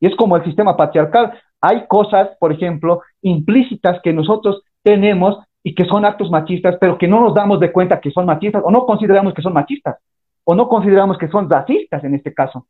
[0.00, 1.38] Y es como el sistema patriarcal.
[1.60, 7.08] Hay cosas, por ejemplo, implícitas que nosotros tenemos y que son actos machistas, pero que
[7.08, 9.96] no nos damos de cuenta que son machistas o no consideramos que son machistas
[10.44, 12.68] o no consideramos que son racistas en este caso.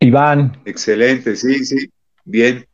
[0.00, 0.60] Iván.
[0.66, 1.88] Excelente, sí, sí,
[2.26, 2.66] bien.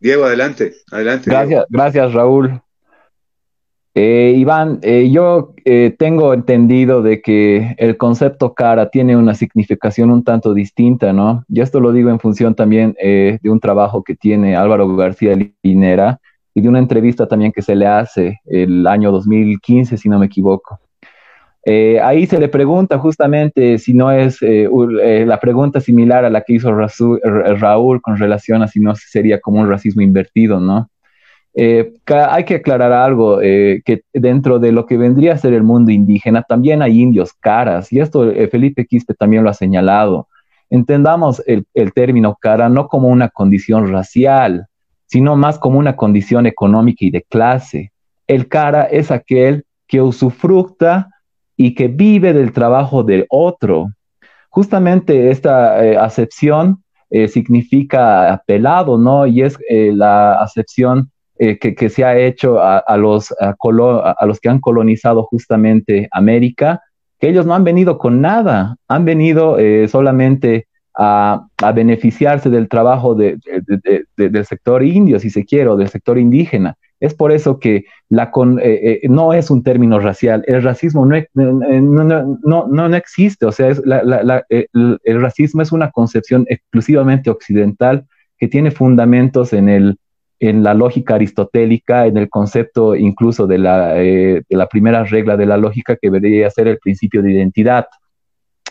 [0.00, 1.30] Diego, adelante, adelante.
[1.30, 2.60] Gracias, gracias Raúl.
[3.98, 10.10] Eh, Iván, eh, yo eh, tengo entendido de que el concepto cara tiene una significación
[10.10, 11.46] un tanto distinta, ¿no?
[11.48, 16.20] Y esto lo digo en función también de un trabajo que tiene Álvaro García Linera
[16.52, 20.26] y de una entrevista también que se le hace el año 2015, si no me
[20.26, 20.78] equivoco.
[22.02, 26.70] ahí se le pregunta justamente si no es la pregunta similar a la que hizo
[26.70, 30.90] Raúl con relación a si no sería como un racismo invertido, ¿no?
[31.58, 35.62] Eh, hay que aclarar algo, eh, que dentro de lo que vendría a ser el
[35.62, 40.28] mundo indígena también hay indios caras, y esto eh, Felipe Quispe también lo ha señalado.
[40.68, 41.64] Entendamos el,
[41.94, 44.66] término cara no como una condición racial,
[45.06, 47.90] sino más como una condición económica y de clase.
[48.26, 51.08] El cara es aquel que usufructa
[51.56, 53.86] y que vive del trabajo del otro.
[54.50, 56.82] Justamente esta acepción
[57.28, 59.26] significa apelado, ¿no?
[59.28, 64.58] Y es la acepción eh, que, se ha hecho a, los, a, los que han
[64.58, 66.80] colonizado justamente América,
[67.18, 73.14] que ellos no han venido con nada, han venido eh, solamente a, beneficiarse del trabajo
[73.14, 76.76] del sector indio, si se quiere, o del sector indígena.
[77.00, 78.32] Es por eso que la
[78.62, 85.20] eh, no es un término racial, el racismo no, no, no, existe, o sea, el
[85.20, 88.06] racismo es una concepción exclusivamente occidental
[88.38, 89.98] que tiene fundamentos en el,
[90.38, 95.36] en la lógica aristotélica, en el concepto incluso de la, eh, de la primera regla
[95.36, 97.86] de la lógica que debería ser el principio de identidad.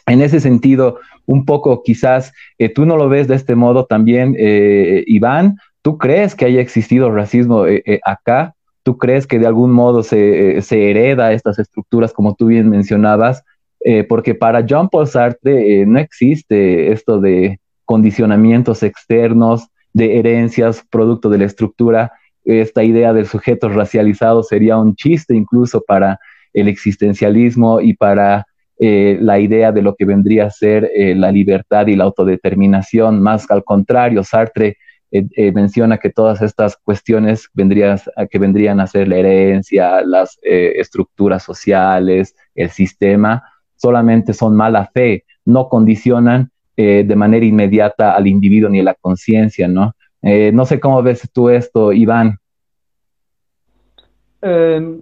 [0.06, 4.36] En ese sentido, un poco quizás eh, tú no lo ves de este modo también,
[4.38, 7.66] eh, Iván, ¿tú crees que haya existido racismo
[8.04, 8.54] acá?
[8.84, 13.44] ¿Tú crees que de algún modo se, se hereda estas estructuras como tú bien mencionabas?
[14.10, 21.38] porque para Jean Paul Sartre no existe esto de condicionamientos externos, de herencias producto de
[21.38, 22.12] la estructura.
[22.44, 26.20] Esta idea del sujeto racializado sería un chiste incluso para
[26.54, 28.46] el existencialismo y para
[28.78, 33.22] eh, la idea de lo que vendría a ser eh, la libertad y la autodeterminación.
[33.22, 34.78] Más al contrario, Sartre
[35.12, 42.36] eh, menciona que todas estas cuestiones que vendrían a ser la herencia, las estructuras sociales,
[42.54, 43.44] el sistema,
[43.78, 48.96] solamente son mala fe, no condicionan eh, de manera inmediata al individuo ni a la
[48.96, 49.94] conciencia, ¿no?
[50.22, 52.38] Eh, no sé cómo ves tú esto, Iván.
[54.42, 55.00] Eh,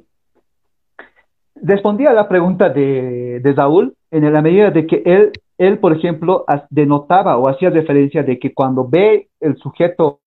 [1.55, 5.95] respondí a la pregunta de, de Saúl en la medida de que él, él, por
[5.95, 10.19] ejemplo, denotaba o hacía referencia de que cuando ve el sujeto,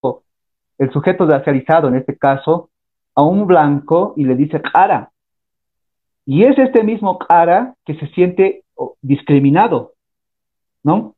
[0.78, 2.70] el sujeto racializado, en este caso,
[3.14, 5.10] a un blanco y le dice cara,
[6.24, 8.64] y es este mismo cara que se siente
[9.00, 9.94] discriminado,
[10.82, 11.15] ¿no?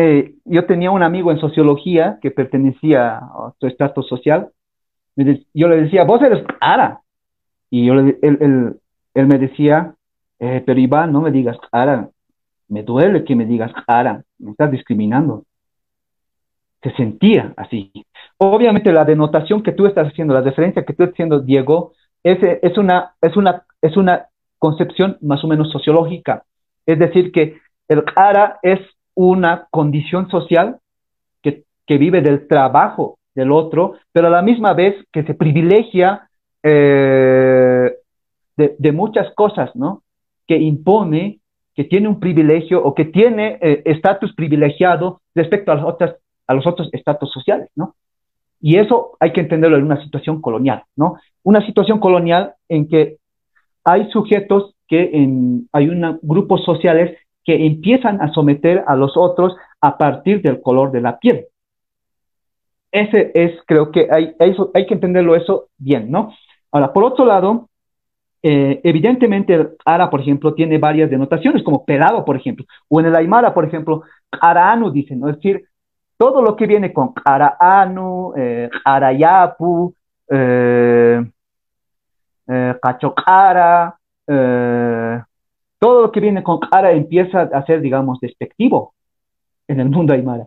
[0.00, 4.50] Eh, yo tenía un amigo en sociología que pertenecía a su estrato social.
[5.52, 7.00] Yo le decía, vos eres Ara.
[7.68, 8.78] Y yo él,
[9.12, 9.96] me decía,
[10.38, 12.10] eh, pero Iván, no me digas Ara.
[12.68, 14.22] Me duele que me digas Ara.
[14.38, 15.42] Me estás discriminando.
[16.80, 17.90] Se sentía así.
[18.36, 22.38] Obviamente la denotación que tú estás haciendo, la referencia que tú estás haciendo, Diego, es,
[22.62, 26.44] es, una, es, una, es una concepción más o menos sociológica.
[26.86, 27.58] Es decir, que
[27.88, 28.78] el Ara es
[29.18, 30.78] una condición social
[31.42, 31.64] que,
[31.98, 36.28] vive del trabajo del otro, pero a la misma vez que se privilegia
[36.62, 37.94] eh,
[38.56, 40.02] de, muchas cosas, ¿no?
[40.46, 41.40] Que impone,
[41.74, 46.16] que tiene un privilegio o que tiene eh, estatus privilegiado respecto a, las otras,
[46.46, 47.94] a los otros estatus sociales, ¿no?
[48.60, 51.16] Y eso hay que entenderlo en una situación colonial, ¿no?
[51.42, 53.16] Una situación colonial en que
[53.82, 57.16] hay sujetos que en, hay una, grupos sociales
[57.48, 61.46] que empiezan a someter a los otros a partir del color de la piel.
[62.92, 66.34] Ese es, creo que hay, hay que entenderlo eso bien, ¿no?
[66.70, 67.70] Ahora, por otro lado,
[68.42, 73.16] eh, evidentemente Ara, por ejemplo, tiene varias denotaciones, como pelado, por ejemplo, o en el
[73.16, 75.30] Aymara, por ejemplo, Araanu, dicen, ¿no?
[75.30, 75.64] Es decir,
[76.18, 79.94] todo lo que viene con Araanu, eh, Arayapu,
[80.30, 81.24] eh,
[82.46, 85.22] eh, Cachocara, eh,
[85.78, 88.94] todo lo que viene con cara empieza a ser, digamos, despectivo
[89.68, 90.46] en el mundo aymara,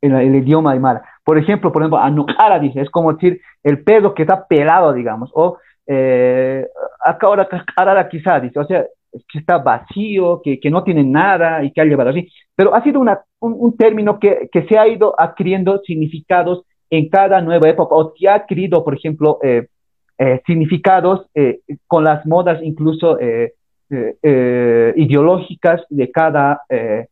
[0.00, 1.02] en el, idioma aymara.
[1.24, 5.30] Por ejemplo, por ejemplo, anukara dice, es como decir el pelo que está pelado, digamos,
[5.34, 6.66] o eh,
[7.00, 8.84] acá ahora cara quizá dice, o sea,
[9.28, 12.28] que está vacío, que, que, no tiene nada y que ha llevado así.
[12.54, 17.40] Pero ha sido una, un, término que, que, se ha ido adquiriendo significados en cada
[17.40, 19.68] nueva época, o que ha adquirido, por ejemplo, eh,
[20.18, 21.26] eh, significados
[21.88, 23.18] con las modas incluso
[23.90, 27.06] eh, eh, ideológicas de cada, eh,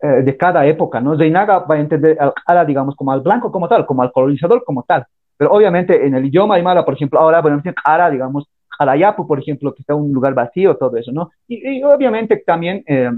[0.00, 1.14] eh, de cada época, ¿no?
[1.14, 4.62] Reinaga va a entender al Ara, digamos, como al blanco como tal, como al colonizador
[4.64, 5.04] como tal.
[5.36, 9.74] Pero obviamente en el idioma aymara, por ejemplo, ahora, bueno, Ara, digamos, Jarayapu, por ejemplo,
[9.74, 11.30] que está un lugar vacío, todo eso, ¿no?
[11.48, 13.10] Y, obviamente también eh,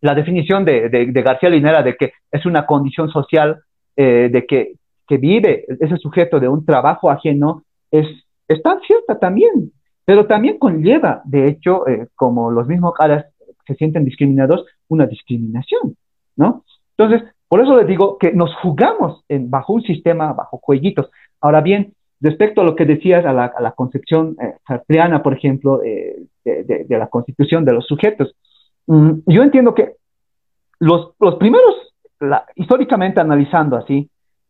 [0.00, 0.88] la definición de,
[1.24, 3.60] García Linera de que es una condición social,
[3.96, 4.74] de que,
[5.08, 8.06] que, vive ese sujeto de un trabajo ajeno, es,
[8.46, 9.72] es tan cierta también,
[10.08, 13.26] pero también conlleva, de hecho, eh, como los mismos caras
[13.66, 15.98] se sienten discriminados, una discriminación,
[16.34, 16.64] ¿no?
[16.96, 21.10] Entonces, por eso les digo que nos jugamos en, bajo un sistema, bajo jueguitos.
[21.42, 26.86] Ahora bien, respecto a lo que decías, a la, concepción eh, por ejemplo, eh, de,
[26.88, 28.34] la constitución de los sujetos,
[28.86, 29.96] mm, yo entiendo que
[30.78, 31.92] los, los primeros,
[32.56, 34.08] históricamente analizando así,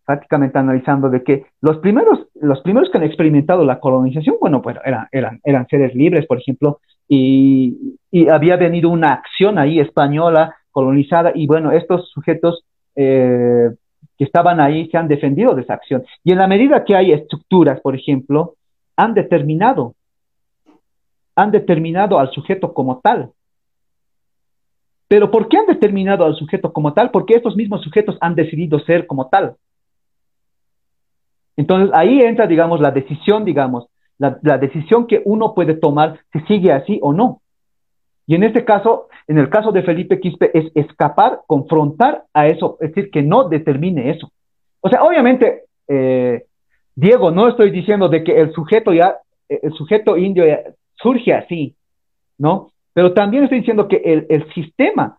[0.08, 4.78] prácticamente analizando de que los primeros, los primeros que han experimentado la colonización, bueno, pues
[4.82, 10.56] eran, eran, eran seres libres, por ejemplo, y, y había venido una acción ahí española
[10.70, 12.64] colonizada, y bueno, estos sujetos
[12.96, 13.68] eh,
[14.16, 16.02] que estaban ahí se han defendido de esa acción.
[16.24, 18.54] Y en la medida que hay estructuras, por ejemplo,
[18.96, 19.94] han determinado,
[21.36, 23.32] han determinado al sujeto como tal.
[25.06, 27.10] Pero ¿por qué han determinado al sujeto como tal?
[27.10, 29.56] Porque estos mismos sujetos han decidido ser como tal.
[31.58, 36.72] Entonces ahí entra, digamos, la decisión, digamos, la, decisión que uno puede tomar si sigue
[36.72, 37.42] así o no.
[38.28, 42.78] Y en este caso, en el caso de Felipe Quispe, es escapar, confrontar a eso,
[42.80, 44.30] es decir, que no determine eso.
[44.80, 46.44] O sea, obviamente, eh,
[46.94, 49.16] Diego, no estoy diciendo de que el sujeto ya,
[49.48, 50.44] el sujeto indio
[50.94, 51.74] surge así,
[52.38, 52.70] ¿no?
[52.92, 53.96] Pero también estoy diciendo que
[54.28, 55.18] el, sistema,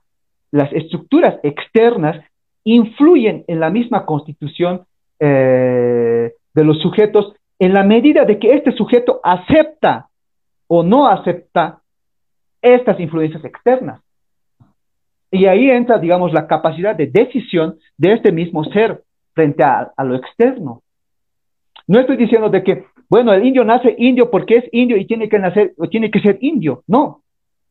[0.51, 2.23] las estructuras externas
[2.63, 4.85] influyen en la misma constitución
[5.19, 10.09] eh, de los sujetos en la medida de que este sujeto acepta
[10.67, 11.81] o no acepta
[12.61, 14.01] estas influencias externas.
[15.31, 20.15] Y ahí entra, digamos, la capacidad de decisión de este mismo ser frente a, lo
[20.15, 20.81] externo.
[21.87, 25.29] No estoy diciendo de que, bueno, el indio nace indio porque es indio y tiene
[25.29, 26.83] que nacer, o tiene que ser indio.
[26.87, 27.21] No.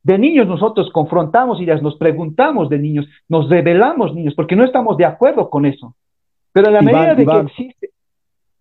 [0.02, 4.96] De niños nosotros confrontamos ideas, nos preguntamos de niños, nos revelamos niños, porque no estamos
[4.96, 5.94] de acuerdo con eso.
[6.58, 7.90] Pero en la medida de que existe.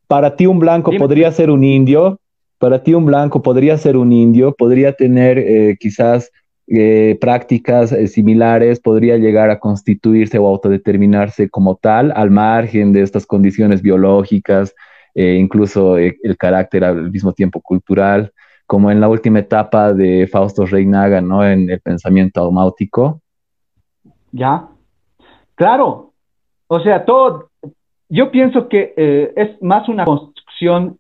[0.05, 2.19] Para ti un blanco podría ser un indio,
[2.59, 6.31] para ti un blanco podría ser un indio, podría tener eh, quizás
[6.67, 13.01] eh, prácticas eh, similares, podría llegar a constituirse o autodeterminarse como tal, al margen de
[13.01, 14.75] estas condiciones biológicas,
[15.15, 18.31] incluso el carácter al mismo tiempo cultural,
[18.67, 21.43] como en la última etapa de Fausto Reinaga, ¿no?
[21.43, 23.19] En el pensamiento aumáutico.
[24.31, 24.67] Ya,
[25.55, 26.13] claro.
[26.67, 27.49] O sea, todo,
[28.09, 28.93] yo pienso que
[29.35, 30.95] es más una construcción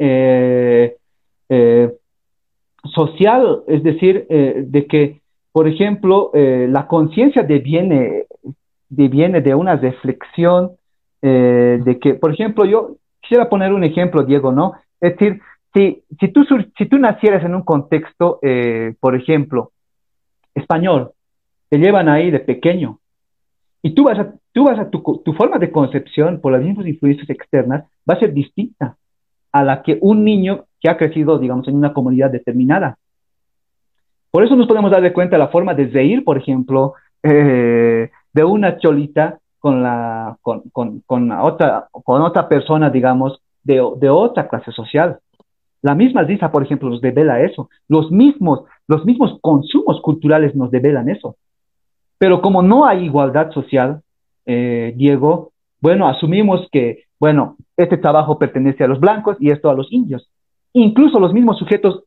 [1.49, 1.93] eh,
[2.83, 5.21] social, es decir, eh, de que,
[5.51, 8.25] por ejemplo, eh, la conciencia deviene
[8.89, 10.71] de una reflexión
[11.21, 14.73] de que, por ejemplo, yo quisiera poner un ejemplo, Diego, ¿no?
[15.01, 15.41] Es decir,
[15.73, 16.45] si, si, tú,
[16.77, 18.39] si tú nacieras en un contexto,
[19.01, 19.71] por ejemplo,
[20.55, 21.11] español,
[21.69, 22.99] te llevan ahí de pequeño,
[23.87, 25.01] y tú vas a, tú vas a tu,
[25.33, 28.97] forma de concepción por las mismas influencias externas va a ser distinta
[29.53, 32.97] a la que un niño que ha crecido, digamos, en una comunidad determinada.
[34.29, 38.43] Por eso nos podemos dar de cuenta la forma de reír, por ejemplo, eh, de
[38.43, 44.49] una cholita con, la, con, con, con, otra, con otra persona, digamos, de, de otra
[44.49, 45.19] clase social.
[45.81, 47.69] La misma risa, por ejemplo, nos devela eso.
[47.87, 51.37] Los mismos, los mismos consumos culturales nos develan eso.
[52.17, 54.01] Pero como no hay igualdad social,
[54.45, 59.75] eh, Diego, bueno, asumimos que, bueno, este trabajo pertenece a los blancos y esto a
[59.75, 60.29] los indios.
[60.73, 62.03] Incluso los mismos sujetos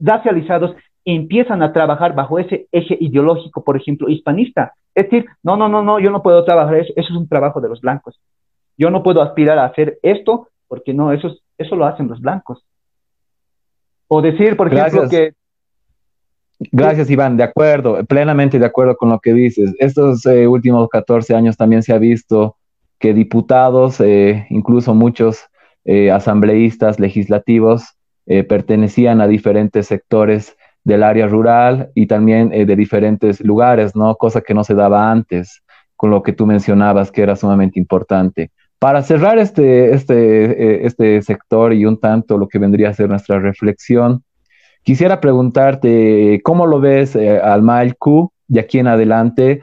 [0.00, 0.74] racializados
[1.04, 4.72] empiezan a trabajar bajo ese eje ideológico, por ejemplo, hispanista.
[4.94, 7.60] Es decir, no, no, no, no, yo no puedo trabajar eso, eso es un trabajo
[7.60, 8.20] de los blancos.
[8.76, 12.64] Yo no puedo aspirar a hacer esto porque no, eso, eso lo hacen los blancos.
[14.08, 15.34] O decir, por ejemplo, que...
[16.70, 19.74] Gracias, Iván, de acuerdo, plenamente de acuerdo con lo que dices.
[19.78, 22.56] Estos eh, últimos 14 años también se ha visto
[23.02, 25.40] que diputados, eh, incluso muchos
[25.84, 33.40] eh, asambleístas legislativos, eh, pertenecían a diferentes sectores del área rural y también de diferentes
[33.40, 34.14] lugares, ¿no?
[34.14, 35.62] Cosa que no se daba antes,
[35.96, 38.50] con lo que tú mencionabas que era sumamente importante.
[38.78, 43.38] Para cerrar este, este, este sector y un tanto lo que vendría a ser nuestra
[43.40, 44.22] reflexión,
[44.82, 49.62] quisiera preguntarte cómo lo ves al MALQ de aquí en adelante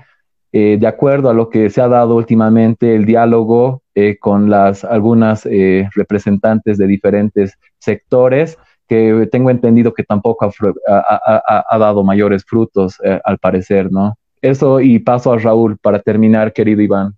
[0.52, 4.84] eh, de acuerdo a lo que se ha dado últimamente el diálogo eh, con las
[4.84, 10.52] algunas eh, representantes de diferentes sectores, que tengo entendido que tampoco
[10.88, 14.16] ha, dado mayores frutos, al parecer, ¿no?
[14.42, 17.14] Eso y paso a Raúl para terminar, querido Iván.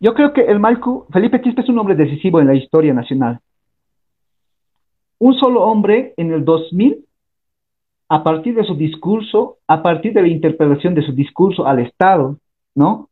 [0.00, 3.38] Yo creo que el Malcu, Felipe Quispe es un hombre decisivo en la historia nacional.
[5.22, 7.06] Un solo hombre en el 2000,
[8.08, 12.38] a partir de su discurso, a partir de la interpretación de su discurso al Estado,
[12.74, 13.08] ¿no?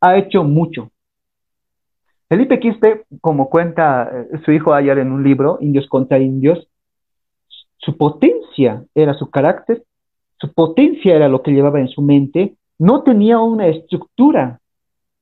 [0.00, 0.90] Ha hecho mucho.
[2.30, 6.66] Felipe Quispe, como cuenta eh, su hijo ayer en un libro, Indios contra Indios,
[7.76, 9.82] su potencia era su carácter,
[10.40, 14.60] su potencia era lo que llevaba en su mente, no tenía una estructura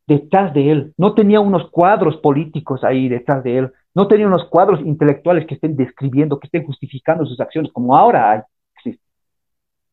[0.06, 4.44] detrás de él, no tenía unos cuadros políticos ahí detrás de él, no tenía unos
[4.48, 8.40] cuadros intelectuales que estén describiendo, que estén justificando sus acciones, como ahora hay,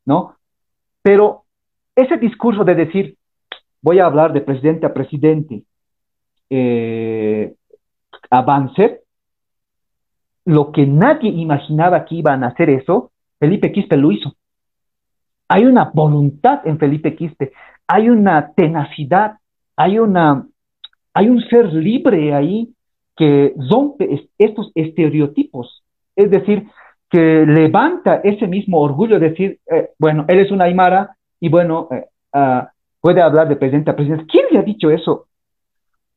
[0.06, 0.36] ¿no?
[1.02, 1.44] Pero
[1.96, 3.18] ese discurso de decir,
[3.82, 5.64] voy a hablar de presidente a presidente,
[6.50, 7.54] eh,
[8.30, 9.02] avance,
[10.46, 14.36] lo que nadie imaginaba que iban a hacer eso, Felipe Quispe lo hizo.
[15.48, 17.52] Hay una voluntad en Felipe Quispe,
[17.88, 19.38] hay una tenacidad,
[19.76, 20.48] hay, una,
[21.14, 22.75] hay un ser libre ahí
[23.16, 25.84] que rompe estos estereotipos,
[26.16, 26.68] es decir,
[27.10, 31.88] que levanta ese mismo orgullo de decir, eh, bueno, él es una Aymara y bueno,
[32.34, 32.70] ah,
[33.00, 34.26] puede hablar de presidente a presidente.
[34.28, 35.28] ¿Quién le ha dicho eso?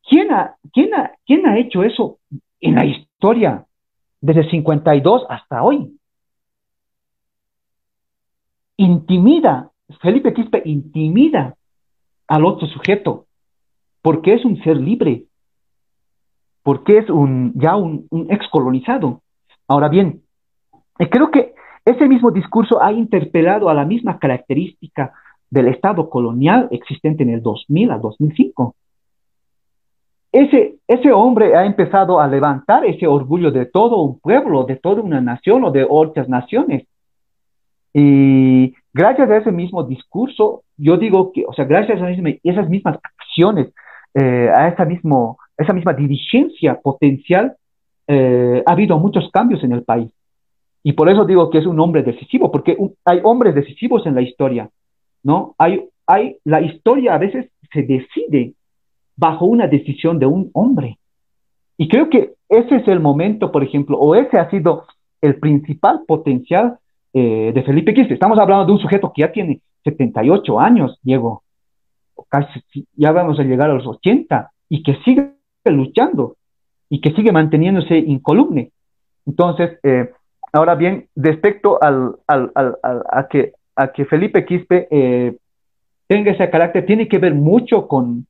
[0.09, 2.19] ¿Quién ha, quién, ha, ¿Quién ha hecho eso
[2.61, 3.67] en la historia
[4.21, 5.95] desde 52 hasta hoy?
[8.79, 9.71] Intimida,
[10.01, 11.57] Felipe Quispe intimida
[12.27, 13.27] al otro sujeto
[14.03, 15.25] porque es un ser libre,
[16.69, 19.23] porque es un, ya un, un excolonizado.
[19.69, 20.21] Ahora bien,
[20.99, 25.15] eh, creo que ese mismo discurso ha interpelado a la misma característica
[25.49, 28.75] del Estado colonial existente en el 2000 a 2005.
[30.31, 35.01] Ese, ese hombre ha empezado a levantar ese orgullo de todo un pueblo, de toda
[35.01, 36.87] una nación o de otras naciones.
[37.95, 42.99] Y gracias a ese mismo discurso, yo digo que, o sea, gracias a esas mismas
[43.03, 43.73] acciones,
[44.13, 47.57] eh, a esa, mismo, esa misma dirigencia potencial,
[48.07, 50.11] eh, ha habido muchos cambios en el país.
[50.83, 54.23] Y por eso digo que es un hombre decisivo, porque hay hombres decisivos en la
[54.23, 54.71] historia,
[55.23, 55.55] ¿no?
[55.59, 58.55] Hay, hay, la historia a veces se decide
[59.17, 60.99] bajo una decisión de un hombre.
[61.77, 64.85] Y creo que ese es el momento, por ejemplo, o ese ha sido
[65.21, 66.79] el principal potencial
[67.13, 68.15] eh, de Felipe Quispe.
[68.15, 71.43] Estamos hablando de un sujeto que ya tiene 78 años, Diego,
[72.29, 72.63] casi
[72.95, 75.33] ya vamos a llegar a los 80, y que sigue
[75.71, 76.37] luchando
[76.89, 78.73] y que sigue manteniéndose incoluble.
[79.27, 80.11] Entonces, eh,
[80.53, 82.77] ahora bien, respecto al, al, al,
[83.11, 85.37] a, que, a que Felipe Quispe eh,
[86.07, 88.27] tenga ese carácter, tiene que ver mucho con,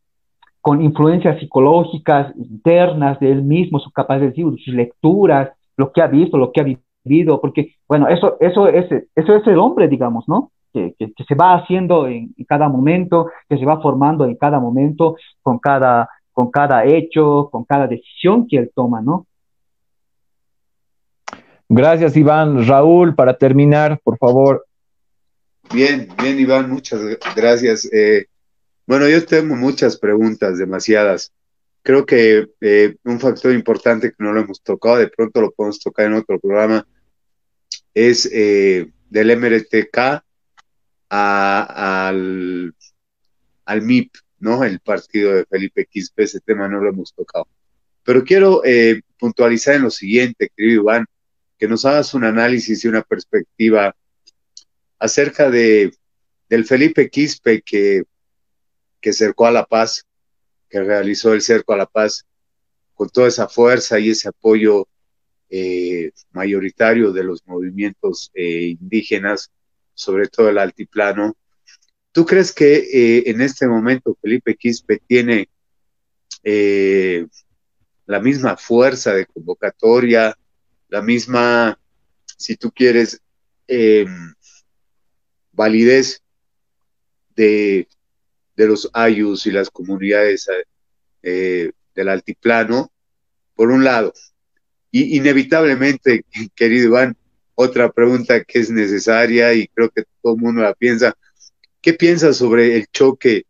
[0.61, 6.09] con influencias psicológicas internas de él mismo, su capacidad de sus lecturas, lo que ha
[6.09, 10.29] visto, lo que ha vivido, porque, bueno, eso, eso, es, eso es el hombre, digamos,
[10.29, 10.51] ¿no?
[10.73, 15.17] Que, que, se va haciendo en, cada momento, que se va formando en cada momento,
[15.43, 16.09] con cada,
[16.39, 19.27] con cada hecho, con cada decisión que él toma, ¿no?
[21.69, 22.65] Gracias, Iván.
[22.65, 24.65] Raúl, para terminar, por favor.
[25.75, 27.01] Bien, bien, Iván, muchas
[27.35, 27.89] gracias.
[27.93, 28.27] Eh,
[28.87, 31.33] bueno, yo tengo muchas preguntas, demasiadas.
[31.83, 35.81] Creo que eh, un factor importante que no lo hemos tocado, de pronto lo podemos
[35.81, 36.87] tocar en otro programa,
[37.93, 40.23] es eh, del MRTK
[41.09, 42.75] al,
[43.65, 44.65] al MIP, ¿no?
[44.65, 47.49] El partido de Felipe Quispe, ese tema no lo hemos tocado.
[48.05, 51.07] Pero quiero eh, puntualizar en lo siguiente, querido Iván,
[51.59, 53.95] que nos hagas un análisis y una perspectiva
[54.99, 55.93] acerca de,
[56.49, 58.05] del Felipe Quispe que
[59.01, 60.07] que cercó a la paz,
[60.69, 62.27] que realizó el cerco a la paz
[62.95, 64.89] con toda esa fuerza y ese apoyo
[65.51, 69.51] eh, mayoritario de los movimientos eh, indígenas,
[69.95, 71.37] sobre todo el altiplano.
[72.19, 75.49] ¿Tú crees que eh, en este momento Felipe Quispe tiene
[78.07, 80.37] la misma fuerza de convocatoria,
[80.89, 81.79] la misma,
[82.37, 83.21] si tú quieres,
[85.53, 86.23] validez
[87.37, 87.87] de
[88.59, 90.49] de los ayus y las comunidades
[91.23, 92.91] eh, del altiplano,
[93.55, 94.13] por un lado.
[94.91, 96.25] Y inevitablemente,
[96.57, 97.17] querido Iván,
[97.55, 101.17] otra pregunta que es necesaria y creo que todo el mundo la piensa.
[101.89, 103.47] ¿Qué piensas sobre el choque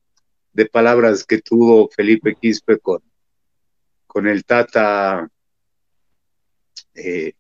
[0.53, 3.01] de palabras que tuvo Felipe Quispe con,
[4.07, 5.29] con el Tata,
[6.95, 7.33] eh,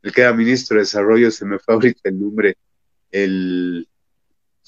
[0.00, 2.56] el que era ministro de Desarrollo, se me fue ahorita el nombre,
[3.10, 3.88] el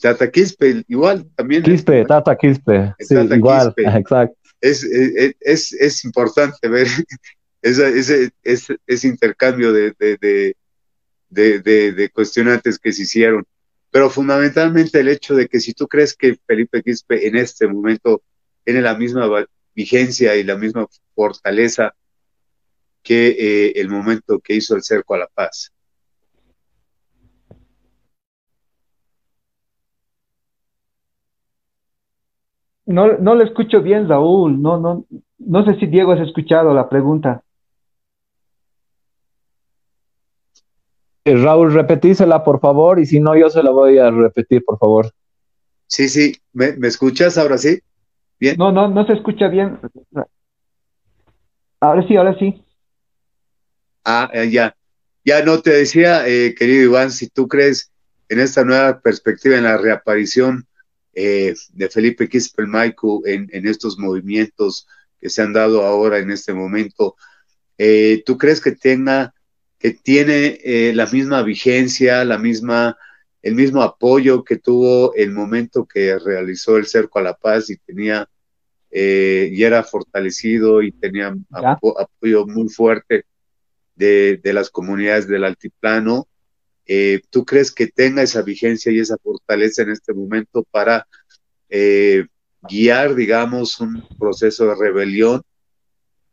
[0.01, 1.63] Tata Quispe, igual también.
[1.63, 2.93] Quispe, Tata Quispe.
[2.99, 4.37] Sí, igual, exacto.
[4.61, 6.89] Es, es, es, importante ver
[7.63, 10.57] ese, ese, ese, intercambio de, de,
[11.29, 13.47] de, de, cuestionantes que se hicieron.
[13.91, 18.23] Pero fundamentalmente el hecho de que si tú crees que Felipe Quispe en este momento
[18.65, 19.29] tiene la misma
[19.75, 21.95] vigencia y la misma fortaleza
[23.03, 25.73] que eh, el momento que hizo el cerco a la paz.
[32.87, 34.61] No, no le escucho bien, Raúl.
[34.61, 35.07] No, no,
[35.39, 37.45] no sé si Diego has escuchado la pregunta.
[41.25, 45.13] Raúl, repetísela, por favor, y si no, yo se la voy a repetir, por favor.
[45.87, 47.81] Sí, sí, ¿me, escuchas ahora sí?
[48.39, 48.57] Bien.
[48.59, 49.79] No, no, no se escucha bien.
[51.81, 52.63] Ahora sí, ahora sí.
[54.05, 54.75] Ah, eh, ya.
[55.25, 57.93] Ya no te decía, eh, querido Iván, si tú crees
[58.29, 60.67] en esta nueva perspectiva, en la reaparición
[61.13, 64.87] de Felipe Quispelmaico en, en estos movimientos
[65.21, 67.17] que se han dado ahora en este momento,
[68.25, 69.35] ¿tú crees que tenga
[69.81, 72.99] que tiene eh, la misma vigencia, la misma,
[73.41, 77.79] el mismo apoyo que tuvo el momento que realizó el cerco a la paz y
[77.79, 78.29] tenía
[78.91, 83.25] eh, y era fortalecido y tenía apoyo muy fuerte
[83.95, 86.29] de, las comunidades del altiplano.
[86.85, 91.07] Eh, ¿Tú crees que tenga esa vigencia y esa fortaleza en este momento para
[92.69, 95.43] guiar, digamos, un proceso de rebelión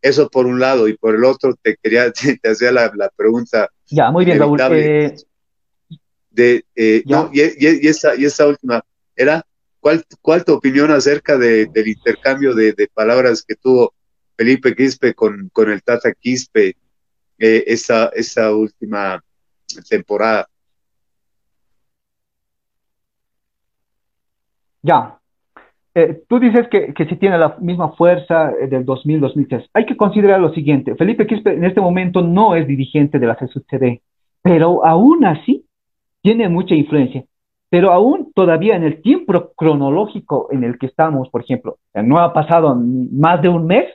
[0.07, 2.11] eso por un lado, y por el otro te quería,
[2.41, 3.69] te, hacía la, pregunta.
[3.87, 4.59] Ya, muy bien, Raúl.
[4.71, 5.15] Eh,
[6.31, 8.83] de, eh, no, y, y, esta, y esta última,
[9.15, 9.43] era,
[9.79, 13.93] ¿cuál, cuál tu opinión acerca del intercambio de, palabras que tuvo
[14.35, 16.75] Felipe Quispe con, con el Tata Quispe
[17.39, 19.23] eh, esa, esa última
[19.89, 20.47] temporada?
[24.83, 25.19] Ya,
[25.99, 29.69] eh, tú dices que, que si tiene la misma fuerza eh, del 2000-2003.
[29.73, 30.93] Hay que considerar lo siguiente.
[30.95, 33.99] Felipe Quispe en este momento no es dirigente de la CSUCD,
[34.43, 35.65] pero aún así
[36.21, 37.23] tiene mucha influencia.
[37.71, 42.31] Pero aún todavía en el tiempo cronológico en el que estamos, por ejemplo, no ha
[42.31, 43.85] pasado más de un mes,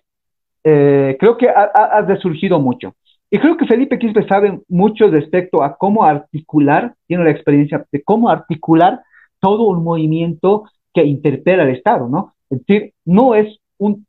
[0.64, 2.96] eh, creo que ha, resurgido mucho.
[3.30, 8.02] Y creo que Felipe Quispe sabe mucho respecto a cómo articular, tiene la experiencia de
[8.02, 9.02] cómo articular
[9.38, 12.34] todo un movimiento que interpela al Estado, ¿no?
[12.50, 14.06] Es decir, no es un,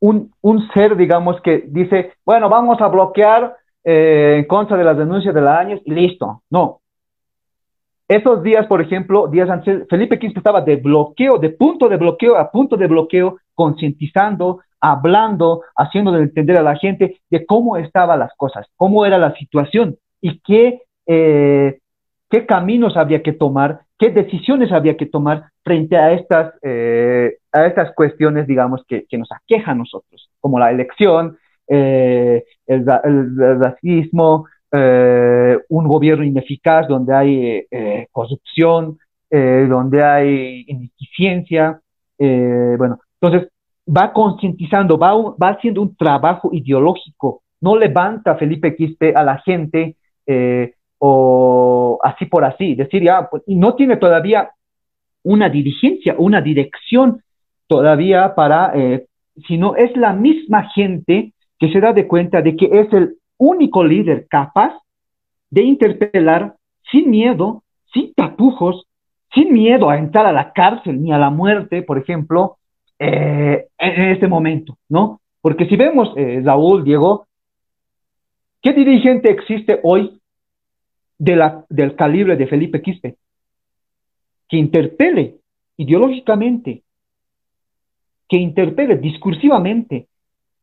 [0.00, 4.98] un, un ser, digamos, que dice, bueno, vamos a bloquear eh, en contra de las
[4.98, 6.42] denuncias de la AñES y listo.
[6.50, 6.80] No.
[8.08, 12.36] Esos días, por ejemplo, días antes, Felipe XV estaba de bloqueo, de punto de bloqueo
[12.36, 18.32] a punto de bloqueo, concientizando, hablando, haciendo entender a la gente de cómo estaban las
[18.36, 21.78] cosas, cómo era la situación y qué, eh,
[22.30, 27.66] qué caminos había que tomar qué decisiones había que tomar frente a estas, eh, a
[27.66, 32.84] estas cuestiones, digamos, que, que, nos aquejan a nosotros, como la elección, eh, el,
[33.60, 37.66] racismo, eh, un gobierno ineficaz donde hay
[38.12, 38.98] corrupción,
[39.30, 41.80] donde hay ineficiencia,
[42.18, 43.50] bueno, entonces
[43.88, 49.96] va concientizando, va, va haciendo un trabajo ideológico, no levanta Felipe Quispe a la gente
[50.98, 54.50] o así por así, decir, ya, pues, y no tiene todavía
[55.22, 57.22] una dirigencia, una dirección
[57.66, 59.06] todavía para, eh,
[59.46, 63.84] sino es la misma gente que se da de cuenta de que es el único
[63.84, 64.74] líder capaz
[65.50, 66.54] de interpelar
[66.90, 67.62] sin miedo,
[67.92, 68.86] sin tapujos,
[69.34, 72.58] sin miedo a entrar a la cárcel ni a la muerte, por ejemplo,
[72.98, 75.20] eh, en este momento, ¿no?
[75.40, 77.26] Porque si vemos, eh, Raúl, Diego,
[78.62, 80.15] ¿qué dirigente existe hoy
[81.18, 83.16] del calibre de Felipe Quispe,
[84.48, 85.36] que interpele
[85.76, 86.82] ideológicamente,
[88.28, 90.08] que interpele discursivamente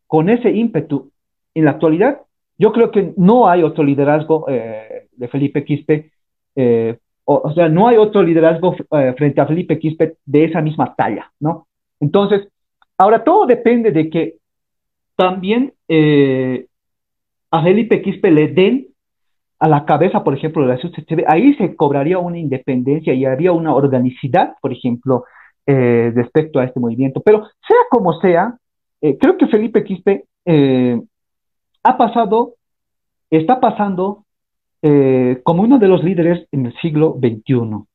[0.08, 1.12] con ese ímpetu
[1.54, 2.22] en la actualidad,
[2.58, 6.12] yo creo que no hay otro liderazgo eh, de Felipe Quispe,
[6.56, 10.94] eh, o, sea, no hay otro liderazgo eh, frente a Felipe Quispe de esa misma
[10.94, 11.68] talla, ¿no?
[12.00, 12.48] Entonces,
[12.98, 14.36] ahora todo depende de que
[15.16, 15.74] también
[17.52, 18.88] a Felipe Quispe le den
[19.64, 23.54] a la cabeza, por ejemplo, de la CCTV, ahí se cobraría una independencia y habría
[23.54, 25.24] una organicidad, por ejemplo,
[25.66, 27.22] eh, respecto a este movimiento.
[27.22, 28.58] Pero sea como sea,
[29.00, 31.02] eh, creo que Felipe Quispe eh,
[31.82, 32.56] ha pasado,
[33.30, 34.26] está pasando
[35.44, 37.86] como uno de los líderes en el siglo XXI.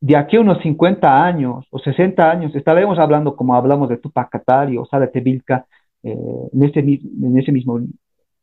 [0.00, 4.30] De aquí a unos 50 años o 60 años estaremos hablando como hablamos de Tupac
[4.30, 5.66] Katari o Sara Tevilca
[6.04, 7.80] en, ese, en ese mismo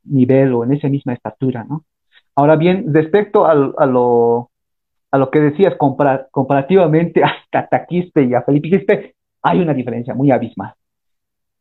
[0.10, 1.86] nivel o en esa misma estatura, ¿no?
[2.36, 4.50] Ahora bien, respecto a, lo,
[5.12, 5.76] a lo que decías
[6.32, 10.74] comparativamente a Tata Quispe y a Felipe Quispe, hay una diferencia muy abismal.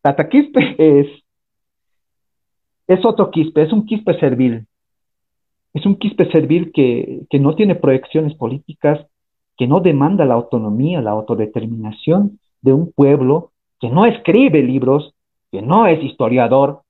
[0.03, 1.07] Tata Quispe es,
[2.87, 4.67] es otro Quispe, es un Quispe servil.
[5.75, 9.07] es un quispe servil que, que no tiene proyecciones políticas,
[9.57, 15.15] que no demanda la autonomía, la autodeterminación de un pueblo que no escribe libros,
[15.51, 16.83] que no es historiador,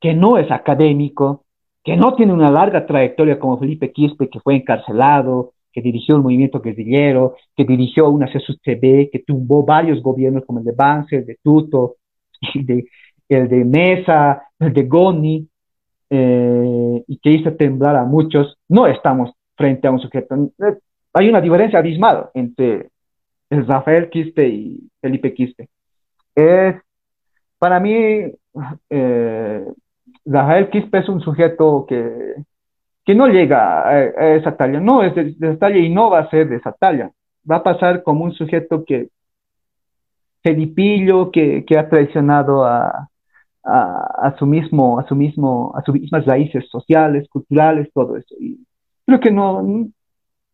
[0.00, 1.44] que no es académico,
[1.84, 6.22] que no tiene una larga trayectoria como Felipe Quispe, que fue encarcelado, que dirigió el
[6.22, 11.26] movimiento guerrillero, que dirigió una CSUCB, que tumbó varios gobiernos como el de Banzer, el
[11.26, 11.96] de Tuto,
[12.54, 12.84] el de,
[13.28, 15.48] el de Mesa, el de Goni,
[16.10, 20.34] eh, y que hizo temblar a muchos, no estamos frente a un sujeto.
[21.12, 22.90] Hay una diferencia abismal entre
[23.50, 25.68] el Rafael Quispe y Felipe Quispe.
[26.34, 26.76] Es,
[27.58, 28.32] para mí,
[28.90, 29.64] eh,
[30.30, 32.34] Rafael Quispe es un sujeto que,
[33.04, 36.30] que no llega a, esa talla, no es de, esa talla y no va a
[36.30, 37.10] ser de esa talla.
[37.50, 39.08] Va a pasar como un sujeto que,
[40.42, 43.08] felipillo, que, que ha traicionado a,
[43.64, 48.34] a, su mismo, a su mismo, a sus mismas raíces sociales, culturales, todo eso.
[49.06, 49.88] Creo que no,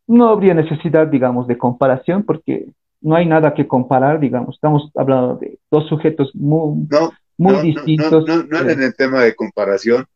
[0.06, 2.66] no habría necesidad, digamos, de comparación porque
[3.00, 4.54] no hay nada que comparar, digamos.
[4.54, 6.88] Estamos hablando de dos sujetos muy,
[7.36, 8.26] muy distintos.
[8.26, 10.06] No, no, era en el tema de comparación,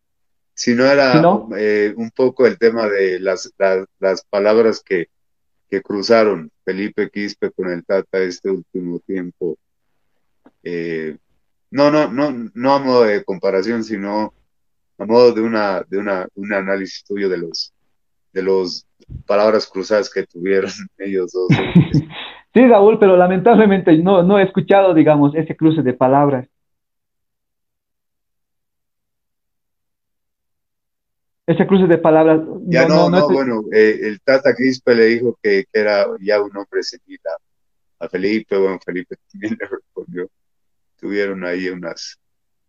[0.55, 1.23] sino era
[1.57, 3.53] eh, un poco el tema de las,
[3.99, 5.09] las, palabras que,
[5.71, 9.57] que, cruzaron Felipe Quispe con el Tata este último tiempo.
[10.63, 11.17] Eh,
[11.71, 14.33] no, no, no, no a modo de comparación, sino
[14.99, 17.73] a modo de una, de una, un análisis tuyo de los,
[18.33, 18.87] de los
[19.27, 21.49] palabras cruzadas que tuvieron ellos dos.
[22.55, 26.49] sí, Raúl, pero lamentablemente no, no he escuchado, digamos, ese cruce de palabras.
[31.49, 32.43] Ese cruce de palabras.
[32.67, 36.83] Ya no, no, bueno, eh, el Tata Quispe le dijo que, era ya un hombre
[36.83, 37.31] seguida
[37.99, 40.31] a Felipe, bueno, Felipe también le respondió
[40.99, 42.19] tuvieron ahí unas...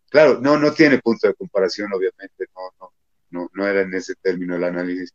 [0.09, 2.93] Claro, no, no tiene punto de comparación, obviamente, no, no,
[3.31, 5.13] no, no era en ese término el análisis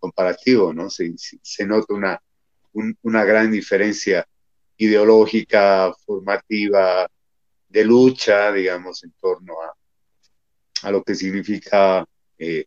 [0.00, 0.90] comparativo, ¿no?
[0.90, 2.20] Se, se nota una,
[3.02, 4.26] una gran diferencia
[4.76, 7.08] ideológica, formativa,
[7.68, 9.72] de lucha, digamos, en torno a,
[10.82, 12.04] a lo que significa
[12.38, 12.66] eh,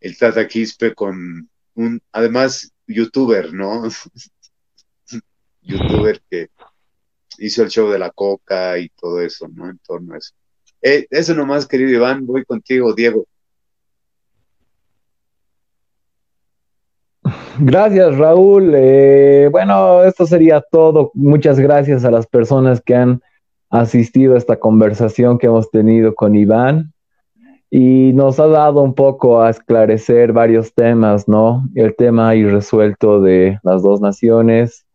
[0.00, 3.88] el Tata Quispe con un, además, youtuber, ¿no?
[5.62, 6.48] youtuber que,
[7.38, 9.68] hizo el show de la coca y todo eso, ¿no?
[9.68, 10.32] En torno a eso.
[10.82, 13.26] Eh, eso nomás, querido Iván, voy contigo, Diego.
[17.58, 18.72] Gracias, Raúl.
[18.74, 21.10] Eh, bueno, esto sería todo.
[21.14, 23.22] Muchas gracias a las personas que han
[23.68, 26.92] asistido a esta conversación que hemos tenido con Iván
[27.70, 31.68] y nos ha dado un poco a esclarecer varios temas, ¿no?
[31.76, 34.86] El tema irresuelto de las dos naciones,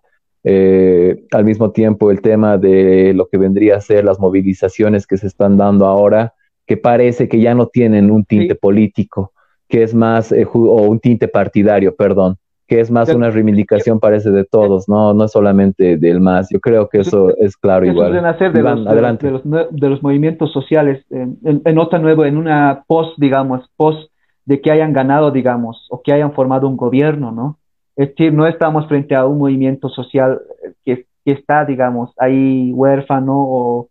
[0.43, 5.17] eh, al mismo tiempo, el tema de lo que vendría a ser las movilizaciones que
[5.17, 6.33] se están dando ahora,
[6.67, 9.31] que parece que ya no tienen un tinte político,
[9.69, 12.37] que es más, eh, o un tinte partidario, perdón,
[12.67, 16.49] que es más una reivindicación, parece, de todos, no, no solamente del más.
[16.49, 18.11] Yo creo que eso es claro igual.
[18.11, 19.27] de, los, adelante.
[19.27, 24.09] De, los, movimientos sociales, en, en, otra nuevo, en una post, digamos, post
[24.45, 27.59] de que hayan ganado, digamos, o que hayan formado un gobierno, ¿no?
[27.95, 30.41] Es decir, no estamos frente a un movimiento social
[30.83, 33.89] que, está, digamos, ahí huérfano o,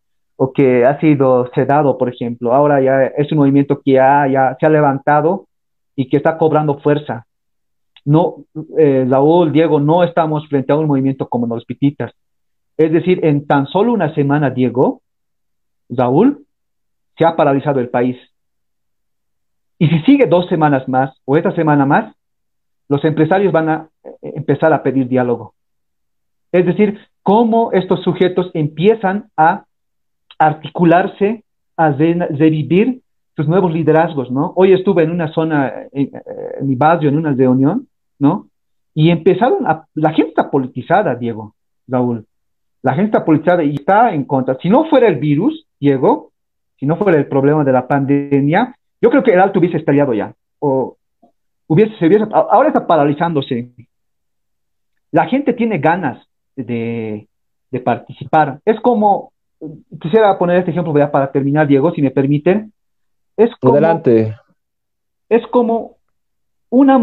[0.55, 2.53] que ha sido sedado, por ejemplo.
[2.53, 5.47] Ahora ya es un movimiento que ya, se ha levantado
[5.97, 7.27] y que está cobrando fuerza.
[8.05, 8.45] No,
[8.79, 9.07] eh,
[9.53, 12.13] Diego, no estamos frente a un movimiento como los pititas.
[12.77, 15.01] Es decir, en tan solo una semana, Diego,
[15.89, 16.45] Raúl,
[17.17, 18.17] se ha paralizado el país.
[19.79, 22.15] Y si sigue dos semanas más o esta semana más,
[22.89, 25.55] los empresarios van a eh, empezar a pedir diálogo.
[26.53, 29.65] Es decir, cómo estos sujetos empiezan a
[30.39, 31.43] articularse,
[31.77, 33.01] a revivir
[33.35, 34.53] sus nuevos liderazgos, ¿no?
[34.55, 36.11] Hoy estuve en una zona, en,
[36.63, 37.89] mi barrio, en una reunión,
[38.19, 38.49] ¿no?
[38.95, 41.55] Y empezaron a, la gente está politizada, Diego,
[41.89, 42.27] Raúl.
[42.83, 44.57] La gente está politizada y está en contra.
[44.61, 46.33] Si no fuera el virus, Diego,
[46.79, 50.13] si no fuera el problema de la pandemia, yo creo que el alto hubiese estallado
[50.15, 50.35] ya.
[50.61, 50.97] O
[51.67, 53.71] hubiese, se hubiese, ahora está paralizándose.
[55.11, 56.27] La gente tiene ganas
[56.57, 57.29] de,
[57.85, 58.61] participar.
[58.65, 59.33] Es como,
[60.01, 62.73] quisiera poner este ejemplo para terminar, Diego, si me permiten.
[63.37, 64.37] Es como, Adelante.
[65.29, 65.97] Es como
[66.71, 66.99] una,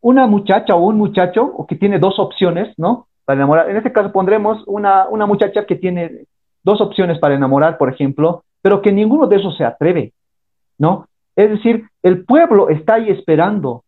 [0.00, 3.06] una muchacha o un muchacho o que tiene dos opciones, ¿no?
[3.24, 3.70] Para enamorar.
[3.70, 6.26] En este caso pondremos una, una muchacha que tiene
[6.62, 10.12] dos opciones para enamorar, por ejemplo, pero que ninguno de esos se atreve,
[10.78, 11.06] ¿no?
[11.34, 13.84] Es decir, el pueblo está ahí esperando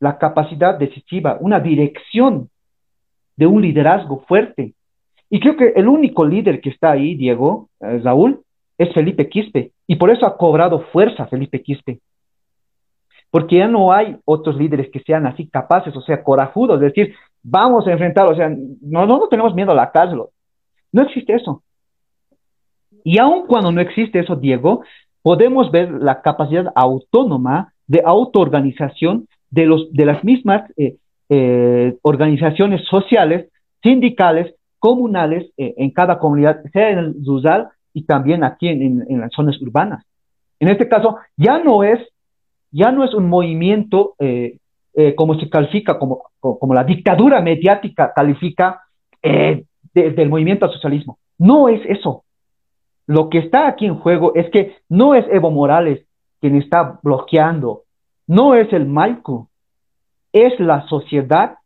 [0.00, 2.48] la capacidad decisiva, una dirección
[3.36, 4.72] de un liderazgo fuerte.
[5.28, 8.40] Y creo que el único líder que está ahí, Diego, eh, Raúl,
[8.78, 9.72] es Felipe Quispe.
[9.86, 12.00] Y por eso ha cobrado fuerza Felipe Quispe.
[13.36, 17.14] Porque ya no hay otros líderes que sean así capaces, o sea, corajudos, es decir,
[17.42, 20.22] vamos a enfrentar, o sea, no, no, no tenemos miedo a la cárcel,
[20.90, 21.62] no existe eso.
[23.04, 24.84] Y aun cuando no existe eso, Diego,
[25.20, 30.96] podemos ver la capacidad autónoma de autoorganización de, de las mismas eh,
[31.28, 33.50] eh, organizaciones sociales,
[33.82, 39.32] sindicales, comunales eh, en cada comunidad, sea en el rural y también aquí en, las
[39.34, 40.06] zonas urbanas.
[40.58, 42.00] En este caso, ya no es,
[42.70, 44.14] ya no es un movimiento
[45.16, 48.82] como se califica, como, como la dictadura mediática califica
[49.22, 51.18] del movimiento al socialismo.
[51.38, 52.24] No es eso.
[53.06, 56.04] Lo que está aquí en juego es que no es Evo Morales
[56.40, 57.82] quien está bloqueando,
[58.26, 59.48] no es el Maico,
[60.32, 61.56] es la sociedad,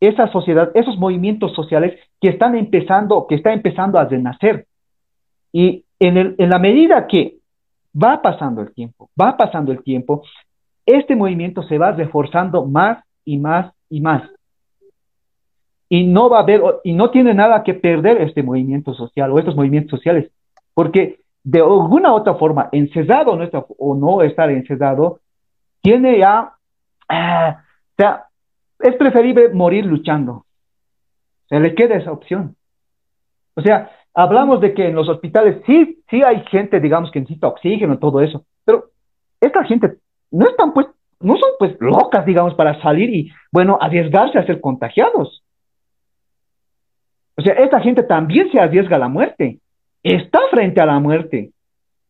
[0.00, 4.66] esa sociedad, esos movimientos sociales que están empezando, que está empezando a renacer.
[5.52, 7.38] Y en la medida que
[7.94, 10.22] va pasando el tiempo, va pasando el tiempo,
[10.86, 14.22] este movimiento se va reforzando más y más y más.
[15.88, 19.38] Y no va a haber, y no tiene nada que perder este movimiento social o
[19.38, 20.30] estos movimientos sociales,
[20.74, 23.32] porque de alguna otra forma, encerrado
[23.78, 25.20] o no estar encerrado,
[25.82, 26.54] tiene ya,
[27.08, 28.24] ah, o sea,
[28.78, 30.46] es preferible morir luchando.
[31.48, 32.56] Se le queda esa opción.
[33.54, 37.48] O sea, hablamos de que en los hospitales sí, sí hay gente, digamos, que necesita
[37.48, 38.90] oxígeno, todo eso, pero
[39.40, 39.96] esta gente
[40.30, 40.86] no están pues,
[41.20, 45.42] no son pues locas, digamos, para salir y, bueno, arriesgarse a ser contagiados.
[47.36, 49.58] O sea, esta gente también se arriesga a la muerte
[50.04, 51.50] está frente a la muerte.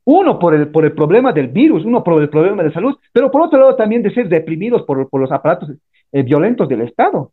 [0.04, 3.30] Uno por el, por el problema del virus, uno por el problema de salud, pero
[3.30, 5.70] por otro lado también de ser deprimidos por, los aparatos
[6.12, 7.32] eh, violentos del Estado.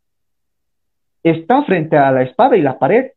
[1.22, 3.11] Está frente a la espada y la pared.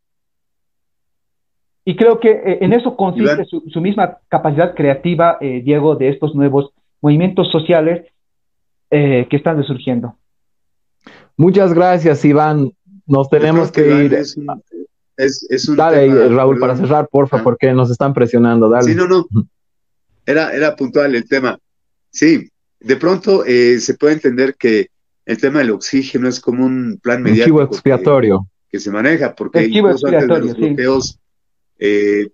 [1.85, 6.35] Y creo que eh, en eso consiste su, misma capacidad creativa, eh, Diego, de estos
[6.35, 8.06] nuevos movimientos sociales
[8.90, 10.15] que están resurgiendo.
[11.36, 12.70] Muchas gracias, Iván.
[13.06, 14.15] Nos tenemos que, ir.
[14.15, 17.43] Es, un dale, Raúl, para cerrar, porfa, ah.
[17.43, 18.69] porque nos están presionando.
[18.69, 18.85] Dale.
[18.85, 19.27] Sí, no, no.
[20.27, 21.59] Era, era puntual el tema.
[22.11, 22.48] Sí,
[22.81, 24.89] de pronto eh, se puede entender que
[25.27, 27.62] el tema del oxígeno es como un plan mediático.
[27.62, 28.47] expiatorio.
[28.70, 31.20] Que, se maneja, porque incluso antes de los bloqueos,
[31.78, 32.28] eh,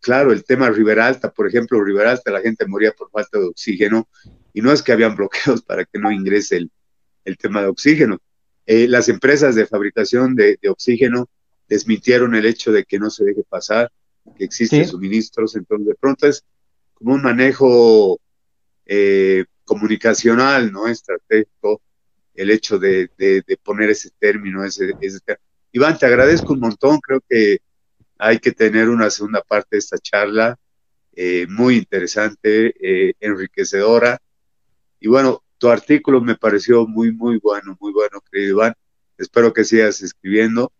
[0.00, 4.08] claro, el tema Riberalta, por ejemplo, Riberalta, la gente moría por falta de oxígeno,
[4.52, 6.70] y no es que habían bloqueos para que no ingrese el,
[7.24, 8.18] el tema de oxígeno.
[8.66, 11.28] Eh, las empresas de fabricación de, de oxígeno
[11.68, 13.90] desmintieron el hecho de que no se deje pasar,
[14.36, 16.44] que existen suministros, entonces de pronto es
[16.94, 18.20] como un manejo
[18.86, 20.88] eh, comunicacional, ¿no?
[20.88, 21.80] Estratégico,
[22.34, 23.10] el hecho de,
[23.62, 24.94] poner ese término, ese,
[25.72, 27.58] Iván, te agradezco un montón, creo que
[28.18, 30.58] hay que tener una segunda parte de esta charla,
[31.14, 34.18] eh, muy interesante, eh, enriquecedora,
[35.00, 38.74] y bueno, tu artículo me pareció muy, muy bueno, muy bueno, querido Iván,
[39.16, 40.72] espero que sigas escribiendo,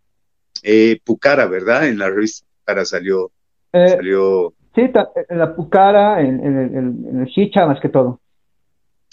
[0.63, 1.89] eh, Pucara, ¿verdad?
[1.89, 3.31] En la revista Pucara salió.
[3.73, 4.53] Eh, salió...
[4.75, 4.83] Sí,
[5.29, 8.21] en la Pucara, en, el Chicha, más que todo.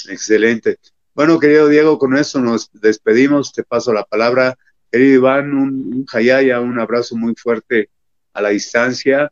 [0.10, 0.78] Excelente.
[1.14, 3.52] Bueno, querido Diego, con eso nos despedimos.
[3.54, 4.56] Te paso la palabra.
[4.92, 7.90] Querido Iván, un, un jayaya, un abrazo muy fuerte
[8.36, 9.32] a la distancia.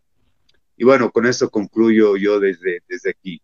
[0.76, 3.40] Y bueno, con esto concluyo yo desde, desde aquí.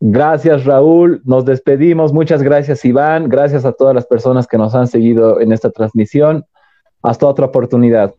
[0.00, 1.22] Gracias, Raúl.
[1.24, 2.12] Nos despedimos.
[2.12, 3.30] Muchas gracias, Iván.
[3.30, 6.44] Gracias a todas las personas que nos han seguido en esta transmisión.
[7.02, 8.14] Hasta otra oportunidad.